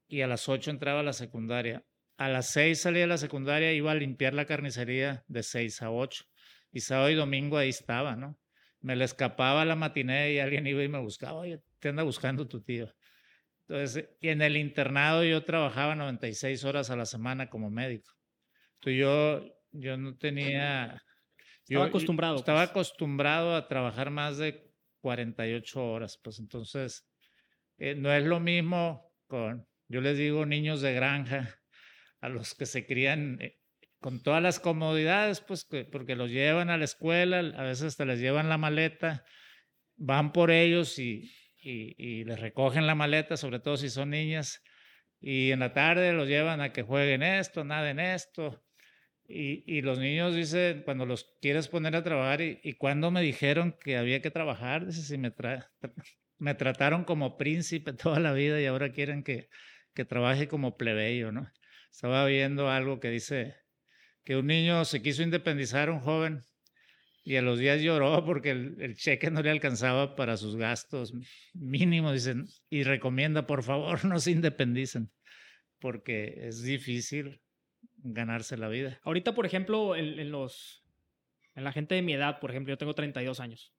y 0.08 0.22
a 0.22 0.26
las 0.26 0.48
8 0.48 0.72
entraba 0.72 0.98
a 0.98 1.04
la 1.04 1.12
secundaria. 1.12 1.84
A 2.18 2.28
las 2.28 2.50
6 2.50 2.80
salía 2.80 3.02
de 3.02 3.06
la 3.06 3.16
secundaria, 3.16 3.72
iba 3.72 3.92
a 3.92 3.94
limpiar 3.94 4.34
la 4.34 4.44
carnicería 4.44 5.24
de 5.28 5.42
6 5.42 5.82
a 5.82 5.90
8. 5.90 6.24
Y 6.72 6.80
sábado 6.80 7.10
y 7.10 7.14
domingo 7.14 7.56
ahí 7.56 7.70
estaba, 7.70 8.16
¿no? 8.16 8.38
Me 8.80 8.96
le 8.96 9.04
escapaba 9.04 9.64
la 9.64 9.76
matiné 9.76 10.32
y 10.32 10.40
alguien 10.40 10.66
iba 10.66 10.82
y 10.82 10.88
me 10.88 10.98
buscaba, 10.98 11.38
oye, 11.38 11.62
te 11.78 11.88
anda 11.88 12.02
buscando 12.02 12.46
tu 12.46 12.60
tío. 12.60 12.92
Entonces, 13.68 14.08
y 14.20 14.28
en 14.28 14.42
el 14.42 14.56
internado 14.56 15.24
yo 15.24 15.44
trabajaba 15.44 15.94
96 15.94 16.64
horas 16.64 16.90
a 16.90 16.96
la 16.96 17.06
semana 17.06 17.48
como 17.48 17.70
médico. 17.70 18.12
Entonces 18.74 19.00
yo, 19.00 19.60
yo 19.70 19.96
no 19.96 20.16
tenía... 20.16 21.02
Estaba 21.62 21.86
acostumbrado. 21.86 22.36
Estaba 22.36 22.60
pues. 22.60 22.70
acostumbrado 22.70 23.54
a 23.54 23.68
trabajar 23.68 24.10
más 24.10 24.38
de 24.38 24.72
48 25.02 25.84
horas, 25.84 26.18
pues 26.22 26.40
entonces 26.40 27.06
eh, 27.76 27.94
no 27.94 28.12
es 28.12 28.24
lo 28.24 28.40
mismo 28.40 29.12
con, 29.26 29.68
yo 29.86 30.00
les 30.00 30.18
digo, 30.18 30.46
niños 30.46 30.80
de 30.80 30.94
granja, 30.94 31.57
a 32.20 32.28
los 32.28 32.54
que 32.54 32.66
se 32.66 32.86
crían 32.86 33.38
eh, 33.40 33.58
con 34.00 34.22
todas 34.22 34.42
las 34.42 34.60
comodidades, 34.60 35.40
pues 35.40 35.66
porque 35.90 36.16
los 36.16 36.30
llevan 36.30 36.70
a 36.70 36.76
la 36.76 36.84
escuela, 36.84 37.38
a 37.38 37.62
veces 37.62 37.84
hasta 37.84 38.04
les 38.04 38.20
llevan 38.20 38.48
la 38.48 38.58
maleta, 38.58 39.24
van 39.96 40.32
por 40.32 40.50
ellos 40.50 40.98
y, 40.98 41.34
les 41.60 42.40
recogen 42.40 42.86
la 42.86 42.94
maleta, 42.94 43.36
sobre 43.36 43.60
todo 43.60 43.76
si 43.76 43.90
son 43.90 44.10
niñas, 44.10 44.62
y 45.20 45.50
en 45.50 45.58
la 45.58 45.72
tarde 45.72 46.12
los 46.12 46.28
llevan 46.28 46.60
a 46.60 46.72
que 46.72 46.82
jueguen 46.82 47.22
esto, 47.22 47.64
nada 47.64 47.90
en 47.90 48.00
esto. 48.00 48.62
Y, 49.26 49.82
los 49.82 49.98
niños 49.98 50.34
dicen, 50.34 50.82
cuando 50.84 51.04
los 51.04 51.36
quieres 51.42 51.68
poner 51.68 51.96
a 51.96 52.04
trabajar, 52.04 52.40
y, 52.40 52.74
cuando 52.74 53.10
me 53.10 53.20
dijeron 53.20 53.76
que 53.78 53.96
había 53.98 54.22
que 54.22 54.30
trabajar, 54.30 54.86
dice, 54.86 55.02
si 55.02 55.18
me, 55.18 55.34
me 56.38 56.54
trataron 56.54 57.04
como 57.04 57.36
príncipe 57.36 57.92
toda 57.92 58.20
la 58.20 58.32
vida 58.32 58.60
y 58.60 58.66
ahora 58.66 58.92
quieren 58.92 59.24
que, 59.24 59.48
que 59.92 60.04
trabaje 60.04 60.48
como 60.48 60.76
plebeyo, 60.76 61.32
¿no? 61.32 61.50
Estaba 61.90 62.26
viendo 62.26 62.70
algo 62.70 63.00
que 63.00 63.10
dice 63.10 63.56
que 64.24 64.36
un 64.36 64.46
niño 64.46 64.84
se 64.84 65.02
quiso 65.02 65.22
independizar, 65.22 65.90
un 65.90 66.00
joven, 66.00 66.44
y 67.28 67.36
a 67.36 67.42
los 67.42 67.58
días 67.58 67.82
lloró 67.82 68.24
porque 68.24 68.52
el, 68.52 68.96
cheque 68.96 69.30
no 69.30 69.42
le 69.42 69.50
alcanzaba 69.50 70.16
para 70.16 70.38
sus 70.38 70.56
gastos 70.56 71.12
mínimos, 71.52 72.14
dicen, 72.14 72.46
y 72.70 72.84
recomienda, 72.84 73.46
por 73.46 73.62
favor, 73.62 74.02
no 74.06 74.18
se 74.18 74.30
independicen, 74.30 75.10
porque 75.78 76.46
es 76.48 76.62
difícil 76.62 77.42
ganarse 77.96 78.56
la 78.56 78.68
vida. 78.68 78.98
Ahorita, 79.02 79.34
por 79.34 79.44
ejemplo, 79.44 79.94
en, 79.94 80.30
los, 80.30 80.82
en 81.54 81.64
la 81.64 81.72
gente 81.72 81.94
de 81.96 82.02
mi 82.02 82.14
edad, 82.14 82.40
por 82.40 82.50
ejemplo, 82.50 82.72
yo 82.72 82.78
tengo 82.78 82.94
32 82.94 83.40
años. 83.40 83.74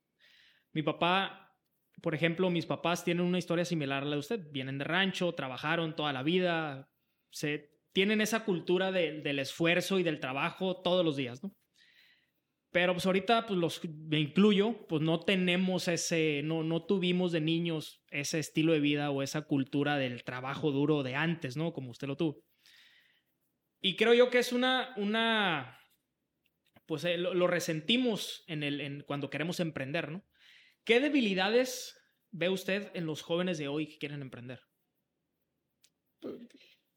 Mi 0.71 0.83
papá, 0.83 1.55
por 2.03 2.13
ejemplo, 2.13 2.51
mis 2.51 2.67
papás 2.67 3.03
tienen 3.03 3.25
una 3.25 3.39
historia 3.39 3.65
similar 3.65 4.03
a 4.03 4.05
la 4.05 4.11
de 4.11 4.19
usted. 4.19 4.47
Vienen 4.51 4.77
de 4.77 4.83
rancho, 4.83 5.33
trabajaron 5.33 5.95
toda 5.95 6.13
la 6.13 6.21
vida, 6.21 6.91
se, 7.31 7.78
tienen 7.99 8.21
esa 8.21 8.45
cultura 8.45 8.93
del 8.93 9.39
esfuerzo 9.39 9.99
y 9.99 10.03
del 10.03 10.21
trabajo 10.21 10.81
todos 10.81 11.03
los 11.03 11.17
días, 11.17 11.43
¿no? 11.43 11.53
Pero 12.71 12.93
pues 12.93 13.05
ahorita, 13.05 13.45
pues 13.45 13.59
los, 13.59 13.81
me 13.83 14.21
incluyo, 14.21 14.87
pues 14.87 15.01
no 15.01 15.19
tenemos 15.19 15.89
ese, 15.89 16.39
no, 16.45 16.63
no 16.63 16.85
tuvimos 16.85 17.33
de 17.33 17.41
niños 17.41 18.01
ese 18.09 18.39
estilo 18.39 18.71
de 18.71 18.79
vida 18.79 19.11
o 19.11 19.21
esa 19.21 19.41
cultura 19.41 19.97
del 19.97 20.23
trabajo 20.23 20.71
duro 20.71 21.03
de 21.03 21.15
antes, 21.15 21.57
¿no? 21.57 21.73
Como 21.73 21.91
usted 21.91 22.07
lo 22.07 22.15
tuvo. 22.15 22.41
Y 23.81 23.97
creo 23.97 24.13
yo 24.13 24.29
que 24.29 24.39
es 24.39 24.53
una, 24.53 24.93
una, 24.95 25.77
pues 26.85 27.03
eh, 27.03 27.17
lo, 27.17 27.47
resentimos 27.47 28.45
en 28.47 28.63
el, 28.63 29.03
cuando 29.07 29.29
queremos 29.29 29.59
emprender, 29.59 30.09
¿no? 30.09 30.25
¿Qué 30.85 31.01
debilidades 31.01 31.99
ve 32.31 32.47
usted 32.47 32.91
en 32.93 33.05
los 33.05 33.23
jóvenes 33.23 33.57
de 33.57 33.67
hoy 33.67 33.87
que 33.89 33.97
quieren 33.97 34.21
emprender? 34.21 34.61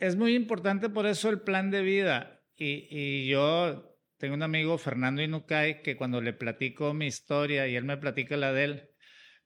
Es 0.03 0.17
muy 0.17 0.35
importante 0.35 0.89
por 0.91 1.07
eso 1.07 1.31
el 1.31 1.43
plan 1.43 1.71
de 1.71 1.81
vida. 1.81 2.43
Y, 2.57 2.89
y 2.91 3.29
yo 3.29 3.97
tengo 4.19 4.35
un 4.35 4.43
amigo, 4.43 4.77
Fernando 4.77 5.23
Inukai, 5.23 5.81
que 5.85 5.95
cuando 5.95 6.21
le 6.21 6.33
platico 6.33 6.93
mi 6.93 7.07
historia 7.07 7.69
y 7.69 7.77
él 7.77 7.85
me 7.85 7.97
platica 7.97 8.37
la 8.37 8.53
de 8.53 8.65
él, 8.65 8.91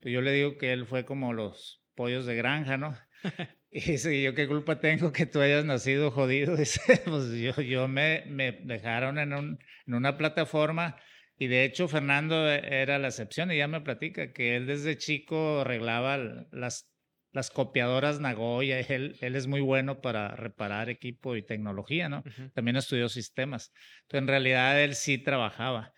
pues 0.01 0.15
yo 0.15 0.23
le 0.23 0.33
digo 0.33 0.57
que 0.57 0.73
él 0.73 0.87
fue 0.87 1.05
como 1.05 1.35
los 1.35 1.85
pollos 1.95 2.25
de 2.25 2.37
granja, 2.37 2.79
¿no? 2.79 2.97
y 3.71 3.81
dice, 3.81 4.23
¿yo 4.23 4.35
qué 4.35 4.49
culpa 4.49 4.81
tengo 4.81 5.13
que 5.13 5.27
tú 5.27 5.43
hayas 5.43 5.67
nacido 5.67 6.11
jodido? 6.11 6.57
Dice, 6.57 7.03
pues 7.05 7.33
yo, 7.33 7.61
yo 7.61 7.87
me, 7.87 8.25
me 8.27 8.53
dejaron 8.53 9.19
en, 9.19 9.35
un, 9.35 9.59
en 9.87 9.93
una 9.95 10.17
plataforma 10.17 10.97
Y 11.37 11.49
de 11.49 11.65
hecho, 11.65 11.87
Fernando 11.87 12.49
era 12.51 12.99
la 12.99 13.09
excepción 13.09 13.53
y 13.53 13.59
ya 13.59 13.69
me 13.69 13.83
platica 13.83 14.33
que 14.33 14.57
él 14.57 14.65
desde 14.67 14.97
chico 14.97 15.61
arreglaba 15.61 16.17
las, 16.51 16.96
las 17.37 17.51
copiadoras 17.51 18.19
Nagoya. 18.19 18.81
Él, 18.81 19.17
él 19.21 19.37
es 19.37 19.47
muy 19.47 19.61
bueno 19.61 20.01
para 20.01 20.35
reparar 20.35 20.91
equipo 20.91 21.37
y 21.37 21.43
tecnología, 21.43 22.09
¿no? 22.09 22.25
También 22.55 22.77
estudió 22.77 23.09
sistemas. 23.09 23.73
Entonces, 24.03 24.23
en 24.23 24.29
realidad, 24.29 24.83
él 24.83 24.97
sí 24.97 25.19
trabajaba, 25.19 25.93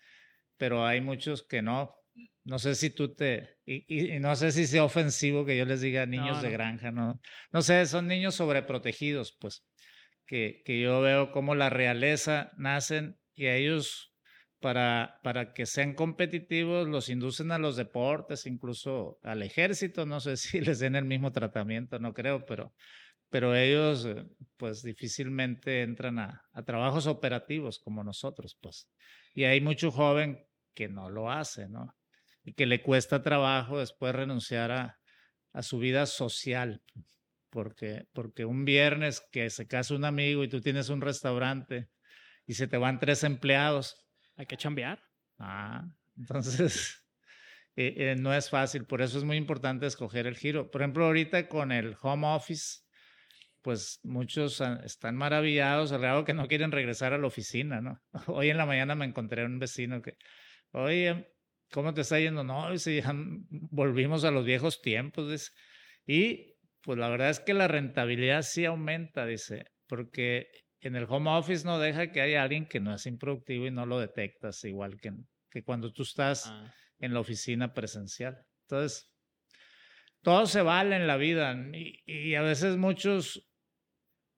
pero 0.57 0.85
hay 0.85 1.01
muchos 1.01 1.41
que 1.41 1.63
no. 1.63 1.95
No 2.43 2.59
sé 2.59 2.75
si 2.75 2.89
tú 2.89 3.15
te. 3.15 3.57
Y, 3.65 4.19
no 4.19 4.35
sé 4.35 4.51
si 4.51 4.67
sea 4.67 4.83
ofensivo 4.83 5.45
que 5.45 5.57
yo 5.57 5.65
les 5.65 5.81
diga 5.81 6.05
niños 6.05 6.41
de 6.41 6.51
granja, 6.51 6.91
¿no? 6.91 7.19
No 7.51 7.61
sé, 7.61 7.85
son 7.85 8.07
niños 8.07 8.35
sobreprotegidos, 8.35 9.35
pues. 9.39 9.65
Que, 10.27 10.61
que 10.63 10.79
yo 10.79 11.01
veo 11.01 11.31
como 11.31 11.55
la 11.55 11.71
realeza 11.71 12.51
nacen 12.57 13.17
y 13.33 13.47
a 13.47 13.55
ellos 13.55 14.08
para, 14.59 15.19
para 15.23 15.53
que 15.53 15.65
sean 15.65 15.93
competitivos, 15.93 16.87
los 16.87 17.09
inducen 17.09 17.51
a 17.51 17.57
los 17.57 17.77
deportes, 17.77 18.45
incluso 18.45 19.19
al 19.23 19.41
ejército, 19.41 20.05
no 20.05 20.19
sé 20.19 20.37
si 20.37 20.61
les 20.61 20.79
den 20.79 20.95
el 20.95 21.05
mismo 21.05 21.31
tratamiento, 21.31 21.99
no 21.99 22.13
creo, 22.13 22.45
pero, 22.45 22.73
pero 23.29 23.55
ellos 23.55 24.05
eh, 24.05 24.25
pues 24.57 24.83
difícilmente 24.83 25.81
entran 25.81 26.19
a, 26.19 26.43
trabajos 26.65 27.07
operativos 27.07 27.79
como 27.79 28.03
nosotros, 28.03 28.57
pues. 28.61 28.89
Y 29.33 29.45
hay 29.45 29.61
mucho 29.61 29.91
joven 29.91 30.45
que 30.73 30.89
no 30.89 31.09
lo 31.09 31.31
hace, 31.31 31.69
¿no? 31.69 31.95
Y 32.43 32.53
que 32.53 32.65
le 32.65 32.81
cuesta 32.81 33.21
trabajo 33.21 33.79
después 33.79 34.13
renunciar 34.13 34.71
a, 34.71 34.99
a 35.53 35.61
su 35.61 35.79
vida 35.79 36.05
social, 36.05 36.83
porque, 37.49 38.07
porque 38.13 38.45
un 38.45 38.65
viernes 38.65 39.21
que 39.31 39.49
se 39.49 39.67
casa 39.67 39.95
un 39.95 40.05
amigo 40.05 40.43
y 40.43 40.49
tú 40.49 40.61
tienes 40.61 40.89
un 40.89 41.01
restaurante 41.01 41.89
y 42.45 42.55
se 42.55 42.67
te 42.67 42.77
van 42.77 42.99
tres 42.99 43.23
empleados, 43.23 44.08
hay 44.39 44.45
que 44.45 44.55
chambear. 44.55 45.03
Ah, 45.37 45.85
entonces 46.17 47.05
eh, 47.75 47.93
eh, 47.97 48.15
no 48.17 48.33
es 48.33 48.49
fácil, 48.49 48.85
por 48.85 49.01
eso 49.01 49.17
es 49.17 49.25
muy 49.25 49.35
importante 49.35 49.85
escoger 49.85 50.27
el 50.27 50.37
giro. 50.37 50.71
Por 50.71 50.81
ejemplo, 50.81 51.05
ahorita 51.05 51.49
con 51.49 51.73
el 51.73 51.97
home 52.01 52.25
office, 52.25 52.79
pues 53.61 53.99
muchos 54.03 54.61
están 54.85 55.17
maravillados 55.17 55.91
al 55.91 55.99
grado 55.99 56.23
que 56.23 56.33
no 56.33 56.47
quieren 56.47 56.71
regresar 56.71 57.11
a 57.13 57.17
la 57.17 57.27
oficina, 57.27 57.81
¿no? 57.81 58.01
Hoy 58.27 58.49
en 58.49 58.57
la 58.57 58.65
mañana 58.65 58.95
me 58.95 59.05
encontré 59.05 59.45
un 59.45 59.59
vecino 59.59 60.01
que, 60.01 60.15
oye, 60.71 61.33
¿cómo 61.69 61.93
te 61.93 62.01
está 62.01 62.17
yendo? 62.17 62.45
No, 62.45 62.71
dice, 62.71 62.95
ya 62.95 63.13
volvimos 63.49 64.23
a 64.23 64.31
los 64.31 64.45
viejos 64.45 64.81
tiempos. 64.81 65.53
Y 66.07 66.55
pues 66.81 66.97
la 66.97 67.09
verdad 67.09 67.29
es 67.29 67.41
que 67.41 67.53
la 67.53 67.67
rentabilidad 67.67 68.43
sí 68.43 68.63
aumenta, 68.63 69.25
dice, 69.25 69.65
porque 69.85 70.47
en 70.81 70.95
el 70.95 71.05
home 71.09 71.29
office 71.29 71.65
no 71.65 71.79
deja 71.79 72.11
que 72.11 72.21
haya 72.21 72.43
alguien 72.43 72.67
que 72.67 72.79
no 72.79 72.93
es 72.93 73.05
improductivo 73.05 73.67
y 73.67 73.71
no 73.71 73.85
lo 73.85 73.99
detectas, 73.99 74.63
igual 74.63 74.99
que, 74.99 75.13
que 75.49 75.63
cuando 75.63 75.91
tú 75.91 76.03
estás 76.03 76.47
ah. 76.47 76.73
en 76.99 77.13
la 77.13 77.19
oficina 77.19 77.73
presencial. 77.73 78.45
Entonces, 78.61 79.11
todo 80.21 80.45
se 80.45 80.61
vale 80.61 80.95
en 80.95 81.07
la 81.07 81.17
vida 81.17 81.55
y, 81.73 82.35
a 82.35 82.41
veces 82.41 82.77
muchos, 82.77 83.49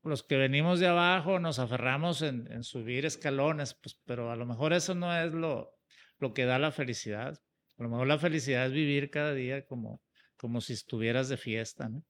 los 0.04 0.24
que 0.24 0.38
venimos 0.38 0.80
de 0.80 0.88
abajo, 0.88 1.40
nos 1.40 1.60
aferramos 1.60 2.22
en, 2.22 2.64
subir 2.64 3.06
escalones, 3.06 3.74
pues, 3.74 4.00
pero 4.06 4.32
a 4.32 4.36
lo 4.36 4.46
mejor 4.46 4.74
eso 4.74 4.96
no 4.96 5.16
es 5.16 5.32
lo, 5.32 5.76
lo 6.20 6.34
que 6.34 6.46
da 6.46 6.60
la 6.60 6.72
felicidad. 6.72 7.40
A 7.78 7.84
lo 7.84 7.90
mejor 7.90 8.08
la 8.08 8.20
felicidad 8.20 8.68
es 8.68 8.72
vivir 8.72 9.10
cada 9.10 9.34
día 9.34 9.66
como, 9.66 10.02
como 10.38 10.62
si 10.62 10.74
estuvieras 10.74 11.30
de 11.30 11.38
fiesta, 11.38 11.90
¿no? 11.90 12.04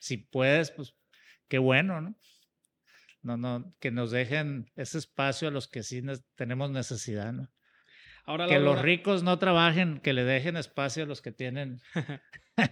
Si 0.00 0.16
puedes, 0.16 0.70
pues 0.70 0.94
qué 1.48 1.58
bueno, 1.58 2.00
¿no? 2.00 2.16
No, 3.22 3.36
no, 3.36 3.74
que 3.80 3.90
nos 3.90 4.10
dejen 4.10 4.70
ese 4.76 4.98
espacio 4.98 5.48
a 5.48 5.50
los 5.50 5.68
que 5.68 5.82
sí 5.82 6.02
tenemos 6.34 6.70
necesidad, 6.70 7.32
¿no? 7.32 7.48
Ahora, 8.24 8.46
que 8.46 8.60
los 8.60 8.80
ricos 8.80 9.22
no 9.22 9.38
trabajen, 9.38 9.98
que 9.98 10.12
le 10.12 10.24
dejen 10.24 10.56
espacio 10.56 11.02
a 11.02 11.06
los 11.06 11.22
que 11.22 11.32
tienen, 11.32 11.80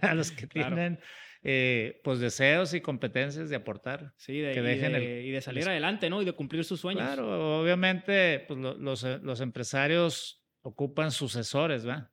a 0.01 0.13
los 0.13 0.31
que 0.31 0.47
tienen 0.47 0.99
eh, 1.43 1.99
pues 2.03 2.19
deseos 2.19 2.73
y 2.73 2.81
competencias 2.81 3.49
de 3.49 3.57
aportar. 3.57 4.13
Sí, 4.15 4.39
de, 4.39 4.53
que 4.53 4.61
dejen 4.61 4.95
y, 4.95 5.31
de, 5.31 5.41
salir 5.41 5.67
adelante, 5.67 6.09
¿no? 6.09 6.21
Y 6.21 6.25
de 6.25 6.33
cumplir 6.33 6.63
sus 6.63 6.79
sueños. 6.79 7.03
Claro, 7.03 7.61
obviamente 7.61 8.45
pues, 8.47 8.59
los, 8.59 9.03
los 9.03 9.41
empresarios 9.41 10.41
ocupan 10.61 11.11
sucesores, 11.11 11.85
¿va? 11.87 12.11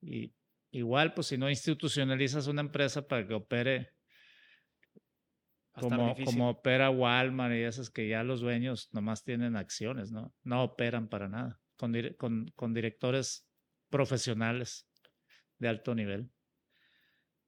Y 0.00 0.32
igual, 0.70 1.12
pues 1.12 1.26
si 1.26 1.36
no 1.36 1.50
institucionalizas 1.50 2.46
una 2.46 2.60
empresa 2.60 3.06
para 3.06 3.26
que 3.26 3.34
opere 3.34 3.97
como, 5.80 6.14
como 6.24 6.50
opera 6.50 6.90
Walmart 6.90 7.54
y 7.54 7.62
esas 7.62 7.90
que 7.90 8.08
ya 8.08 8.22
los 8.22 8.40
dueños 8.40 8.88
nomás 8.92 9.24
tienen 9.24 9.56
acciones, 9.56 10.12
¿no? 10.12 10.34
No 10.42 10.62
operan 10.62 11.08
para 11.08 11.28
nada, 11.28 11.60
con, 11.76 11.94
con, 12.16 12.50
con 12.54 12.74
directores 12.74 13.48
profesionales 13.88 14.88
de 15.58 15.68
alto 15.68 15.94
nivel. 15.94 16.30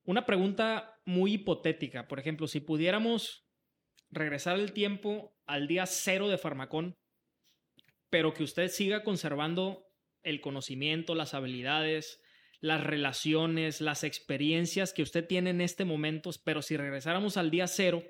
Una 0.04 0.26
pregunta 0.26 0.98
muy 1.04 1.34
hipotética, 1.34 2.08
por 2.08 2.18
ejemplo, 2.18 2.46
si 2.46 2.60
pudiéramos 2.60 3.46
regresar 4.10 4.58
el 4.58 4.72
tiempo 4.72 5.36
al 5.46 5.68
día 5.68 5.86
cero 5.86 6.28
de 6.28 6.38
Farmacón, 6.38 6.96
pero 8.08 8.34
que 8.34 8.42
usted 8.42 8.68
siga 8.68 9.04
conservando 9.04 9.86
el 10.22 10.40
conocimiento, 10.40 11.14
las 11.14 11.34
habilidades, 11.34 12.20
las 12.60 12.82
relaciones, 12.82 13.80
las 13.80 14.04
experiencias 14.04 14.92
que 14.92 15.02
usted 15.02 15.26
tiene 15.26 15.50
en 15.50 15.60
este 15.60 15.84
momento, 15.84 16.30
pero 16.44 16.60
si 16.60 16.76
regresáramos 16.76 17.36
al 17.36 17.50
día 17.50 17.66
cero, 17.66 18.02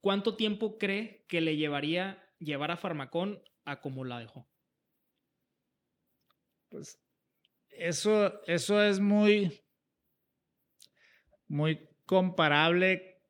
¿Cuánto 0.00 0.36
tiempo 0.36 0.78
cree 0.78 1.24
que 1.28 1.40
le 1.40 1.56
llevaría 1.56 2.24
llevar 2.38 2.70
a 2.70 2.76
Farmacón 2.76 3.42
a 3.64 3.80
como 3.80 4.04
la 4.04 4.20
dejó? 4.20 4.48
Pues 6.68 7.00
eso, 7.70 8.42
eso 8.46 8.82
es 8.82 9.00
muy, 9.00 9.64
muy 11.46 11.88
comparable 12.06 13.22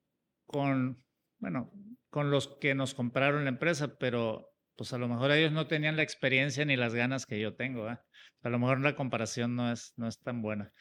con, 0.47 1.05
bueno, 1.39 1.73
con 2.11 2.31
los 2.31 2.49
que 2.61 2.75
nos 2.75 2.95
compraron 2.95 3.45
la 3.45 3.51
empresa, 3.51 3.99
pero 3.99 4.55
pues 4.77 4.93
a 4.93 4.99
lo 4.99 5.09
mejor 5.09 5.31
ellos 5.33 5.53
no 5.53 5.67
tenían 5.67 5.97
la 5.97 6.03
experiencia 6.03 6.65
ni 6.65 6.77
las 6.77 6.95
ganas 6.95 7.27
que 7.27 7.41
yo 7.41 7.55
tengo. 7.55 7.89
A 7.89 8.49
lo 8.49 8.59
mejor 8.59 8.81
la 8.81 8.95
comparación 8.95 9.57
no 9.57 9.73
es, 9.73 9.93
no 9.97 10.07
es 10.07 10.21
tan 10.21 10.41
buena. 10.41 10.73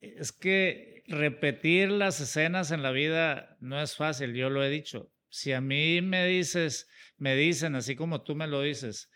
Es 0.00 0.32
que 0.32 1.02
repetir 1.06 1.90
las 1.90 2.20
escenas 2.20 2.70
en 2.70 2.82
la 2.82 2.90
vida 2.90 3.56
no 3.60 3.80
es 3.80 3.96
fácil, 3.96 4.34
yo 4.34 4.50
lo 4.50 4.64
he 4.64 4.70
dicho. 4.70 5.10
Si 5.28 5.52
a 5.52 5.60
mí 5.60 6.00
me 6.02 6.26
dices, 6.26 6.88
me 7.16 7.36
dicen 7.36 7.74
así 7.74 7.96
como 7.96 8.22
tú 8.22 8.34
me 8.34 8.46
lo 8.46 8.62
dices, 8.62 9.10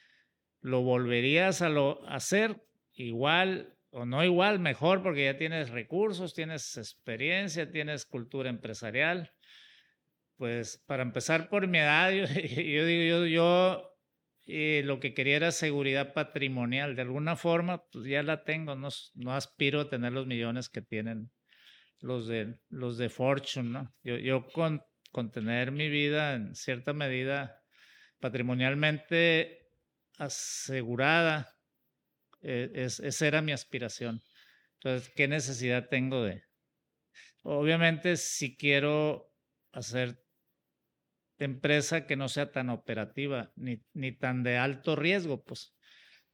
¿lo 0.61 0.83
volverías 0.83 1.63
a 1.63 1.69
lo, 1.69 2.07
hacer 2.09 2.63
igual 2.93 3.77
o 3.91 4.05
no 4.05 4.25
igual? 4.25 4.59
Mejor 4.59 5.03
porque 5.03 5.25
ya 5.25 5.37
tienes 5.37 5.71
recursos, 5.71 6.35
tienes 6.35 6.77
experiencia, 6.77 7.71
tienes 7.71 8.05
cultura 8.05 8.51
empresarial. 8.51 9.33
Pues 10.37 10.83
para 10.87 11.03
empezar 11.03 11.49
por 11.49 11.67
mi 11.69 11.79
edad, 11.79 12.11
yo, 12.13 12.27
digo, 12.27 13.05
yo, 13.05 13.27
yo 13.27 13.90
eh, 14.51 14.83
lo 14.85 15.01
que 15.01 15.15
quería 15.15 15.37
era 15.37 15.53
seguridad 15.53 16.13
patrimonial. 16.13 16.97
De 16.97 17.03
alguna 17.03 17.37
forma, 17.37 17.85
pues 17.91 18.07
ya 18.07 18.23
la 18.23 18.45
tengo, 18.45 18.75
no, 18.75 18.89
no 19.15 19.35
aspiro 19.35 19.81
a 19.81 19.89
tener 19.89 20.13
los 20.13 20.27
millones 20.27 20.69
que 20.69 20.83
tienen 20.83 21.31
los 22.01 22.27
de, 22.27 22.59
los 22.69 22.99
de 22.99 23.09
Fortune, 23.09 23.71
¿no? 23.71 23.95
Yo, 24.03 24.17
yo 24.17 24.47
con, 24.49 24.83
tener 25.33 25.73
mi 25.73 25.89
vida 25.89 26.35
en 26.35 26.55
cierta 26.55 26.93
medida 26.93 27.63
patrimonialmente 28.21 29.71
asegurada, 30.19 31.57
eh, 32.43 32.71
es, 32.75 33.01
esa 33.01 33.27
era 33.27 33.43
mi 33.43 33.53
aspiración. 33.53 34.23
Entonces, 34.75 35.13
¿qué 35.15 35.29
necesidad 35.29 35.89
tengo 35.89 36.25
de? 36.25 36.43
Obviamente, 37.43 38.17
si 38.17 38.57
quiero 38.57 39.33
hacer 39.73 40.23
empresa 41.45 42.07
que 42.07 42.17
no 42.17 42.29
sea 42.29 42.51
tan 42.53 42.71
operativa 42.71 43.53
ni, 43.57 43.83
ni 43.93 44.13
tan 44.13 44.43
de 44.43 44.57
alto 44.57 44.97
riesgo, 44.97 45.43
pues. 45.43 45.75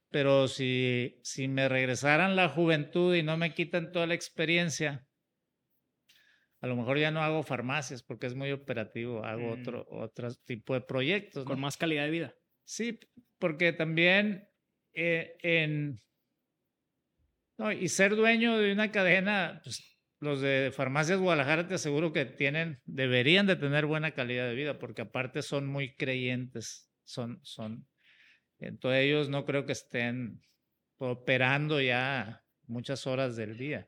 Pero 0.09 0.47
si, 0.47 1.19
si 1.23 1.47
me 1.47 1.67
regresaran 1.67 2.35
la 2.35 2.49
juventud 2.49 3.13
y 3.15 3.23
no 3.23 3.37
me 3.37 3.53
quitan 3.53 3.91
toda 3.91 4.07
la 4.07 4.13
experiencia, 4.13 5.05
a 6.61 6.67
lo 6.67 6.75
mejor 6.75 6.97
ya 6.97 7.11
no 7.11 7.21
hago 7.21 7.43
farmacias 7.43 8.03
porque 8.03 8.27
es 8.27 8.35
muy 8.35 8.51
operativo, 8.51 9.23
hago 9.23 9.55
mm. 9.55 9.61
otro, 9.61 9.87
otro 9.89 10.33
tipo 10.45 10.73
de 10.73 10.81
proyectos. 10.81 11.45
Con 11.45 11.59
más 11.59 11.77
calidad 11.77 12.05
de 12.05 12.11
vida. 12.11 12.35
Sí, 12.63 12.99
porque 13.37 13.73
también 13.73 14.47
eh, 14.93 15.35
en... 15.41 16.01
No, 17.57 17.71
y 17.71 17.87
ser 17.89 18.15
dueño 18.15 18.57
de 18.57 18.71
una 18.71 18.91
cadena, 18.91 19.61
pues 19.63 19.96
los 20.19 20.41
de 20.41 20.71
Farmacias 20.73 21.19
Guadalajara 21.19 21.67
te 21.67 21.75
aseguro 21.75 22.11
que 22.11 22.25
tienen, 22.25 22.81
deberían 22.85 23.45
de 23.45 23.55
tener 23.55 23.85
buena 23.85 24.11
calidad 24.11 24.47
de 24.47 24.55
vida, 24.55 24.79
porque 24.79 25.03
aparte 25.03 25.41
son 25.41 25.67
muy 25.67 25.95
creyentes, 25.95 26.89
son, 27.03 27.39
son, 27.43 27.87
entonces 28.59 29.03
ellos 29.03 29.29
no 29.29 29.45
creo 29.45 29.65
que 29.65 29.73
estén 29.73 30.41
operando 30.97 31.79
ya 31.81 32.43
muchas 32.65 33.05
horas 33.05 33.35
del 33.35 33.57
día, 33.57 33.87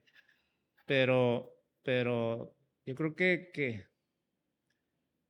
pero, 0.85 1.51
pero 1.83 2.55
yo 2.85 2.95
creo 2.95 3.15
que, 3.15 3.49
que 3.53 3.87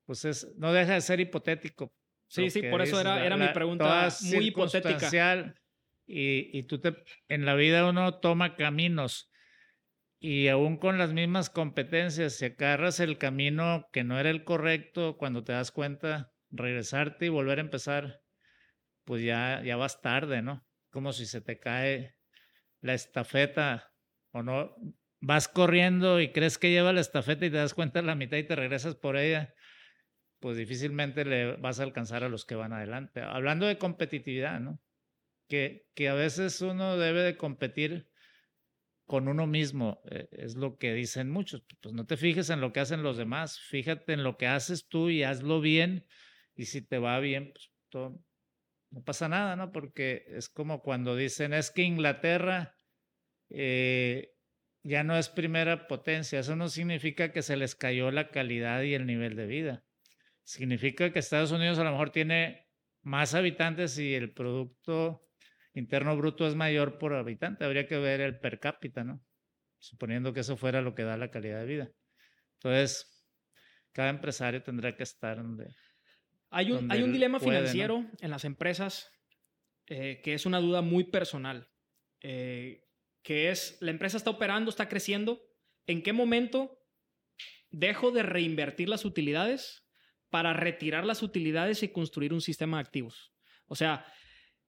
pues 0.06 0.26
es, 0.26 0.56
no 0.58 0.74
deja 0.74 0.94
de 0.96 1.02
ser 1.02 1.20
hipotético. 1.20 1.94
Sí, 2.28 2.50
sí, 2.50 2.64
por 2.64 2.82
eso 2.82 3.00
era, 3.00 3.26
era 3.26 3.38
mi 3.38 3.48
pregunta 3.50 4.10
muy 4.24 4.48
hipotética. 4.48 5.56
Y, 6.06 6.58
y 6.58 6.64
tú 6.64 6.80
te, 6.80 6.96
en 7.28 7.46
la 7.46 7.54
vida 7.54 7.88
uno 7.88 8.20
toma 8.20 8.56
caminos 8.56 9.29
y 10.20 10.50
aún 10.50 10.78
con 10.78 10.98
las 10.98 11.14
mismas 11.14 11.50
competencias, 11.50 12.34
si 12.34 12.46
agarras 12.46 13.00
el 13.00 13.18
camino 13.18 13.88
que 13.94 14.04
no 14.04 14.20
era 14.20 14.30
el 14.30 14.44
correcto, 14.44 15.18
cuando 15.18 15.46
te 15.46 15.54
das 15.54 15.72
cuenta, 15.72 16.34
regresarte 16.52 17.28
y 17.28 17.30
volver 17.30 17.60
a 17.60 17.62
empezar, 17.62 18.22
pues 19.06 19.24
ya, 19.24 19.62
ya 19.64 19.78
vas 19.78 20.02
tarde, 20.02 20.42
¿no? 20.42 20.68
Como 20.90 21.14
si 21.14 21.26
se 21.26 21.40
te 21.40 21.58
cae 21.60 22.18
la 22.82 22.94
estafeta 22.94 23.94
o 24.32 24.44
no, 24.44 24.76
vas 25.22 25.48
corriendo 25.48 26.20
y 26.20 26.34
crees 26.34 26.58
que 26.58 26.72
lleva 26.72 26.92
la 26.92 27.02
estafeta 27.02 27.46
y 27.46 27.50
te 27.50 27.58
das 27.58 27.74
cuenta 27.74 28.00
en 28.00 28.08
la 28.08 28.16
mitad 28.16 28.38
y 28.38 28.44
te 28.44 28.58
regresas 28.58 28.96
por 28.96 29.16
ella, 29.16 29.54
pues 30.40 30.58
difícilmente 30.58 31.24
le 31.24 31.56
vas 31.56 31.80
a 31.80 31.84
alcanzar 31.84 32.26
a 32.26 32.30
los 32.30 32.46
que 32.46 32.56
van 32.56 32.74
adelante. 32.74 33.22
Hablando 33.22 33.68
de 33.68 33.78
competitividad, 33.78 34.60
¿no? 34.60 34.82
Que, 35.48 35.88
que 35.96 36.10
a 36.10 36.14
veces 36.14 36.62
uno 36.62 36.98
debe 36.98 37.22
de 37.22 37.38
competir 37.38 38.09
con 39.10 39.28
uno 39.28 39.48
mismo, 39.48 40.04
eh, 40.12 40.30
es 40.32 40.56
lo 40.56 40.78
que 40.78 40.94
dicen 40.94 41.32
muchos. 41.32 41.64
Pues 41.82 41.96
no 41.96 42.06
te 42.06 42.16
fijes 42.16 42.52
en 42.52 42.62
lo 42.62 42.72
que 42.72 42.80
hacen 42.80 43.02
los 43.02 43.18
demás, 43.18 43.60
fíjate 43.60 44.14
en 44.14 44.24
lo 44.24 44.38
que 44.38 44.46
haces 44.46 44.88
tú 44.88 45.10
y 45.10 45.24
hazlo 45.24 45.62
bien. 45.62 46.06
Y 46.56 46.66
si 46.66 46.84
te 46.84 47.00
va 47.00 47.20
bien, 47.20 47.52
pues 47.52 47.72
no 48.92 49.04
pasa 49.04 49.28
nada, 49.28 49.56
¿no? 49.56 49.72
Porque 49.72 50.26
es 50.28 50.48
como 50.48 50.84
cuando 50.84 51.16
dicen, 51.16 51.54
es 51.54 51.72
que 51.72 51.82
Inglaterra 51.82 52.76
eh, 53.50 54.36
ya 54.84 55.04
no 55.04 55.18
es 55.18 55.28
primera 55.30 55.88
potencia. 55.88 56.42
Eso 56.42 56.56
no 56.56 56.70
significa 56.70 57.32
que 57.32 57.42
se 57.42 57.58
les 57.58 57.74
cayó 57.74 58.12
la 58.12 58.30
calidad 58.30 58.84
y 58.84 58.94
el 58.94 59.08
nivel 59.08 59.36
de 59.36 59.48
vida. 59.48 59.84
Significa 60.44 61.12
que 61.12 61.18
Estados 61.18 61.52
Unidos 61.52 61.80
a 61.80 61.84
lo 61.84 61.90
mejor 61.90 62.12
tiene 62.12 62.68
más 63.02 63.34
habitantes 63.34 63.98
y 63.98 64.14
el 64.14 64.32
Producto 64.34 65.28
Interno 65.80 66.16
Bruto 66.18 66.46
es 66.46 66.56
mayor 66.56 66.98
por 66.98 67.14
habitante. 67.14 67.64
Habría 67.64 67.88
que 67.88 67.98
ver 67.98 68.22
el 68.22 68.38
per 68.38 68.60
cápita, 68.60 69.04
¿no? 69.04 69.24
Suponiendo 69.80 70.34
que 70.34 70.42
eso 70.42 70.58
fuera 70.58 70.82
lo 70.82 70.94
que 70.94 71.04
da 71.04 71.18
la 71.18 71.32
calidad 71.32 71.62
de 71.62 71.66
vida. 71.66 71.92
Entonces, 72.56 73.26
cada 73.94 74.10
empresario 74.10 74.62
tendrá 74.62 74.96
que 74.96 75.04
estar 75.04 75.38
donde. 75.38 75.74
Hay 76.52 76.72
un, 76.72 76.92
hay 76.92 77.02
un 77.02 77.14
dilema 77.14 77.40
financiero 77.40 78.06
en 78.20 78.30
las 78.30 78.44
empresas 78.44 79.10
eh, 79.88 80.20
que 80.22 80.34
es 80.34 80.46
una 80.46 80.60
duda 80.60 80.82
muy 80.82 81.06
personal. 81.06 81.70
Eh, 82.22 82.84
que 83.24 83.50
es, 83.50 83.78
la 83.80 83.92
empresa 83.92 84.18
está 84.18 84.30
operando, 84.30 84.70
está 84.70 84.90
creciendo, 84.90 85.42
¿en 85.88 86.04
qué 86.04 86.12
momento 86.12 86.78
dejo 87.70 88.12
de 88.12 88.24
reinvertir 88.24 88.90
las 88.90 89.06
utilidades 89.06 89.88
para 90.30 90.54
retirar 90.54 91.06
las 91.06 91.24
utilidades 91.24 91.84
y 91.84 91.90
construir 91.90 92.34
un 92.34 92.42
sistema 92.42 92.78
de 92.78 92.82
activos? 92.82 93.34
O 93.68 93.76
sea, 93.76 94.06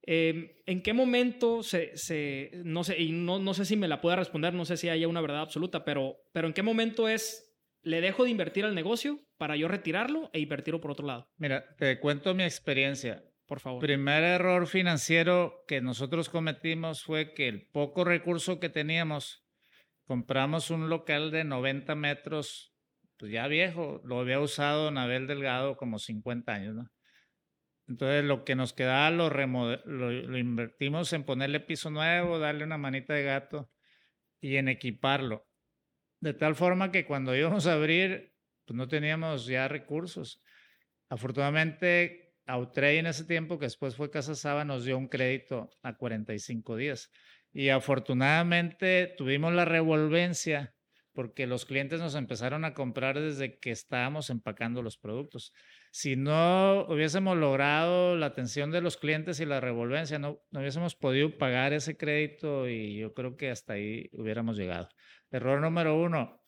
em, 0.04 0.50
¿en 0.66 0.82
qué 0.82 0.94
momento 0.94 1.64
se, 1.64 2.52
no 2.64 2.84
sé, 2.84 3.02
y 3.02 3.12
no, 3.12 3.40
no, 3.40 3.54
sé 3.54 3.66
si 3.66 3.78
me 3.78 3.88
la 3.88 4.02
pueda 4.02 4.16
responder, 4.16 4.54
no 4.54 4.66
sé 4.66 4.78
si 4.78 4.90
haya 4.90 5.08
una 5.08 5.22
verdad 5.22 5.42
absoluta, 5.42 5.84
pero, 5.84 6.18
pero 6.32 6.48
¿en 6.48 6.54
qué 6.54 6.64
momento 6.64 7.08
es, 7.08 7.54
le 7.84 8.02
dejo 8.02 8.24
de 8.24 8.32
invertir 8.32 8.66
al 8.66 8.76
negocio 8.76 9.20
para 9.38 9.56
yo 9.56 9.68
retirarlo 9.68 10.30
e 10.34 10.40
invertirlo 10.40 10.82
por 10.82 10.92
otro 10.92 11.06
lado? 11.06 11.30
Mira, 11.38 11.76
te 11.78 12.00
cuento 12.00 12.34
mi 12.34 12.44
experiencia 12.44 13.24
por 13.52 13.60
favor. 13.60 13.82
Primer 13.82 14.24
error 14.24 14.66
financiero 14.66 15.66
que 15.68 15.82
nosotros 15.82 16.30
cometimos 16.30 17.04
fue 17.04 17.34
que 17.34 17.50
el 17.50 17.68
poco 17.68 18.06
recurso 18.06 18.62
que 18.62 18.70
teníamos, 18.70 19.44
compramos 20.06 20.70
un 20.70 20.88
local 20.88 21.32
de 21.32 21.44
90 21.44 21.94
metros, 21.96 22.74
pues 23.18 23.34
ya 23.34 23.48
viejo, 23.48 24.00
lo 24.06 24.22
había 24.22 24.40
usado 24.40 24.90
Nabel 24.90 25.28
Delgado 25.28 25.76
como 25.76 26.00
50 26.00 26.54
años, 26.54 26.76
¿no? 26.76 26.90
Entonces 27.92 28.24
lo 28.24 28.46
que 28.46 28.56
nos 28.56 28.72
quedaba 28.72 29.12
lo, 29.12 30.38
invertimos 30.38 31.12
en 31.12 31.26
ponerle 31.26 31.60
piso 31.60 31.90
nuevo, 31.90 32.40
darle 32.40 32.64
una 32.64 32.78
manita 32.78 33.14
de 33.14 33.24
gato 33.24 33.70
y 34.40 34.56
en 34.56 34.70
equiparlo. 34.70 35.46
De 36.22 36.34
tal 36.34 36.56
forma 36.56 36.94
que 36.94 37.06
cuando 37.06 37.36
íbamos 37.36 37.68
a 37.68 37.74
abrir, 37.74 38.34
pues 38.64 38.78
no 38.78 38.88
teníamos 38.88 39.46
ya 39.46 39.68
recursos. 39.68 40.42
Afortunadamente 41.10 42.34
Outrey 42.46 43.00
en 43.00 43.08
ese 43.08 43.26
tiempo, 43.26 43.60
que 43.60 43.66
después 43.66 43.98
fue 43.98 44.10
Casa 44.10 44.36
Saba, 44.36 44.64
nos 44.64 44.86
dio 44.86 44.98
un 44.98 45.10
crédito 45.10 45.70
a 45.84 45.98
45 45.98 46.78
días. 46.78 47.12
Y 47.52 47.68
afortunadamente 47.68 49.14
tuvimos 49.18 49.52
la 49.52 49.66
revolvencia 49.66 50.74
porque 51.12 51.46
los 51.46 51.66
clientes 51.66 52.00
nos 52.00 52.16
empezaron 52.16 52.64
a 52.64 52.74
comprar 52.74 53.20
desde 53.20 53.60
que 53.60 53.72
estábamos 53.72 54.30
empacando 54.30 54.82
los 54.82 54.98
productos. 54.98 55.52
Si 55.92 56.16
no 56.16 56.86
hubiésemos 56.88 57.38
logrado 57.38 58.16
la 58.16 58.28
atención 58.28 58.72
de 58.72 58.82
los 58.82 58.98
clientes 58.98 59.40
y 59.42 59.46
la 59.46 59.60
revolvencia, 59.60 60.20
no, 60.20 60.42
no 60.50 60.62
hubiésemos 60.62 60.96
podido 60.96 61.38
pagar 61.38 61.74
ese 61.74 61.98
crédito 61.98 62.68
y 62.70 62.98
yo 62.98 63.14
creo 63.14 63.36
que 63.36 63.52
hasta 63.52 63.74
ahí 63.74 64.10
hubiéramos 64.14 64.58
llegado. 64.58 64.88
Error 65.32 65.60
número 65.60 66.00
uno, 66.02 66.42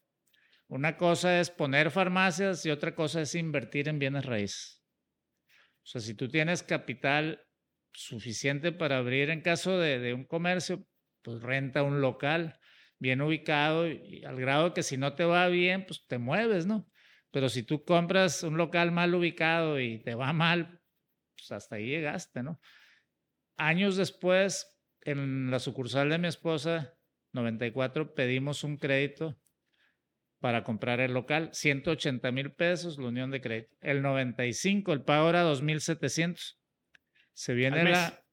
una 0.67 0.97
cosa 0.97 1.39
es 1.39 1.51
poner 1.51 1.91
farmacias 1.91 2.65
y 2.65 2.71
otra 2.71 2.95
cosa 2.95 3.21
es 3.21 3.35
invertir 3.35 3.89
en 3.89 3.99
bienes 3.99 4.25
raíces. 4.25 4.81
O 5.83 5.85
sea, 5.85 6.01
si 6.01 6.15
tú 6.15 6.29
tienes 6.29 6.63
capital 6.63 7.45
suficiente 7.91 8.71
para 8.71 8.97
abrir 8.97 9.29
en 9.29 9.41
caso 9.41 9.77
de, 9.77 10.13
un 10.13 10.23
comercio, 10.23 10.87
pues 11.21 11.41
renta 11.41 11.83
un 11.83 12.01
local 12.01 12.59
bien 12.97 13.21
ubicado 13.21 13.87
y, 13.87 14.23
al 14.25 14.39
grado 14.39 14.73
que 14.73 14.83
si 14.83 14.97
no 14.97 15.13
te 15.13 15.25
va 15.25 15.47
bien, 15.47 15.85
pues 15.85 16.05
te 16.07 16.17
mueves, 16.17 16.65
¿no? 16.65 16.89
Pero 17.33 17.49
si 17.49 17.63
tú 17.63 17.83
compras 17.83 18.43
un 18.43 18.57
local 18.57 18.91
mal 18.91 19.15
ubicado 19.15 19.79
y 19.79 19.97
te 20.03 20.13
va 20.13 20.33
mal, 20.33 20.79
pues 21.35 21.51
hasta 21.51 21.77
ahí 21.77 21.87
llegaste, 21.87 22.43
¿no? 22.43 22.61
Años 23.57 23.97
después, 23.97 24.79
en 25.01 25.49
la 25.49 25.57
sucursal 25.57 26.11
de 26.11 26.19
mi 26.19 26.27
esposa, 26.27 26.95
94, 27.31 28.13
pedimos 28.13 28.63
un 28.63 28.77
crédito 28.77 29.35
para 30.39 30.63
comprar 30.63 30.99
el 30.99 31.13
local, 31.13 31.49
180 31.53 32.31
mil 32.31 32.53
pesos 32.53 32.99
la 32.99 33.07
unión 33.07 33.31
de 33.31 33.41
crédito. 33.41 33.75
El 33.81 34.03
95, 34.03 34.93
el 34.93 35.01
pago 35.01 35.29
era 35.29 35.43
2.700. 35.43 36.59
Se 37.33 37.53
viene 37.55 37.79
¿Al 37.79 37.83
mes? 37.85 37.93
la... 37.93 38.25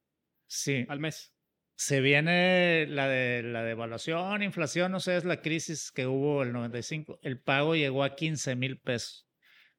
Sí. 0.47 0.85
Al 0.91 1.01
mes. 1.01 1.35
Se 1.81 2.03
viene 2.03 2.87
la 2.89 3.09
de 3.09 3.43
la 3.43 3.63
devaluación, 3.63 4.43
inflación, 4.43 4.93
no 4.93 5.01
sé, 5.01 5.17
es 5.17 5.25
la 5.25 5.41
crisis 5.41 5.91
que 5.91 6.07
hubo 6.07 6.43
el 6.43 6.53
95. 6.53 7.21
El 7.23 7.41
pago 7.41 7.75
llegó 7.75 8.05
a 8.05 8.17
15 8.17 8.55
mil 8.55 8.79
pesos 8.79 9.27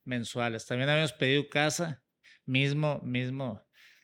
mensuales. 0.03 0.65
También 0.65 0.89
habíamos 0.89 1.13
pedido 1.13 1.47
casa, 1.47 2.01
mismo, 2.43 2.99
mismo. 3.03 3.63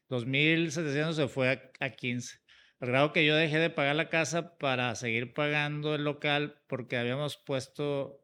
2.700 0.09 1.13
se 1.13 1.27
fue 1.27 1.49
a, 1.49 1.71
a 1.83 1.89
15. 1.89 2.37
Al 2.81 2.89
grado 2.89 3.13
que 3.13 3.25
yo 3.25 3.35
dejé 3.35 3.57
de 3.57 3.71
pagar 3.71 3.95
la 3.95 4.09
casa 4.09 4.59
para 4.59 4.93
seguir 4.93 5.33
pagando 5.33 5.95
el 5.95 6.03
local 6.03 6.61
porque 6.67 6.97
habíamos 6.97 7.37
puesto 7.37 8.23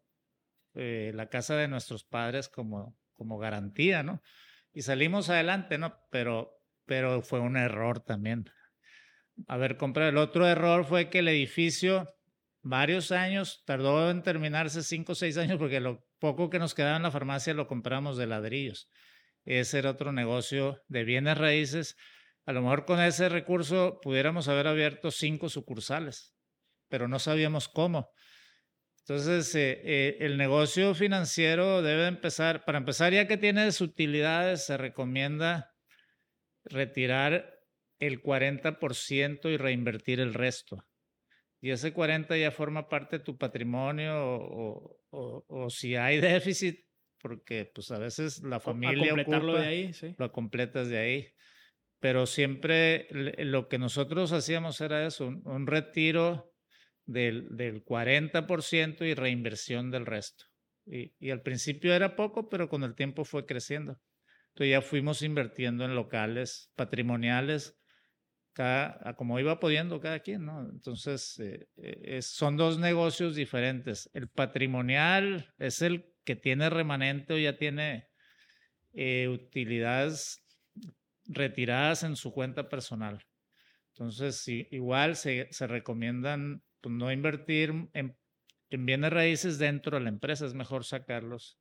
eh, 0.75 1.13
la 1.15 1.29
casa 1.29 1.55
de 1.55 1.67
nuestros 1.67 2.03
padres 2.03 2.47
como, 2.47 2.95
como 3.13 3.39
garantía, 3.39 4.03
¿no? 4.03 4.21
Y 4.71 4.83
salimos 4.83 5.31
adelante, 5.31 5.79
¿no? 5.79 5.97
Pero, 6.11 6.61
pero 6.85 7.23
fue 7.23 7.39
un 7.39 7.57
error 7.57 8.01
también. 8.01 8.51
A 9.47 9.57
ver, 9.57 9.77
compré. 9.77 10.09
El 10.09 10.17
otro 10.17 10.47
error 10.47 10.85
fue 10.85 11.09
que 11.09 11.19
el 11.19 11.27
edificio, 11.27 12.09
varios 12.61 13.11
años, 13.11 13.63
tardó 13.65 14.09
en 14.09 14.23
terminarse 14.23 14.83
cinco 14.83 15.13
o 15.13 15.15
seis 15.15 15.37
años 15.37 15.57
porque 15.57 15.79
lo 15.79 16.05
poco 16.19 16.49
que 16.49 16.59
nos 16.59 16.73
quedaba 16.73 16.97
en 16.97 17.03
la 17.03 17.11
farmacia 17.11 17.53
lo 17.53 17.67
compramos 17.67 18.17
de 18.17 18.27
ladrillos. 18.27 18.89
Ese 19.45 19.79
era 19.79 19.91
otro 19.91 20.11
negocio 20.11 20.81
de 20.87 21.03
bienes 21.03 21.37
raíces 21.37 21.97
a 22.45 22.51
lo 22.51 22.61
mejor 22.61 22.85
con 22.85 22.99
ese 22.99 23.29
recurso 23.29 23.99
pudiéramos 24.01 24.47
haber 24.47 24.67
abierto 24.67 25.11
cinco 25.11 25.47
sucursales, 25.47 26.33
pero 26.89 27.07
no 27.07 27.19
sabíamos 27.19 27.69
cómo. 27.69 28.09
Entonces, 28.99 29.53
eh, 29.55 29.81
eh, 29.83 30.17
el 30.19 30.37
negocio 30.37 30.93
financiero 30.93 31.81
debe 31.81 32.07
empezar, 32.07 32.63
para 32.65 32.77
empezar, 32.77 33.13
ya 33.13 33.27
que 33.27 33.37
tiene 33.37 33.67
utilidades, 33.79 34.65
se 34.65 34.77
recomienda 34.77 35.71
retirar 36.65 37.52
el 37.99 38.21
40% 38.21 39.51
y 39.51 39.57
reinvertir 39.57 40.19
el 40.19 40.33
resto. 40.33 40.85
Y 41.61 41.71
ese 41.71 41.93
40 41.93 42.37
ya 42.37 42.51
forma 42.51 42.89
parte 42.89 43.19
de 43.19 43.23
tu 43.23 43.37
patrimonio 43.37 44.13
o, 44.17 44.99
o, 45.09 45.69
si 45.69 45.95
hay 45.95 46.19
déficit, 46.21 46.85
porque 47.21 47.71
pues 47.73 47.91
a 47.91 47.99
veces 47.99 48.43
la 48.43 48.59
familia 48.59 49.09
completarlo 49.09 49.57
de 49.57 49.65
ahí, 49.65 49.93
sí. 49.93 50.15
lo 50.17 50.31
completas 50.31 50.89
de 50.89 50.97
ahí 50.97 51.33
pero 52.03 52.25
siempre 52.25 53.07
lo 53.11 53.69
que 53.69 53.79
nosotros 53.79 54.33
hacíamos 54.33 54.81
era 54.81 55.07
eso, 55.07 55.25
un, 55.25 55.65
retiro 55.67 56.53
del, 57.05 57.47
del, 57.55 57.85
40% 57.85 59.07
y 59.07 59.13
reinversión 59.13 59.89
del 59.89 60.05
resto. 60.05 60.43
Y, 60.85 61.13
y, 61.17 61.29
al 61.29 61.41
principio 61.43 61.93
era 61.93 62.17
poco, 62.17 62.49
pero 62.49 62.67
con 62.67 62.83
el 62.83 62.93
tiempo 62.93 63.23
fue 63.23 63.45
creciendo. 63.45 64.01
Entonces 64.49 64.71
ya 64.71 64.81
fuimos 64.81 65.21
invirtiendo 65.21 65.85
en 65.85 65.95
locales 65.95 66.73
patrimoniales, 66.75 67.79
cada, 68.53 69.15
como 69.15 69.39
iba 69.39 69.59
pudiendo 69.59 69.99
cada 69.99 70.19
quien, 70.19 70.45
¿no? 70.45 70.69
Entonces 70.69 71.39
eh, 71.39 71.67
eh, 71.77 72.21
son 72.21 72.55
dos 72.55 72.79
negocios 72.79 73.35
diferentes. 73.35 74.09
El 74.13 74.29
patrimonial 74.29 75.53
es 75.57 75.81
el 75.81 76.05
que 76.23 76.35
tiene 76.35 76.69
remanente 76.69 77.33
o 77.33 77.37
ya 77.37 77.57
tiene 77.57 78.07
eh, 78.93 79.27
utilidades 79.27 80.45
retiradas 81.25 82.03
en 82.03 82.15
su 82.15 82.31
cuenta 82.31 82.69
personal. 82.69 83.25
Entonces, 83.89 84.47
igual 84.47 85.15
se, 85.15 85.47
se 85.51 85.67
recomiendan 85.67 86.63
pues, 86.81 86.95
no 86.95 87.11
invertir 87.11 87.89
en, 87.93 88.17
en 88.69 88.85
bienes 88.85 89.11
raíces 89.11 89.59
dentro 89.59 89.97
de 89.97 90.03
la 90.03 90.09
empresa, 90.09 90.45
es 90.45 90.53
mejor 90.53 90.83
sacarlos. 90.83 91.59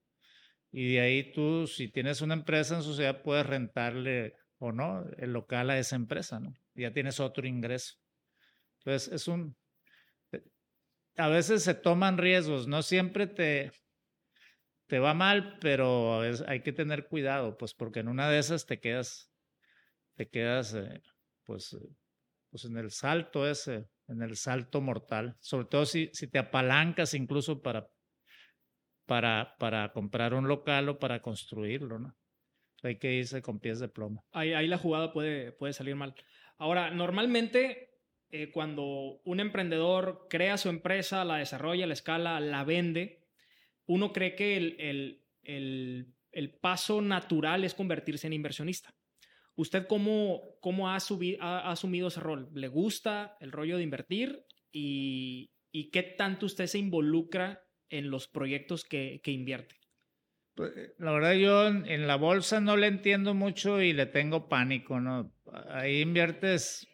Y 0.70 0.94
de 0.94 1.00
ahí 1.00 1.32
tú, 1.32 1.66
si 1.66 1.88
tienes 1.88 2.22
una 2.22 2.34
empresa 2.34 2.76
en 2.76 2.82
sociedad, 2.82 3.22
puedes 3.22 3.46
rentarle 3.46 4.34
o 4.58 4.72
no 4.72 5.04
el 5.18 5.32
local 5.32 5.68
a 5.70 5.78
esa 5.78 5.96
empresa, 5.96 6.40
¿no? 6.40 6.54
Ya 6.74 6.92
tienes 6.92 7.20
otro 7.20 7.46
ingreso. 7.46 7.94
Entonces, 8.78 9.12
es 9.12 9.28
un... 9.28 9.56
A 11.16 11.28
veces 11.28 11.62
se 11.62 11.74
toman 11.74 12.16
riesgos, 12.16 12.66
no 12.66 12.82
siempre 12.82 13.26
te, 13.26 13.70
te 14.86 14.98
va 14.98 15.14
mal, 15.14 15.58
pero 15.60 16.20
hay 16.20 16.62
que 16.62 16.72
tener 16.72 17.06
cuidado, 17.06 17.56
pues 17.56 17.74
porque 17.74 18.00
en 18.00 18.08
una 18.08 18.30
de 18.30 18.38
esas 18.38 18.64
te 18.66 18.80
quedas, 18.80 19.30
te 20.16 20.28
quedas, 20.28 20.74
eh, 20.74 21.02
pues, 21.44 21.76
pues 22.50 22.64
en 22.64 22.78
el 22.78 22.90
salto 22.90 23.48
ese, 23.48 23.88
en 24.08 24.22
el 24.22 24.36
salto 24.36 24.80
mortal, 24.80 25.36
sobre 25.40 25.66
todo 25.66 25.86
si, 25.86 26.10
si 26.12 26.28
te 26.28 26.38
apalancas 26.38 27.14
incluso 27.14 27.60
para, 27.60 27.88
para, 29.06 29.56
para 29.58 29.92
comprar 29.92 30.34
un 30.34 30.48
local 30.48 30.88
o 30.88 30.98
para 30.98 31.22
construirlo, 31.22 31.98
¿no? 31.98 32.16
Hay 32.82 32.98
que 32.98 33.14
irse 33.14 33.42
con 33.42 33.60
pies 33.60 33.78
de 33.78 33.88
plomo. 33.88 34.26
Ahí, 34.32 34.52
ahí 34.52 34.66
la 34.66 34.76
jugada 34.76 35.12
puede, 35.12 35.52
puede 35.52 35.72
salir 35.72 35.94
mal. 35.94 36.14
Ahora, 36.62 36.90
normalmente 36.90 37.90
eh, 38.30 38.52
cuando 38.52 39.20
un 39.24 39.40
emprendedor 39.40 40.28
crea 40.30 40.56
su 40.56 40.68
empresa, 40.68 41.24
la 41.24 41.38
desarrolla, 41.38 41.88
la 41.88 41.94
escala, 41.94 42.38
la 42.38 42.62
vende, 42.62 43.26
uno 43.86 44.12
cree 44.12 44.36
que 44.36 44.56
el, 45.42 46.50
paso 46.60 47.02
natural 47.02 47.64
es 47.64 47.74
convertirse 47.74 48.28
en 48.28 48.34
inversionista. 48.34 48.94
¿Usted 49.56 49.88
cómo, 49.88 50.40
cómo 50.60 50.88
ha, 50.88 50.94
asumido 50.94 52.06
ese 52.06 52.20
rol? 52.20 52.48
¿Le 52.54 52.68
gusta 52.68 53.36
el 53.40 53.50
rollo 53.50 53.76
de 53.76 53.82
invertir? 53.82 54.46
¿Y, 54.70 55.50
qué 55.90 56.04
tanto 56.16 56.46
usted 56.46 56.68
se 56.68 56.78
involucra 56.78 57.64
en 57.88 58.08
los 58.08 58.28
proyectos 58.28 58.84
que, 58.84 59.20
que 59.24 59.32
invierte? 59.32 59.74
Pues, 60.54 60.76
eh, 60.76 60.94
la 60.98 61.10
verdad 61.10 61.32
yo 61.32 61.66
en 61.66 62.06
la 62.06 62.14
bolsa 62.14 62.60
no 62.60 62.76
le 62.76 62.86
entiendo 62.86 63.34
mucho 63.34 63.82
y 63.82 63.92
le 63.92 64.06
tengo 64.06 64.48
pánico, 64.48 65.00
¿no? 65.00 65.31
Ahí 65.68 66.00
inviertes... 66.00 66.88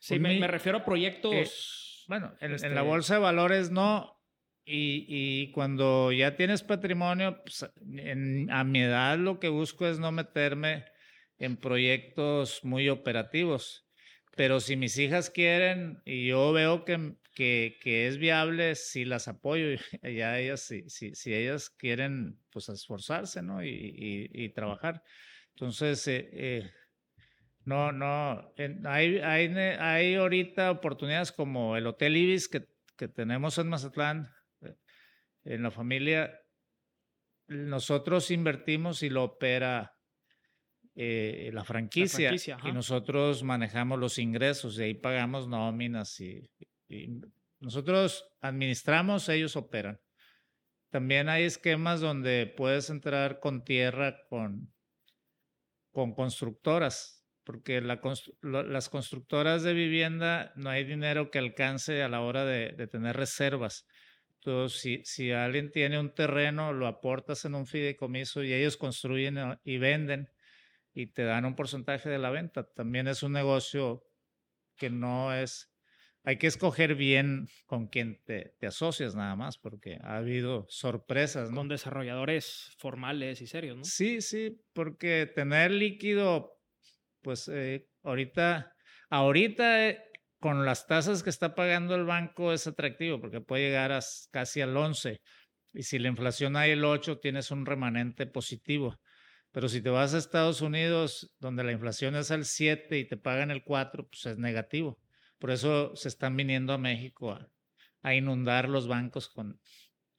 Sí, 0.00 0.18
me, 0.18 0.38
me, 0.38 0.48
refiero 0.48 0.78
a 0.78 0.84
proyectos... 0.84 1.32
Eh, 1.34 2.04
bueno, 2.08 2.34
en, 2.40 2.52
en, 2.52 2.74
la 2.74 2.80
este 2.80 2.80
bolsa 2.80 3.14
de 3.14 3.20
valores 3.20 3.70
no. 3.70 4.20
Y, 4.64 5.06
y 5.08 5.52
cuando 5.52 6.12
ya 6.12 6.36
tienes 6.36 6.62
patrimonio, 6.62 7.42
pues, 7.42 7.68
en, 7.86 8.50
a 8.50 8.64
mi 8.64 8.82
edad 8.82 9.18
lo 9.18 9.40
que 9.40 9.48
busco 9.48 9.86
es 9.86 9.98
no 9.98 10.12
meterme 10.12 10.84
en 11.38 11.56
proyectos 11.56 12.64
muy 12.64 12.88
operativos. 12.88 13.88
Pero 14.36 14.60
si 14.60 14.76
mis 14.76 14.96
hijas 14.98 15.30
quieren 15.30 16.00
y 16.04 16.28
yo 16.28 16.52
veo 16.52 16.84
que, 16.84 17.16
que, 17.34 17.78
que 17.82 18.06
es 18.06 18.18
viable, 18.18 18.74
sí 18.74 19.04
las 19.04 19.28
apoyo. 19.28 19.78
Ya 20.02 20.38
ellas, 20.38 20.60
si, 20.60 20.88
si, 20.88 21.14
si 21.14 21.34
ellas 21.34 21.70
quieren, 21.70 22.38
pues 22.50 22.68
esforzarse, 22.68 23.42
¿no? 23.42 23.64
Y, 23.64 23.68
y, 23.68 24.44
y 24.44 24.48
trabajar. 24.50 25.02
Entonces, 25.50 26.06
eh, 26.08 26.30
eh, 26.32 26.70
no, 27.64 27.92
no, 27.92 28.52
hay, 28.84 29.18
hay, 29.18 29.48
hay 29.56 30.14
ahorita 30.14 30.70
oportunidades 30.70 31.32
como 31.32 31.76
el 31.76 31.86
Hotel 31.86 32.16
Ibis 32.16 32.48
que, 32.48 32.66
que 32.96 33.08
tenemos 33.08 33.58
en 33.58 33.68
Mazatlán, 33.68 34.28
eh, 34.62 34.76
en 35.44 35.62
la 35.62 35.70
familia. 35.70 36.38
Nosotros 37.48 38.30
invertimos 38.30 39.02
y 39.02 39.10
lo 39.10 39.24
opera 39.24 39.96
eh, 40.94 41.50
la 41.54 41.64
franquicia, 41.64 42.32
y 42.64 42.72
nosotros 42.72 43.42
manejamos 43.42 43.98
los 43.98 44.18
ingresos 44.18 44.78
y 44.78 44.82
ahí 44.82 44.94
pagamos 44.94 45.48
nóminas 45.48 46.20
y, 46.20 46.50
nosotros 47.60 48.26
administramos, 48.42 49.28
ellos 49.30 49.56
operan. 49.56 49.98
También 50.90 51.30
hay 51.30 51.44
esquemas 51.44 52.00
donde 52.00 52.52
puedes 52.54 52.90
entrar 52.90 53.40
con 53.40 53.64
tierra 53.64 54.18
con, 54.28 54.74
con 55.92 56.12
constructoras, 56.12 57.21
porque 57.44 57.80
las 57.80 58.88
constructoras 58.88 59.62
de 59.62 59.72
vivienda 59.74 60.52
no 60.56 60.70
hay 60.70 60.84
dinero 60.84 61.30
que 61.30 61.38
alcance 61.38 62.02
a 62.02 62.08
la 62.08 62.20
hora 62.20 62.44
de, 62.44 62.70
de 62.72 62.86
tener 62.86 63.16
reservas. 63.16 63.86
Entonces, 64.36 64.80
si, 64.80 65.04
si 65.04 65.30
alguien 65.30 65.70
tiene 65.70 66.00
un 66.00 66.12
terreno, 66.12 66.72
lo 66.72 66.86
aportas 66.86 67.44
en 67.44 67.54
un 67.54 67.66
fideicomiso 67.66 68.42
y 68.42 68.52
ellos 68.52 68.76
construyen 68.76 69.38
y 69.64 69.78
venden 69.78 70.28
y 70.94 71.06
te 71.06 71.24
dan 71.24 71.44
un 71.44 71.54
porcentaje 71.54 72.08
de 72.08 72.18
la 72.18 72.30
venta. 72.30 72.64
También 72.64 73.08
es 73.08 73.22
un 73.22 73.32
negocio 73.32 74.04
que 74.76 74.90
no 74.90 75.32
es, 75.32 75.72
hay 76.24 76.38
que 76.38 76.48
escoger 76.48 76.96
bien 76.96 77.48
con 77.66 77.86
quién 77.86 78.20
te, 78.24 78.54
te 78.58 78.66
asocias 78.66 79.14
nada 79.14 79.36
más, 79.36 79.58
porque 79.58 79.98
ha 80.02 80.16
habido 80.16 80.66
sorpresas. 80.68 81.50
Con 81.50 81.68
desarrolladores 81.68 82.74
formales 82.78 83.40
y 83.40 83.46
serios, 83.46 83.76
¿no? 83.76 83.84
Sí, 83.84 84.20
sí, 84.20 84.60
porque 84.72 85.30
tener 85.32 85.70
líquido, 85.70 86.58
pues 87.22 87.48
eh, 87.48 87.88
ahorita, 88.02 88.74
ahorita 89.10 89.88
eh, 89.88 90.02
con 90.38 90.64
las 90.64 90.86
tasas 90.86 91.22
que 91.22 91.30
está 91.30 91.54
pagando 91.54 91.94
el 91.94 92.04
banco 92.04 92.52
es 92.52 92.66
atractivo, 92.66 93.20
porque 93.20 93.40
puede 93.40 93.68
llegar 93.68 93.92
a 93.92 94.00
casi 94.30 94.60
al 94.60 94.76
11. 94.76 95.20
Y 95.74 95.84
si 95.84 95.98
la 95.98 96.08
inflación 96.08 96.56
hay 96.56 96.72
el 96.72 96.84
8, 96.84 97.18
tienes 97.18 97.50
un 97.50 97.64
remanente 97.64 98.26
positivo. 98.26 98.98
Pero 99.52 99.68
si 99.68 99.82
te 99.82 99.90
vas 99.90 100.14
a 100.14 100.18
Estados 100.18 100.62
Unidos, 100.62 101.34
donde 101.38 101.62
la 101.62 101.72
inflación 101.72 102.16
es 102.16 102.30
al 102.30 102.44
7 102.44 102.98
y 102.98 103.06
te 103.06 103.16
pagan 103.16 103.50
el 103.50 103.62
4, 103.62 104.08
pues 104.08 104.26
es 104.26 104.38
negativo. 104.38 104.98
Por 105.38 105.50
eso 105.50 105.94
se 105.94 106.08
están 106.08 106.36
viniendo 106.36 106.72
a 106.72 106.78
México 106.78 107.38
a, 108.02 108.14
inundar 108.14 108.68
los 108.68 108.88
bancos 108.88 109.28
con... 109.28 109.60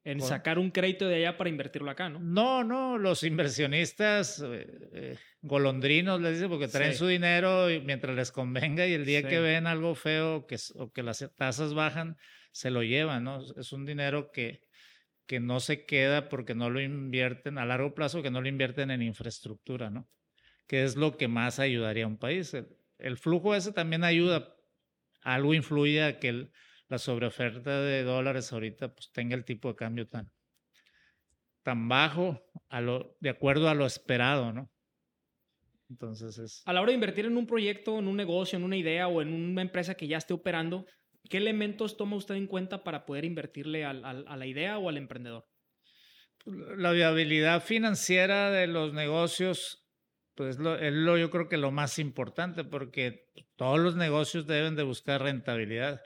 En 0.06 0.20
sacar 0.20 0.60
un 0.60 0.70
crédito 0.70 1.08
de 1.08 1.16
allá 1.16 1.38
para 1.38 1.50
invertirlo 1.50 1.90
acá, 1.90 2.10
¿no? 2.10 2.20
No, 2.20 2.64
no, 2.66 2.98
los 2.98 3.24
inversionistas 3.24 4.44
eh, 4.46 4.68
eh, 4.94 5.18
golondrinos, 5.42 6.20
les 6.20 6.34
dicen, 6.34 6.50
porque 6.50 6.68
traen 6.68 6.94
su 6.94 7.08
dinero 7.08 7.72
y 7.72 7.80
mientras 7.80 8.14
les 8.14 8.32
convenga 8.32 8.86
y 8.86 8.94
el 8.94 9.06
día 9.06 9.24
que 9.24 9.40
ven 9.40 9.66
algo 9.66 9.96
feo 9.96 10.46
que, 10.46 10.58
o 10.76 10.92
que 10.92 11.04
las 11.04 11.26
tasas 11.38 11.74
bajan, 11.74 12.18
se 12.52 12.70
lo 12.70 12.84
llevan, 12.84 13.24
¿no? 13.24 13.40
Es 13.58 13.72
un 13.72 13.86
dinero 13.86 14.32
que, 14.32 14.64
que 15.26 15.40
no 15.40 15.60
se 15.60 15.86
queda 15.86 16.30
porque 16.30 16.56
no 16.56 16.70
lo 16.70 16.82
invierten 16.82 17.58
a 17.58 17.66
largo 17.66 17.94
plazo, 17.94 18.22
que 18.22 18.32
no 18.32 18.42
lo 18.42 18.48
invierten 18.48 18.92
en 18.92 19.02
infraestructura, 19.02 19.90
¿no? 19.90 20.10
Que 20.68 20.84
es 20.84 20.96
lo 20.96 21.18
que 21.18 21.28
más 21.28 21.60
ayudaría 21.60 22.06
a 22.06 22.08
un 22.08 22.18
país. 22.18 22.56
El, 22.98 23.18
flujo 23.18 23.56
ese 23.56 23.72
también 23.72 24.04
ayuda, 24.04 24.56
algo 25.22 25.54
influye 25.54 26.04
a 26.04 26.20
que 26.20 26.50
la 26.94 27.00
sobreoferta 27.00 27.82
de 27.82 28.04
dólares 28.04 28.54
ahorita 28.54 28.94
pues 28.94 29.12
tenga 29.12 29.36
el 29.36 29.46
tipo 29.46 29.70
de 29.70 29.76
cambio 29.76 30.08
tan, 30.08 30.32
tan 31.64 31.90
bajo 31.90 32.40
a 32.70 32.82
lo, 32.82 33.18
de 33.20 33.30
acuerdo 33.30 33.68
a 33.68 33.74
lo 33.74 33.88
esperado, 33.88 34.54
¿no? 34.54 34.72
Entonces 35.90 36.38
es... 36.38 36.62
A 36.66 36.74
la 36.74 36.82
hora 36.82 36.90
de 36.90 36.96
invertir 36.96 37.26
en 37.26 37.36
un 37.36 37.48
proyecto, 37.48 37.98
en 37.98 38.08
un 38.08 38.16
negocio, 38.16 38.58
en 38.58 38.64
una 38.64 38.78
idea 38.78 39.08
o 39.08 39.24
en 39.24 39.34
una 39.34 39.64
empresa 39.64 39.96
que 39.96 40.08
ya 40.08 40.18
esté 40.18 40.34
operando, 40.34 40.86
¿Qué 41.30 41.38
elementos 41.38 41.96
toma 41.96 42.18
usted 42.18 42.36
en 42.36 42.48
cuenta 42.48 42.84
para 42.84 43.06
poder 43.06 43.24
invertirle 43.26 43.86
a 43.86 43.94
la 43.94 44.46
idea 44.46 44.78
o 44.78 44.90
al 44.90 44.98
emprendedor? 44.98 45.48
La 46.46 46.92
viabilidad 46.92 47.64
financiera 47.64 48.52
de 48.52 48.68
los 48.68 48.94
negocios, 48.94 49.88
pues 50.36 50.60
lo, 50.60 50.76
es 50.76 50.92
lo, 50.92 51.18
yo 51.18 51.30
creo 51.30 51.48
que 51.48 51.56
lo 51.56 51.72
más 51.72 51.98
importante, 51.98 52.66
porque 52.66 53.30
todos 53.56 53.80
los 53.80 53.96
negocios 53.96 54.46
deben 54.48 54.76
de 54.76 54.84
buscar 54.84 55.22
rentabilidad 55.22 56.02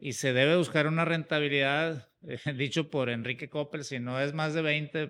y 0.00 0.14
se 0.14 0.32
debe 0.32 0.56
buscar 0.56 0.86
una 0.86 1.04
rentabilidad, 1.04 2.08
dicho 2.56 2.90
por 2.90 3.10
Enrique 3.10 3.50
Coppel, 3.50 3.84
si 3.84 4.00
no 4.00 4.20
es 4.20 4.32
más 4.32 4.54
de 4.54 4.62
20, 4.62 5.08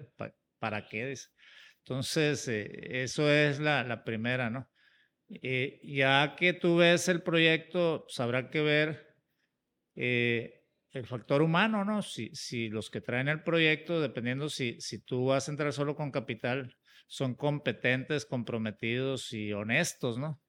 ¿para 0.59 0.89
qué? 0.89 1.15
Entonces, 1.79 2.47
eh, 2.49 3.03
eso 3.03 3.31
es 3.31 3.61
la, 3.61 3.85
la 3.85 4.05
primera, 4.05 4.51
¿no? 4.51 4.69
Eh, 5.31 5.81
ya 5.85 6.35
que 6.37 6.53
tú 6.53 6.77
ves 6.77 7.09
el 7.09 7.23
proyecto, 7.23 8.05
pues 8.07 8.19
habrá 8.19 8.51
que 8.51 8.61
ver 8.63 9.17
eh, 9.95 10.65
el 10.91 11.07
factor 11.07 11.41
humano, 11.41 11.85
¿no? 11.85 12.03
Si, 12.03 12.35
si 12.35 12.69
los 12.69 12.91
que 12.91 13.01
traen 13.01 13.29
el 13.29 13.45
proyecto, 13.45 14.01
dependiendo 14.01 14.49
si, 14.49 14.81
si 14.81 14.99
tú 14.99 15.27
vas 15.27 15.49
a 15.49 15.53
entrar 15.53 15.73
solo 15.73 15.95
con 15.95 16.11
capital, 16.11 16.77
son 17.07 17.35
competentes, 17.35 18.27
comprometidos 18.27 19.33
y 19.33 19.53
honestos, 19.53 20.19
¿no? 20.19 20.43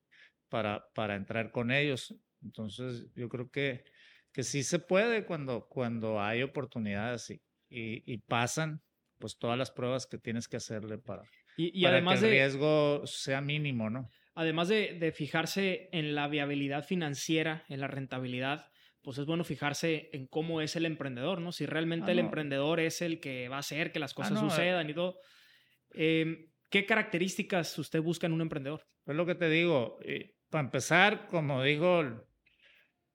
Para, 0.50 0.84
para 0.96 1.16
entrar 1.16 1.52
con 1.52 1.72
ellos. 1.72 2.16
Entonces, 2.44 3.08
yo 3.16 3.30
creo 3.30 3.52
que, 3.52 3.84
que 4.32 4.44
sí 4.44 4.64
se 4.64 4.80
puede 4.80 5.26
cuando, 5.26 5.68
cuando 5.68 6.22
hay 6.22 6.44
oportunidades 6.44 7.30
y, 7.30 7.42
y, 7.70 8.18
pasan 8.20 8.82
pues 9.18 9.38
todas 9.38 9.58
las 9.58 9.72
pruebas 9.72 10.08
que 10.08 10.18
tienes 10.18 10.48
que 10.48 10.58
hacerle 10.58 10.98
para, 10.98 11.24
y, 11.58 11.86
además 11.86 12.20
que 12.20 12.26
el 12.26 12.32
riesgo 12.32 13.06
sea 13.06 13.42
mínimo, 13.42 13.90
¿no? 13.90 14.10
Además 14.34 14.70
de, 14.70 14.98
de, 15.00 15.12
fijarse 15.12 15.90
en 15.92 16.16
la 16.16 16.28
viabilidad 16.28 16.84
financiera, 16.84 17.66
en 17.68 17.82
la 17.82 17.88
rentabilidad, 17.88 18.72
pues 19.02 19.18
es 19.18 19.26
bueno 19.26 19.44
fijarse 19.44 20.10
en 20.14 20.28
cómo 20.28 20.62
es 20.62 20.76
el 20.76 20.86
emprendedor, 20.86 21.42
¿no? 21.42 21.52
Si 21.52 21.66
realmente 21.66 22.12
ah, 22.12 22.14
el 22.14 22.20
emprendedor 22.20 22.80
es 22.80 23.02
el 23.02 23.20
que 23.20 23.50
va 23.50 23.58
a 23.58 23.60
hacer 23.60 23.92
que 23.92 24.00
las 24.00 24.14
ah, 24.14 24.16
cosas 24.16 24.38
eh. 24.38 24.42
sucedan 24.42 24.90
y 24.90 24.94
todo. 24.94 25.20
Em, 25.92 26.48
¿Qué 26.70 26.86
características 26.86 27.78
usted 27.78 28.02
busca 28.02 28.28
en 28.28 28.34
un 28.34 28.42
emprendedor? 28.42 28.88
Es 29.06 29.16
lo 29.16 29.26
que 29.26 29.36
te 29.36 29.50
digo. 29.50 30.00
para 30.50 30.64
empezar, 30.64 31.28
como 31.28 31.62
digo, 31.64 32.26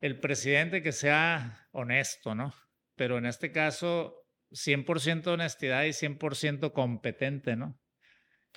el 0.01 0.21
presidente 0.21 0.83
que 0.83 0.93
sea 0.93 1.69
honesto, 1.73 2.35
¿no? 2.35 2.55
Pero 2.95 3.19
en 3.19 3.27
este 3.27 3.53
caso, 3.53 4.27
100% 4.51 5.27
honestidad 5.29 5.85
y 5.85 5.93
100% 5.93 6.73
competente, 6.73 7.57
¿no? 7.57 7.79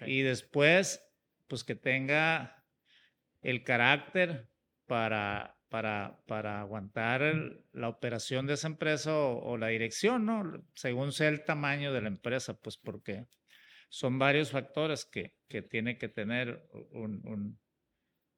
Y 0.05 0.21
después, 0.21 1.01
pues 1.47 1.63
que 1.63 1.75
tenga 1.75 2.65
el 3.41 3.63
carácter 3.63 4.49
para, 4.85 5.57
para, 5.69 6.23
para 6.25 6.61
aguantar 6.61 7.21
la 7.73 7.89
operación 7.89 8.47
de 8.47 8.53
esa 8.53 8.67
empresa 8.67 9.15
o, 9.15 9.57
la 9.57 9.67
dirección, 9.67 10.25
¿no? 10.25 10.63
Según 10.75 11.11
sea 11.11 11.29
el 11.29 11.43
tamaño 11.43 11.93
de 11.93 12.01
la 12.01 12.07
empresa, 12.07 12.59
pues 12.59 12.77
porque 12.77 13.25
son 13.89 14.19
varios 14.19 14.51
factores 14.51 15.05
que, 15.05 15.35
que 15.47 15.61
tiene 15.61 15.97
que 15.97 16.09
tener 16.09 16.67
un, 16.91 17.21
un, 17.25 17.59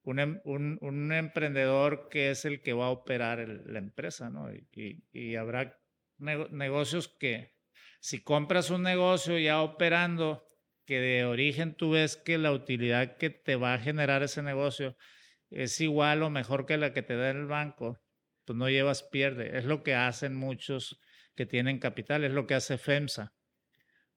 em, 0.06 0.42
un, 0.44 0.78
un, 0.82 1.12
emprendedor 1.12 2.10
que 2.10 2.32
es 2.32 2.46
el 2.46 2.62
que 2.62 2.74
va 2.74 2.88
a 2.88 2.92
operar 2.92 3.48
la 3.66 3.80
empresa, 3.80 4.30
¿no? 4.30 4.50
Y, 4.52 5.36
habrá 5.36 5.78
negocios 6.18 7.08
que 7.20 7.56
si 8.00 8.24
compras 8.24 8.70
un 8.70 8.84
negocio 8.84 9.38
ya 9.38 9.62
operando, 9.62 10.48
que 10.86 11.00
de 11.00 11.26
origen 11.26 11.76
tú 11.76 11.92
ves 11.92 12.18
que 12.18 12.38
la 12.38 12.52
utilidad 12.52 13.18
que 13.18 13.30
te 13.30 13.56
va 13.56 13.74
a 13.74 13.80
generar 13.80 14.24
ese 14.24 14.42
negocio 14.42 14.98
es 15.50 15.80
igual 15.82 16.24
o 16.24 16.30
mejor 16.30 16.66
que 16.66 16.78
la 16.78 16.94
que 16.94 17.04
te 17.04 17.16
da 17.16 17.30
el 17.30 17.46
banco, 17.46 18.00
pues 18.46 18.58
no 18.58 18.70
llevas 18.70 19.04
pierde. 19.04 19.58
Es 19.58 19.66
lo 19.66 19.84
que 19.84 19.94
hacen 19.94 20.36
muchos 20.36 21.00
que 21.36 21.46
tienen 21.46 21.80
capital, 21.80 22.24
es 22.24 22.32
lo 22.32 22.48
que 22.48 22.56
hace 22.56 22.78
FEMSA. 22.78 23.34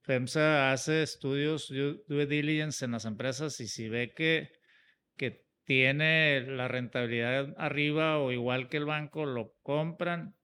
FEMSA 0.03 0.73
hace 0.73 1.03
estudios 1.03 1.69
due 1.69 2.27
diligence 2.27 2.85
en 2.85 2.93
las 2.93 3.05
empresas 3.05 3.59
y 3.61 3.69
si 3.69 3.89
ve 3.89 4.13
que, 4.15 4.51
que 5.17 5.44
tiene 5.65 6.43
la 6.43 6.69
rentabilidad 6.69 7.55
arriba 7.57 8.19
o 8.19 8.33
igual 8.33 8.69
que 8.69 8.77
el 8.77 8.85
banco, 8.85 9.27
lo 9.27 9.55
compran 9.63 10.37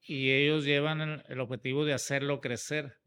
y 0.00 0.30
ellos 0.30 0.64
llevan 0.64 1.22
el, 1.26 1.40
objetivo 1.40 1.84
de 1.84 1.94
hacerlo 1.94 2.40
crecer 2.40 2.98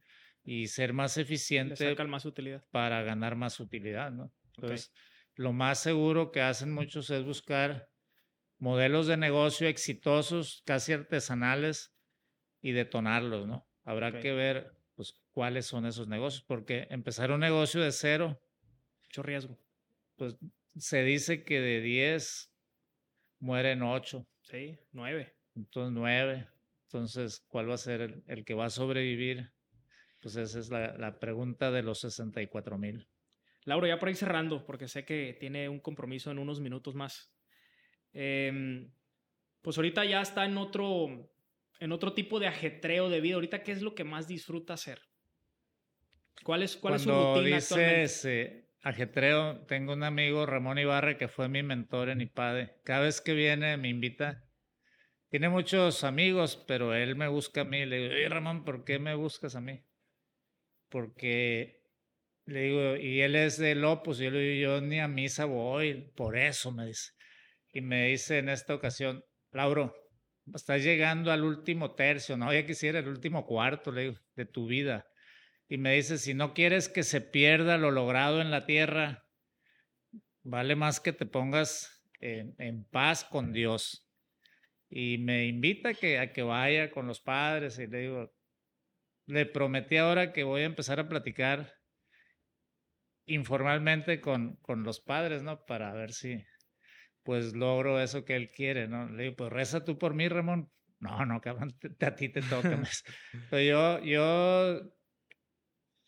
y 0.43 0.67
ser 0.67 0.93
más 0.93 1.17
eficiente 1.17 1.95
más 2.07 2.25
utilidad. 2.25 2.63
para 2.71 3.01
ganar 3.03 3.35
más 3.35 3.59
utilidad, 3.59 4.11
¿no? 4.11 4.31
Entonces, 4.55 4.93
lo 5.35 5.53
más 5.53 5.79
seguro 5.79 6.31
que 6.31 6.41
hacen 6.41 6.71
muchos 6.71 7.09
es 7.09 7.23
buscar 7.23 7.89
modelos 8.57 9.07
de 9.07 9.17
negocio 9.17 9.67
exitosos, 9.67 10.63
casi 10.65 10.93
artesanales, 10.93 11.95
y 12.65 12.71
detonarlos, 12.71 13.45
¿no? 13.45 13.67
Habrá 13.83 14.19
que 14.19 14.33
ver, 14.33 14.71
pues, 14.95 15.13
cuáles 15.29 15.67
son 15.67 15.85
esos 15.85 16.07
negocios, 16.07 16.43
porque 16.47 16.87
empezar 16.89 17.29
un 17.29 17.41
negocio 17.41 17.79
de 17.79 17.91
cero. 17.91 18.41
Mucho 19.03 19.21
riesgo. 19.21 19.59
Pues 20.15 20.35
se 20.77 21.03
dice 21.03 21.43
que 21.43 21.59
de 21.59 21.81
10 21.81 22.51
mueren 23.39 23.81
8. 23.81 24.27
Sí, 24.41 24.77
9. 24.91 25.35
Entonces 25.55 25.93
9. 25.93 26.47
Entonces, 26.83 27.45
¿cuál 27.47 27.69
va 27.69 27.75
a 27.75 27.77
ser 27.77 28.23
el, 28.27 28.45
que 28.45 28.53
va 28.53 28.65
a 28.65 28.69
sobrevivir? 28.69 29.51
Pues 30.21 30.35
esa 30.35 30.59
es 30.59 30.69
la, 30.69 30.97
la 30.97 31.19
pregunta 31.19 31.71
de 31.71 31.83
los 31.83 31.99
64 31.99 32.77
mil. 32.77 33.07
Lauro, 33.65 33.87
ya 33.87 33.97
por 33.99 34.09
ahí 34.09 34.15
cerrando, 34.15 34.65
porque 34.65 34.87
sé 34.87 35.05
que 35.05 35.35
tiene 35.39 35.67
un 35.67 35.79
compromiso 35.79 36.31
en 36.31 36.39
unos 36.39 36.59
minutos 36.61 36.93
más. 36.93 37.31
Em, 38.13 38.91
pues 39.61 39.77
ahorita 39.77 40.05
ya 40.05 40.21
está 40.21 40.45
en 40.45 40.57
otro, 40.57 41.31
en 41.79 41.91
otro 41.91 42.13
tipo 42.13 42.39
de 42.39 42.47
ajetreo 42.47 43.09
de 43.09 43.21
vida. 43.21 43.35
Ahorita, 43.35 43.63
¿qué 43.63 43.71
es 43.71 43.81
lo 43.81 43.95
que 43.95 44.03
más 44.03 44.27
disfruta 44.27 44.75
hacer? 44.75 45.01
¿Cuál 46.43 46.61
es, 46.61 46.77
cuál 46.77 46.95
es 46.95 47.01
su 47.01 47.11
rutina 47.11 47.55
dices, 47.55 48.25
eh, 48.25 48.64
ajetreo, 48.85 49.65
tengo 49.65 49.93
un 49.93 50.03
amigo, 50.03 50.45
Ramón 50.45 50.77
Ibarre, 50.77 51.17
que 51.17 51.27
fue 51.27 51.49
mi 51.49 51.63
mentor 51.63 52.09
en 52.09 52.21
IPADE. 52.21 52.81
Cada 52.83 53.01
vez 53.01 53.19
que 53.19 53.33
viene 53.33 53.77
me 53.77 53.89
invita. 53.89 54.43
Tiene 55.29 55.49
muchos 55.49 56.03
amigos, 56.03 56.63
pero 56.67 56.93
él 56.93 57.15
me 57.15 57.27
busca 57.27 57.61
a 57.61 57.65
mí. 57.65 57.83
Le 57.85 57.97
digo, 57.97 58.13
oye 58.13 58.29
Ramón, 58.29 58.63
¿por 58.63 58.85
qué 58.85 58.99
me 58.99 59.15
buscas 59.15 59.55
a 59.55 59.61
mí? 59.61 59.83
Porque 60.89 61.81
le 62.45 62.61
digo, 62.61 62.95
y 62.95 63.21
él 63.21 63.35
es 63.35 63.57
del 63.57 63.83
Opus, 63.83 64.21
y 64.21 64.25
yo 64.25 64.31
le 64.31 64.39
digo, 64.39 64.73
yo 64.73 64.81
ni 64.81 64.99
a 64.99 65.07
misa 65.07 65.45
voy, 65.45 66.11
por 66.15 66.37
eso 66.37 66.71
me 66.71 66.85
dice. 66.85 67.11
Y 67.73 67.81
me 67.81 68.09
dice 68.09 68.37
en 68.37 68.49
esta 68.49 68.75
ocasión, 68.75 69.23
Lauro, 69.51 69.95
estás 70.53 70.83
llegando 70.83 71.31
al 71.31 71.43
último 71.43 71.95
tercio, 71.95 72.37
no, 72.37 72.53
ya 72.53 72.67
quisiera 72.67 72.99
el 72.99 73.07
último 73.07 73.47
cuarto, 73.47 73.91
le 73.91 74.01
digo, 74.03 74.15
de 74.35 74.45
tu 74.45 74.67
vida. 74.67 75.07
Y 75.67 75.77
me 75.77 75.93
dice, 75.93 76.17
si 76.17 76.33
no 76.33 76.53
quieres 76.53 76.89
que 76.89 77.03
se 77.03 77.21
pierda 77.21 77.77
lo 77.77 77.91
logrado 77.91 78.41
en 78.41 78.51
la 78.51 78.65
tierra, 78.65 79.25
vale 80.43 80.75
más 80.75 80.99
que 80.99 81.11
te 81.11 81.25
pongas 81.25 82.05
en, 82.19 82.55
en 82.59 82.83
paz 82.85 83.23
con 83.23 83.51
Dios. 83.51 84.07
Y 84.89 85.17
me 85.17 85.45
invita 85.47 85.93
que, 85.93 86.19
a 86.19 86.31
que 86.31 86.43
vaya 86.43 86.91
con 86.91 87.07
los 87.07 87.19
padres 87.19 87.79
y 87.79 87.87
le 87.87 87.99
digo, 87.99 88.33
le 89.25 89.45
prometí 89.45 89.97
ahora 89.97 90.31
que 90.31 90.43
voy 90.43 90.61
a 90.61 90.65
empezar 90.65 90.99
a 90.99 91.09
platicar 91.09 91.73
informalmente 93.25 94.21
con, 94.21 94.57
con 94.57 94.83
los 94.83 94.99
padres, 94.99 95.41
¿no? 95.41 95.65
Para 95.65 95.93
ver 95.93 96.13
si 96.13 96.45
pues 97.23 97.55
logro 97.55 97.99
eso 97.99 98.23
que 98.23 98.35
él 98.35 98.51
quiere, 98.51 98.87
¿no? 98.87 99.09
Le 99.09 99.23
digo, 99.23 99.35
pues 99.35 99.51
reza 99.51 99.83
tú 99.83 99.97
por 99.97 100.13
mí, 100.13 100.27
Ramón. 100.27 100.71
No, 100.99 101.25
no, 101.25 101.41
cabrón, 101.41 101.75
a 102.01 102.15
ti 102.15 102.29
te 102.29 102.41
toca. 102.41 102.81
Pero 103.49 103.61
yo, 103.61 104.03
yo 104.03 104.95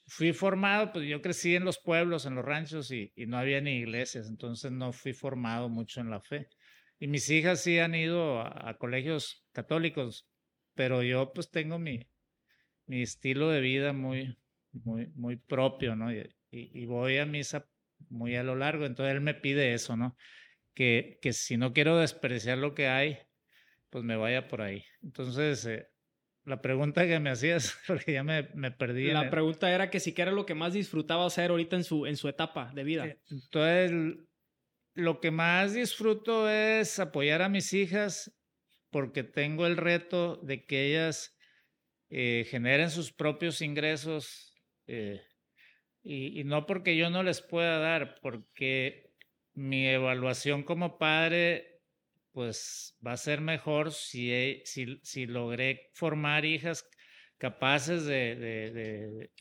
fui 0.08 0.32
formado, 0.34 0.93
pues 0.93 1.08
yo 1.08 1.22
crecí 1.22 1.55
en 1.55 1.66
los 1.66 1.80
pueblos, 1.80 2.26
en 2.26 2.36
los 2.36 2.45
ranchos 2.45 2.91
y, 2.91 3.12
no 3.28 3.38
había 3.38 3.62
ni 3.62 3.78
iglesias, 3.80 4.28
entonces 4.28 4.72
no 4.72 4.93
fui 4.93 5.14
formado 5.14 5.70
mucho 5.70 5.99
en 6.01 6.10
la 6.10 6.22
fe. 6.22 6.49
Y 6.99 7.08
mis 7.08 7.30
hijas 7.30 7.62
sí 7.62 7.78
han 7.80 7.93
ido 7.93 8.41
a, 8.41 8.78
colegios 8.80 9.45
católicos, 9.51 10.28
pero 10.74 11.03
yo 11.03 11.34
pues 11.34 11.51
tengo 11.51 11.78
mi, 11.78 12.08
mi 12.86 13.01
estilo 13.01 13.49
de 13.49 13.62
vida 13.62 13.93
muy, 13.93 14.38
muy, 14.72 15.08
muy 15.16 15.36
propio, 15.36 15.95
¿no? 15.95 16.12
y, 16.12 16.86
voy 16.86 17.18
a 17.18 17.26
misa 17.26 17.68
muy 18.10 18.36
a 18.36 18.43
lo 18.43 18.55
largo. 18.55 18.86
Entonces 18.86 19.14
él 19.14 19.22
me 19.22 19.34
pide 19.34 19.74
eso, 19.74 19.97
¿no? 19.97 20.18
Que, 20.74 21.20
que 21.22 21.34
si 21.34 21.58
no 21.58 21.74
quiero 21.74 21.97
desperdiciar 21.97 22.58
lo 22.58 22.74
que 22.74 22.88
hay, 22.88 23.20
pues 23.89 24.03
me 24.03 24.16
vaya 24.16 24.47
por 24.47 24.62
ahí. 24.62 24.86
Entonces, 25.03 25.66
eh, 25.66 25.88
la 26.48 26.62
pregunta 26.62 27.06
que 27.06 27.20
me 27.20 27.30
hacías, 27.30 27.78
porque 27.88 28.14
ya 28.14 28.24
me, 28.24 28.50
me 28.54 28.72
perdí. 28.72 29.12
La 29.12 29.30
pregunta 29.30 29.70
era 29.70 29.89
que 29.89 30.00
si 30.00 30.14
qué 30.14 30.22
era 30.22 30.32
lo 30.32 30.45
que 30.45 30.56
más 30.56 30.74
disfrutaba 30.74 31.26
hacer 31.26 31.52
ahorita 31.52 31.76
en 31.76 31.84
su, 31.84 32.06
en 32.06 32.16
su 32.16 32.30
etapa 32.30 32.72
de 32.74 32.84
vida. 32.84 33.06
Eh, 33.06 33.20
entonces, 33.30 33.91
lo 34.95 35.20
que 35.20 35.30
más 35.30 35.74
disfruto 35.74 36.50
es 36.50 37.00
apoyar 37.00 37.41
a 37.41 37.50
mis 37.50 37.74
hijas 37.74 38.34
porque 38.89 39.24
tengo 39.24 39.68
el 39.68 39.76
reto 39.76 40.38
de 40.38 40.66
que 40.66 40.88
ellas 40.88 41.38
eh, 42.10 42.48
generen 42.50 42.89
sus 42.89 43.12
propios 43.12 43.62
ingresos 43.62 44.56
eh, 44.88 45.22
y, 46.02 46.45
no 46.45 46.66
porque 46.66 46.95
yo 46.95 47.10
no 47.10 47.24
les 47.24 47.41
pueda 47.41 47.80
dar, 47.80 48.16
porque 48.22 49.12
mi 49.54 49.86
evaluación 49.86 50.64
como 50.64 50.98
padre, 50.98 51.76
pues 52.38 52.95
va 53.03 53.13
a 53.13 53.17
ser 53.17 53.41
mejor 53.41 53.91
si, 53.91 54.61
si, 54.63 54.99
si 55.01 55.25
logré 55.25 55.89
formar 55.95 56.45
hijas 56.45 56.88
capaces 57.39 58.05
de, 58.05 58.35
de, 58.35 59.31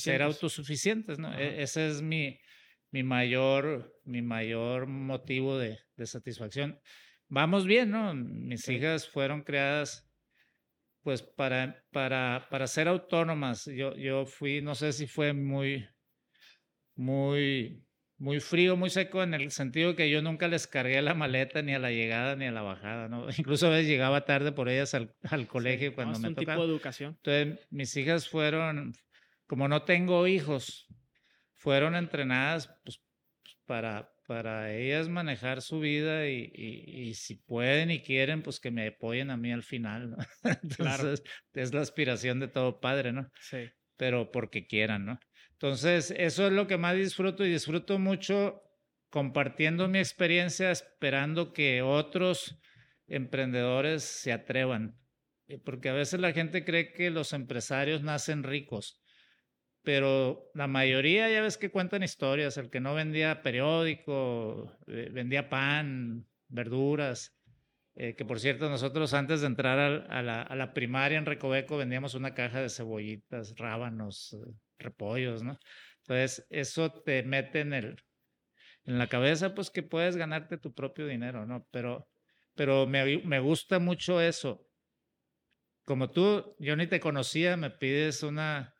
ser 0.00 0.20
autosuficientes. 0.20 1.20
¿no? 1.20 1.32
E, 1.38 1.62
ese 1.62 1.86
es 1.86 2.02
mi, 2.02 2.40
mi, 2.90 3.04
mayor, 3.04 3.96
mi 4.02 4.20
mayor 4.20 4.88
motivo 4.88 5.58
de, 5.58 5.78
satisfacción. 6.04 6.80
Vamos 7.28 7.66
bien, 7.66 7.92
¿no? 7.92 8.14
Mis 8.14 8.68
hijas 8.68 9.08
fueron 9.08 9.44
creadas 9.44 10.10
pues 11.02 11.22
para, 11.22 11.84
para, 11.92 12.48
para 12.50 12.66
ser 12.66 12.88
autónomas. 12.88 13.66
Yo, 13.66 13.94
yo 13.94 14.26
fui, 14.26 14.60
no 14.60 14.74
sé 14.74 14.92
si 14.92 15.06
fue 15.06 15.32
muy, 15.32 15.86
muy, 16.96 17.86
muy 18.20 18.38
frío, 18.38 18.76
muy 18.76 18.90
seco 18.90 19.22
en 19.22 19.32
el 19.32 19.50
sentido 19.50 19.96
que 19.96 20.10
yo 20.10 20.20
nunca 20.20 20.46
les 20.46 20.66
cargué 20.66 21.00
la 21.00 21.14
maleta 21.14 21.62
ni 21.62 21.72
a 21.72 21.78
la 21.78 21.90
llegada 21.90 22.36
ni 22.36 22.44
a 22.44 22.52
la 22.52 22.60
bajada, 22.60 23.08
¿no? 23.08 23.26
Incluso 23.38 23.66
a 23.66 23.70
veces 23.70 23.88
llegaba 23.88 24.26
tarde 24.26 24.52
por 24.52 24.68
ellas 24.68 24.92
al, 24.94 25.14
al 25.22 25.48
colegio 25.48 25.94
cuando 25.94 26.18
me 26.18 26.28
tocaba. 26.28 26.56
tipo 26.56 26.66
de 26.66 26.72
educación. 26.72 27.16
Entonces, 27.24 27.66
mis 27.70 27.96
hijas 27.96 28.28
fueron, 28.28 28.92
como 29.46 29.68
no 29.68 29.84
tengo 29.84 30.26
hijos, 30.26 30.86
fueron 31.54 31.96
entrenadas 31.96 32.70
pues, 32.84 33.02
para, 33.64 34.12
para 34.26 34.70
ellas 34.70 35.08
manejar 35.08 35.62
su 35.62 35.80
vida 35.80 36.28
y, 36.28 36.52
y, 36.54 37.14
si 37.14 37.36
pueden 37.36 37.90
y 37.90 38.02
quieren, 38.02 38.42
pues 38.42 38.60
que 38.60 38.70
me 38.70 38.88
apoyen 38.88 39.30
a 39.30 39.38
mí 39.38 39.50
al 39.50 39.62
final, 39.62 40.10
¿no? 40.10 40.18
Entonces, 40.62 40.76
claro. 40.76 41.14
es 41.54 41.72
la 41.72 41.80
aspiración 41.80 42.38
de 42.38 42.48
todo 42.48 42.80
padre, 42.80 43.12
¿no? 43.14 43.30
Sí. 43.40 43.70
Pero 43.96 44.30
porque 44.30 44.66
quieran, 44.66 45.06
¿no? 45.06 45.18
Entonces, 45.62 46.14
eso 46.16 46.46
es 46.46 46.54
lo 46.54 46.66
que 46.66 46.78
más 46.78 46.96
disfruto 46.96 47.44
y 47.44 47.52
disfruto 47.52 47.98
mucho 47.98 48.62
compartiendo 49.10 49.88
mi 49.88 49.98
experiencia, 49.98 50.70
esperando 50.70 51.52
que 51.52 51.82
otros 51.82 52.58
emprendedores 53.06 54.02
se 54.02 54.32
atrevan. 54.32 54.98
Eh, 55.48 55.58
porque 55.58 55.90
a 55.90 55.92
veces 55.92 56.18
la 56.18 56.32
gente 56.32 56.64
cree 56.64 56.94
que 56.94 57.10
los 57.10 57.34
empresarios 57.34 58.02
nacen 58.02 58.42
ricos, 58.42 59.02
pero 59.82 60.50
la 60.54 60.66
mayoría 60.66 61.28
ya 61.28 61.42
ves 61.42 61.58
que 61.58 61.70
cuentan 61.70 62.02
historias. 62.02 62.56
El 62.56 62.70
que 62.70 62.80
no 62.80 62.94
vendía 62.94 63.42
periódico, 63.42 64.78
eh, 64.86 65.10
vendía 65.12 65.50
pan, 65.50 66.26
verduras, 66.48 67.36
Eh, 67.96 68.14
que 68.14 68.24
por 68.24 68.38
cierto, 68.40 68.70
nosotros 68.70 69.12
antes 69.12 69.40
de 69.42 69.48
entrar 69.48 69.78
a, 69.78 70.22
la, 70.22 70.42
a, 70.42 70.54
la, 70.56 70.72
primaria 70.72 71.18
en 71.18 71.26
Recoveco 71.26 71.76
vendíamos 71.76 72.14
una 72.14 72.34
caja 72.34 72.62
de 72.62 72.70
cebollitas, 72.70 73.54
rábanos, 73.58 74.36
repollos, 74.80 75.42
¿no? 75.42 75.58
Entonces, 76.00 76.46
eso 76.50 76.92
te 76.92 77.22
mete 77.22 77.60
en, 77.60 77.72
el, 77.72 77.96
en 78.84 78.98
la 78.98 79.08
cabeza, 79.08 79.54
pues 79.54 79.70
que 79.70 79.82
puedes 79.82 80.16
ganarte 80.16 80.58
tu 80.58 80.74
propio 80.74 81.06
dinero, 81.06 81.46
¿no? 81.46 81.66
Pero, 81.70 82.08
pero 82.54 82.86
me, 82.86 83.18
me 83.18 83.40
gusta 83.40 83.78
mucho 83.78 84.20
eso. 84.20 84.66
Como 85.84 86.10
tú, 86.10 86.56
yo 86.58 86.76
ni 86.76 86.86
te 86.86 87.00
conocía, 87.00 87.56
me 87.56 87.70
pides 87.70 88.22
una, 88.22 88.74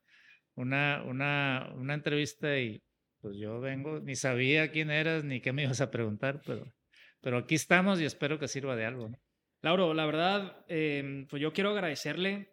una, 0.54 1.02
una, 1.04 1.72
una 1.76 1.94
entrevista 1.94 2.58
y 2.58 2.82
pues 3.20 3.36
yo 3.36 3.60
vengo, 3.60 4.00
ni 4.00 4.16
sabía 4.16 4.70
quién 4.70 4.90
eras 4.90 5.24
ni 5.24 5.40
qué 5.40 5.52
me 5.52 5.64
ibas 5.64 5.80
a 5.80 5.90
preguntar, 5.90 6.40
pero, 6.46 6.72
pero 7.20 7.38
aquí 7.38 7.54
estamos 7.54 8.00
y 8.00 8.04
espero 8.04 8.38
que 8.38 8.48
sirva 8.48 8.76
de 8.76 8.86
algo. 8.86 9.08
¿no? 9.08 9.18
Lauro, 9.62 9.92
la 9.92 10.06
verdad, 10.06 10.64
em, 10.68 11.26
pues 11.26 11.42
yo 11.42 11.52
quiero 11.52 11.70
agradecerle 11.70 12.49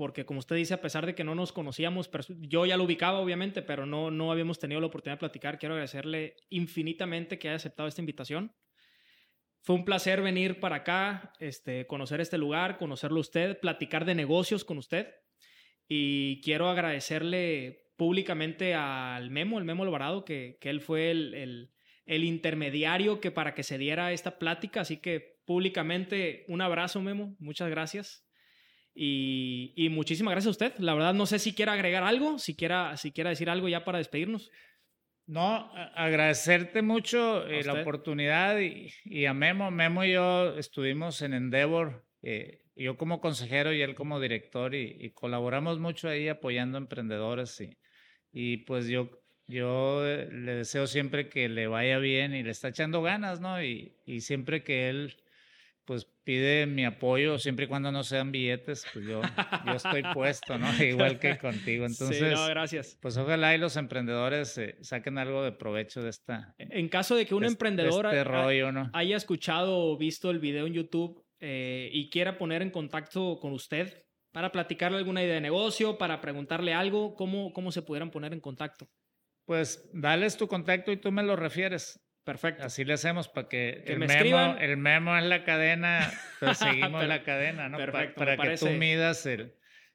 porque 0.00 0.24
como 0.24 0.38
usted 0.38 0.56
dice, 0.56 0.72
a 0.72 0.80
pesar 0.80 1.04
de 1.04 1.14
que 1.14 1.24
no 1.24 1.34
nos 1.34 1.52
conocíamos, 1.52 2.08
yo 2.38 2.64
ya 2.64 2.78
lo 2.78 2.84
ubicaba 2.84 3.18
obviamente, 3.18 3.60
pero 3.60 3.84
no, 3.84 4.10
no 4.10 4.32
habíamos 4.32 4.58
tenido 4.58 4.80
la 4.80 4.86
oportunidad 4.86 5.16
de 5.16 5.20
platicar, 5.20 5.58
quiero 5.58 5.74
agradecerle 5.74 6.36
infinitamente 6.48 7.38
que 7.38 7.48
haya 7.48 7.56
aceptado 7.56 7.86
esta 7.86 8.00
invitación. 8.00 8.56
Fue 9.60 9.76
un 9.76 9.84
placer 9.84 10.22
venir 10.22 10.58
para 10.58 10.76
acá, 10.76 11.34
este, 11.38 11.86
conocer 11.86 12.22
este 12.22 12.38
lugar, 12.38 12.78
conocerlo 12.78 13.20
usted, 13.20 13.60
platicar 13.60 14.06
de 14.06 14.14
negocios 14.14 14.64
con 14.64 14.78
usted. 14.78 15.06
Y 15.86 16.40
quiero 16.40 16.70
agradecerle 16.70 17.90
públicamente 17.96 18.72
al 18.72 19.28
Memo, 19.28 19.58
el 19.58 19.66
Memo 19.66 19.82
Alvarado, 19.82 20.24
que, 20.24 20.56
que 20.62 20.70
él 20.70 20.80
fue 20.80 21.10
el, 21.10 21.68
el, 22.06 22.24
intermediario 22.24 23.20
que 23.20 23.30
para 23.30 23.54
que 23.54 23.64
se 23.64 23.76
diera 23.76 24.12
esta 24.12 24.38
plática. 24.38 24.80
Así 24.80 24.96
que 24.96 25.42
públicamente 25.44 26.46
un 26.48 26.62
abrazo, 26.62 27.02
Memo. 27.02 27.36
Muchas 27.38 27.68
gracias. 27.68 28.29
Y, 28.94 29.72
y, 29.76 29.88
muchísimas 29.88 30.32
gracias 30.32 30.48
a 30.48 30.50
usted. 30.50 30.78
La 30.78 30.94
verdad, 30.94 31.14
no 31.14 31.26
sé 31.26 31.38
si 31.38 31.54
quiera 31.54 31.72
agregar 31.72 32.02
algo, 32.02 32.38
si 32.38 32.56
quiera, 32.56 32.96
si 32.96 33.12
quiera 33.12 33.30
decir 33.30 33.48
algo 33.48 33.68
ya 33.68 33.84
para 33.84 33.98
despedirnos. 33.98 34.50
No, 35.26 35.70
agradecerte 35.94 36.82
mucho 36.82 37.46
eh, 37.46 37.62
la 37.62 37.82
oportunidad 37.82 38.58
y, 38.58 38.92
y, 39.04 39.26
a 39.26 39.32
Memo. 39.32 39.70
Memo 39.70 40.02
y 40.02 40.14
yo 40.14 40.56
estuvimos 40.58 41.22
en 41.22 41.34
Endeavor, 41.34 42.04
eh, 42.22 42.64
yo 42.74 42.96
como 42.96 43.20
consejero 43.20 43.72
y 43.72 43.80
él 43.80 43.94
como 43.94 44.18
director, 44.18 44.74
y, 44.74 44.96
y 44.98 45.10
colaboramos 45.10 45.78
mucho 45.78 46.08
ahí 46.08 46.26
apoyando 46.26 46.78
emprendedores 46.78 47.60
y, 47.60 47.78
y 48.32 48.56
pues 48.58 48.88
yo, 48.88 49.22
yo 49.46 50.04
eh, 50.04 50.28
le 50.32 50.56
deseo 50.56 50.88
siempre 50.88 51.28
que 51.28 51.48
le 51.48 51.68
vaya 51.68 51.98
bien 51.98 52.34
y 52.34 52.42
le 52.42 52.50
está 52.50 52.68
echando 52.68 53.00
ganas, 53.00 53.40
¿no? 53.40 53.62
Y, 53.62 53.96
y 54.04 54.22
siempre 54.22 54.64
que 54.64 54.88
él 54.88 55.16
pues 55.84 56.06
pide 56.24 56.66
mi 56.66 56.84
apoyo, 56.84 57.38
siempre 57.38 57.64
y 57.64 57.68
cuando 57.68 57.90
no 57.90 58.02
sean 58.02 58.30
billetes, 58.30 58.86
pues 58.92 59.06
yo, 59.06 59.20
yo 59.66 59.72
estoy 59.72 60.02
puesto, 60.14 60.58
¿no? 60.58 60.68
Igual 60.82 61.18
que 61.18 61.38
contigo. 61.38 61.86
Entonces, 61.86 62.18
sí, 62.18 62.34
no, 62.34 62.46
gracias. 62.48 62.98
Pues 63.00 63.16
ojalá 63.16 63.54
y 63.54 63.58
los 63.58 63.76
emprendedores 63.76 64.56
eh, 64.58 64.76
saquen 64.80 65.18
algo 65.18 65.42
de 65.42 65.52
provecho 65.52 66.02
de 66.02 66.10
esta. 66.10 66.54
En 66.58 66.88
caso 66.88 67.16
de 67.16 67.26
que 67.26 67.34
un 67.34 67.44
emprendedor 67.44 68.06
este 68.06 68.24
rollo, 68.24 68.72
¿no? 68.72 68.90
haya 68.92 69.16
escuchado 69.16 69.78
o 69.78 69.96
visto 69.96 70.30
el 70.30 70.38
video 70.38 70.66
en 70.66 70.74
YouTube 70.74 71.24
eh, 71.40 71.90
y 71.92 72.10
quiera 72.10 72.38
poner 72.38 72.62
en 72.62 72.70
contacto 72.70 73.38
con 73.40 73.52
usted, 73.52 74.04
para 74.32 74.52
platicarle 74.52 74.98
alguna 74.98 75.22
idea 75.22 75.34
de 75.34 75.40
negocio, 75.40 75.98
para 75.98 76.20
preguntarle 76.20 76.72
algo, 76.72 77.14
¿cómo, 77.14 77.52
cómo 77.52 77.72
se 77.72 77.82
pudieran 77.82 78.10
poner 78.10 78.32
en 78.32 78.40
contacto? 78.40 78.88
Pues 79.44 79.90
dales 79.92 80.36
tu 80.36 80.46
contacto 80.46 80.92
y 80.92 80.96
tú 80.96 81.10
me 81.10 81.22
lo 81.22 81.34
refieres. 81.34 81.98
Perfecto. 82.30 82.62
Así 82.62 82.84
le 82.84 82.92
hacemos 82.92 83.26
para 83.26 83.48
que, 83.48 83.82
el, 83.86 83.98
memo, 83.98 84.56
el 84.60 84.76
memo 84.76 85.16
es 85.16 85.24
la 85.24 85.42
cadena, 85.42 86.12
pues 86.38 86.58
seguimos 86.58 87.04
la 87.08 87.24
cadena, 87.24 87.68
¿no? 87.68 87.76
Perfecto, 87.76 88.14
para 88.14 88.36
que 88.36 88.56
tú 88.56 88.68
midas 88.68 89.26
el, 89.26 89.52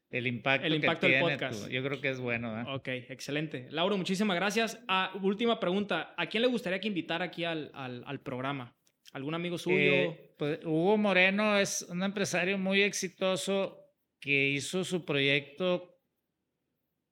el 0.09 0.27
impacto, 0.27 0.67
el 0.67 0.75
impacto 0.75 1.07
que 1.07 1.13
del 1.13 1.21
tiene 1.21 1.37
podcast. 1.37 1.69
yo 1.69 1.81
creo 1.81 2.01
que 2.01 2.09
es 2.09 2.19
bueno. 2.19 2.59
¿eh? 2.59 2.65
Ok, 2.67 2.89
excelente. 2.89 3.67
Lauro, 3.69 3.95
muchísimas 3.95 4.35
gracias. 4.35 4.83
Ah, 4.89 5.13
última 5.21 5.61
pregunta. 5.61 6.13
¿A 6.17 6.27
quién 6.27 6.41
le 6.41 6.49
gustaría 6.49 6.81
que 6.81 6.89
invitar 6.89 7.21
aquí 7.21 7.45
al, 7.45 7.71
al, 7.73 8.03
al 8.05 8.19
programa? 8.19 8.75
¿Algún 9.13 9.33
amigo 9.33 9.57
suyo? 9.57 9.77
Eh, 9.77 10.33
pues, 10.37 10.59
Hugo 10.65 10.97
Moreno 10.97 11.57
es 11.57 11.83
un 11.83 12.03
empresario 12.03 12.57
muy 12.57 12.81
exitoso 12.81 13.79
que 14.19 14.49
hizo 14.49 14.83
su 14.83 15.05
proyecto 15.05 15.94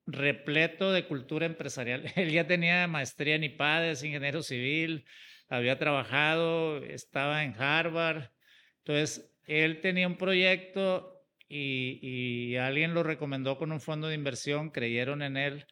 repleto 0.06 0.92
de 0.92 1.06
cultura 1.06 1.46
empresarial. 1.46 2.04
Él 2.16 2.30
ya 2.30 2.46
tenía 2.46 2.86
maestría 2.86 3.34
en 3.36 3.44
IPADES, 3.44 4.02
ingeniero 4.04 4.42
civil, 4.42 5.04
había 5.48 5.78
trabajado, 5.78 6.78
estaba 6.84 7.44
en 7.44 7.54
Harvard. 7.58 8.30
Entonces, 8.78 9.30
él 9.46 9.80
tenía 9.80 10.06
un 10.06 10.16
proyecto 10.16 11.22
y, 11.48 11.98
y 12.02 12.56
alguien 12.56 12.94
lo 12.94 13.02
recomendó 13.02 13.56
con 13.58 13.72
un 13.72 13.80
fondo 13.80 14.08
de 14.08 14.14
inversión, 14.14 14.70
creyeron 14.70 15.22
en 15.22 15.36
él 15.36 15.66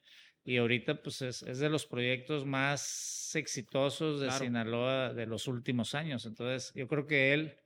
y 0.45 0.57
ahorita 0.59 1.03
pues 1.03 1.23
es, 1.23 1.43
es 1.43 1.59
de 1.59 1.69
los 1.71 1.87
proyectos 1.87 2.45
más 2.45 3.31
exitosos 3.35 4.21
de 4.21 4.27
Claro. 4.27 4.45
Sinaloa 4.45 5.15
de 5.15 5.27
los 5.27 5.47
últimos 5.49 5.95
años. 5.95 6.27
Entonces, 6.27 6.73
yo 6.75 6.87
creo 6.89 7.07
que 7.07 7.33
él 7.33 7.57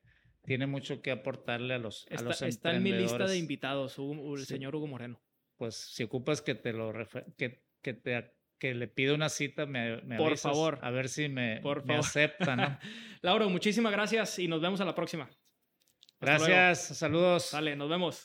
tiene 0.45 0.67
mucho 0.67 1.03
que 1.03 1.11
aportarle 1.11 1.75
a 1.75 1.79
los, 1.79 2.07
a 2.11 2.15
Está, 2.15 2.25
los 2.25 2.43
está 2.43 2.75
en 2.77 2.83
mi 2.83 2.91
lista 2.91 3.03
de 3.03 3.05
emprendedores. 3.11 3.39
invitados, 3.41 3.99
Hugo- 3.99 4.35
el 4.37 4.41
Sí. 4.41 4.47
señor 4.47 4.77
Hugo 4.77 4.87
Moreno. 4.87 5.21
Pues 5.57 5.75
si 5.77 6.03
ocupas 6.05 6.43
que 6.43 6.55
te 6.55 6.73
lo 6.73 6.93
que, 7.37 7.63
que 7.83 7.95
te 7.95 8.37
que 8.59 8.75
le 8.75 8.89
pido 8.89 9.15
una 9.15 9.29
cita, 9.29 9.67
me, 9.67 10.01
me 10.03 10.17
Por 10.17 10.29
avisas, 10.29 10.51
favor. 10.53 10.79
A 10.83 10.91
ver 10.91 11.09
si 11.09 11.29
me, 11.29 11.61
Por 11.61 11.83
me 11.85 11.95
favor. 11.95 12.07
acepta, 12.07 12.57
¿no? 12.57 12.79
Lauro, 13.23 13.51
muchísimas 13.51 13.93
gracias 13.93 14.39
y 14.39 14.49
nos 14.49 14.61
vemos 14.61 14.81
a 14.81 14.85
la 14.85 14.95
próxima. 14.95 15.25
Hasta 16.21 16.39
luego. 16.39 16.55
Gracias, 16.55 16.97
saludos. 16.99 17.45
Sale, 17.45 17.77
nos 17.77 17.91
vemos. 17.91 18.25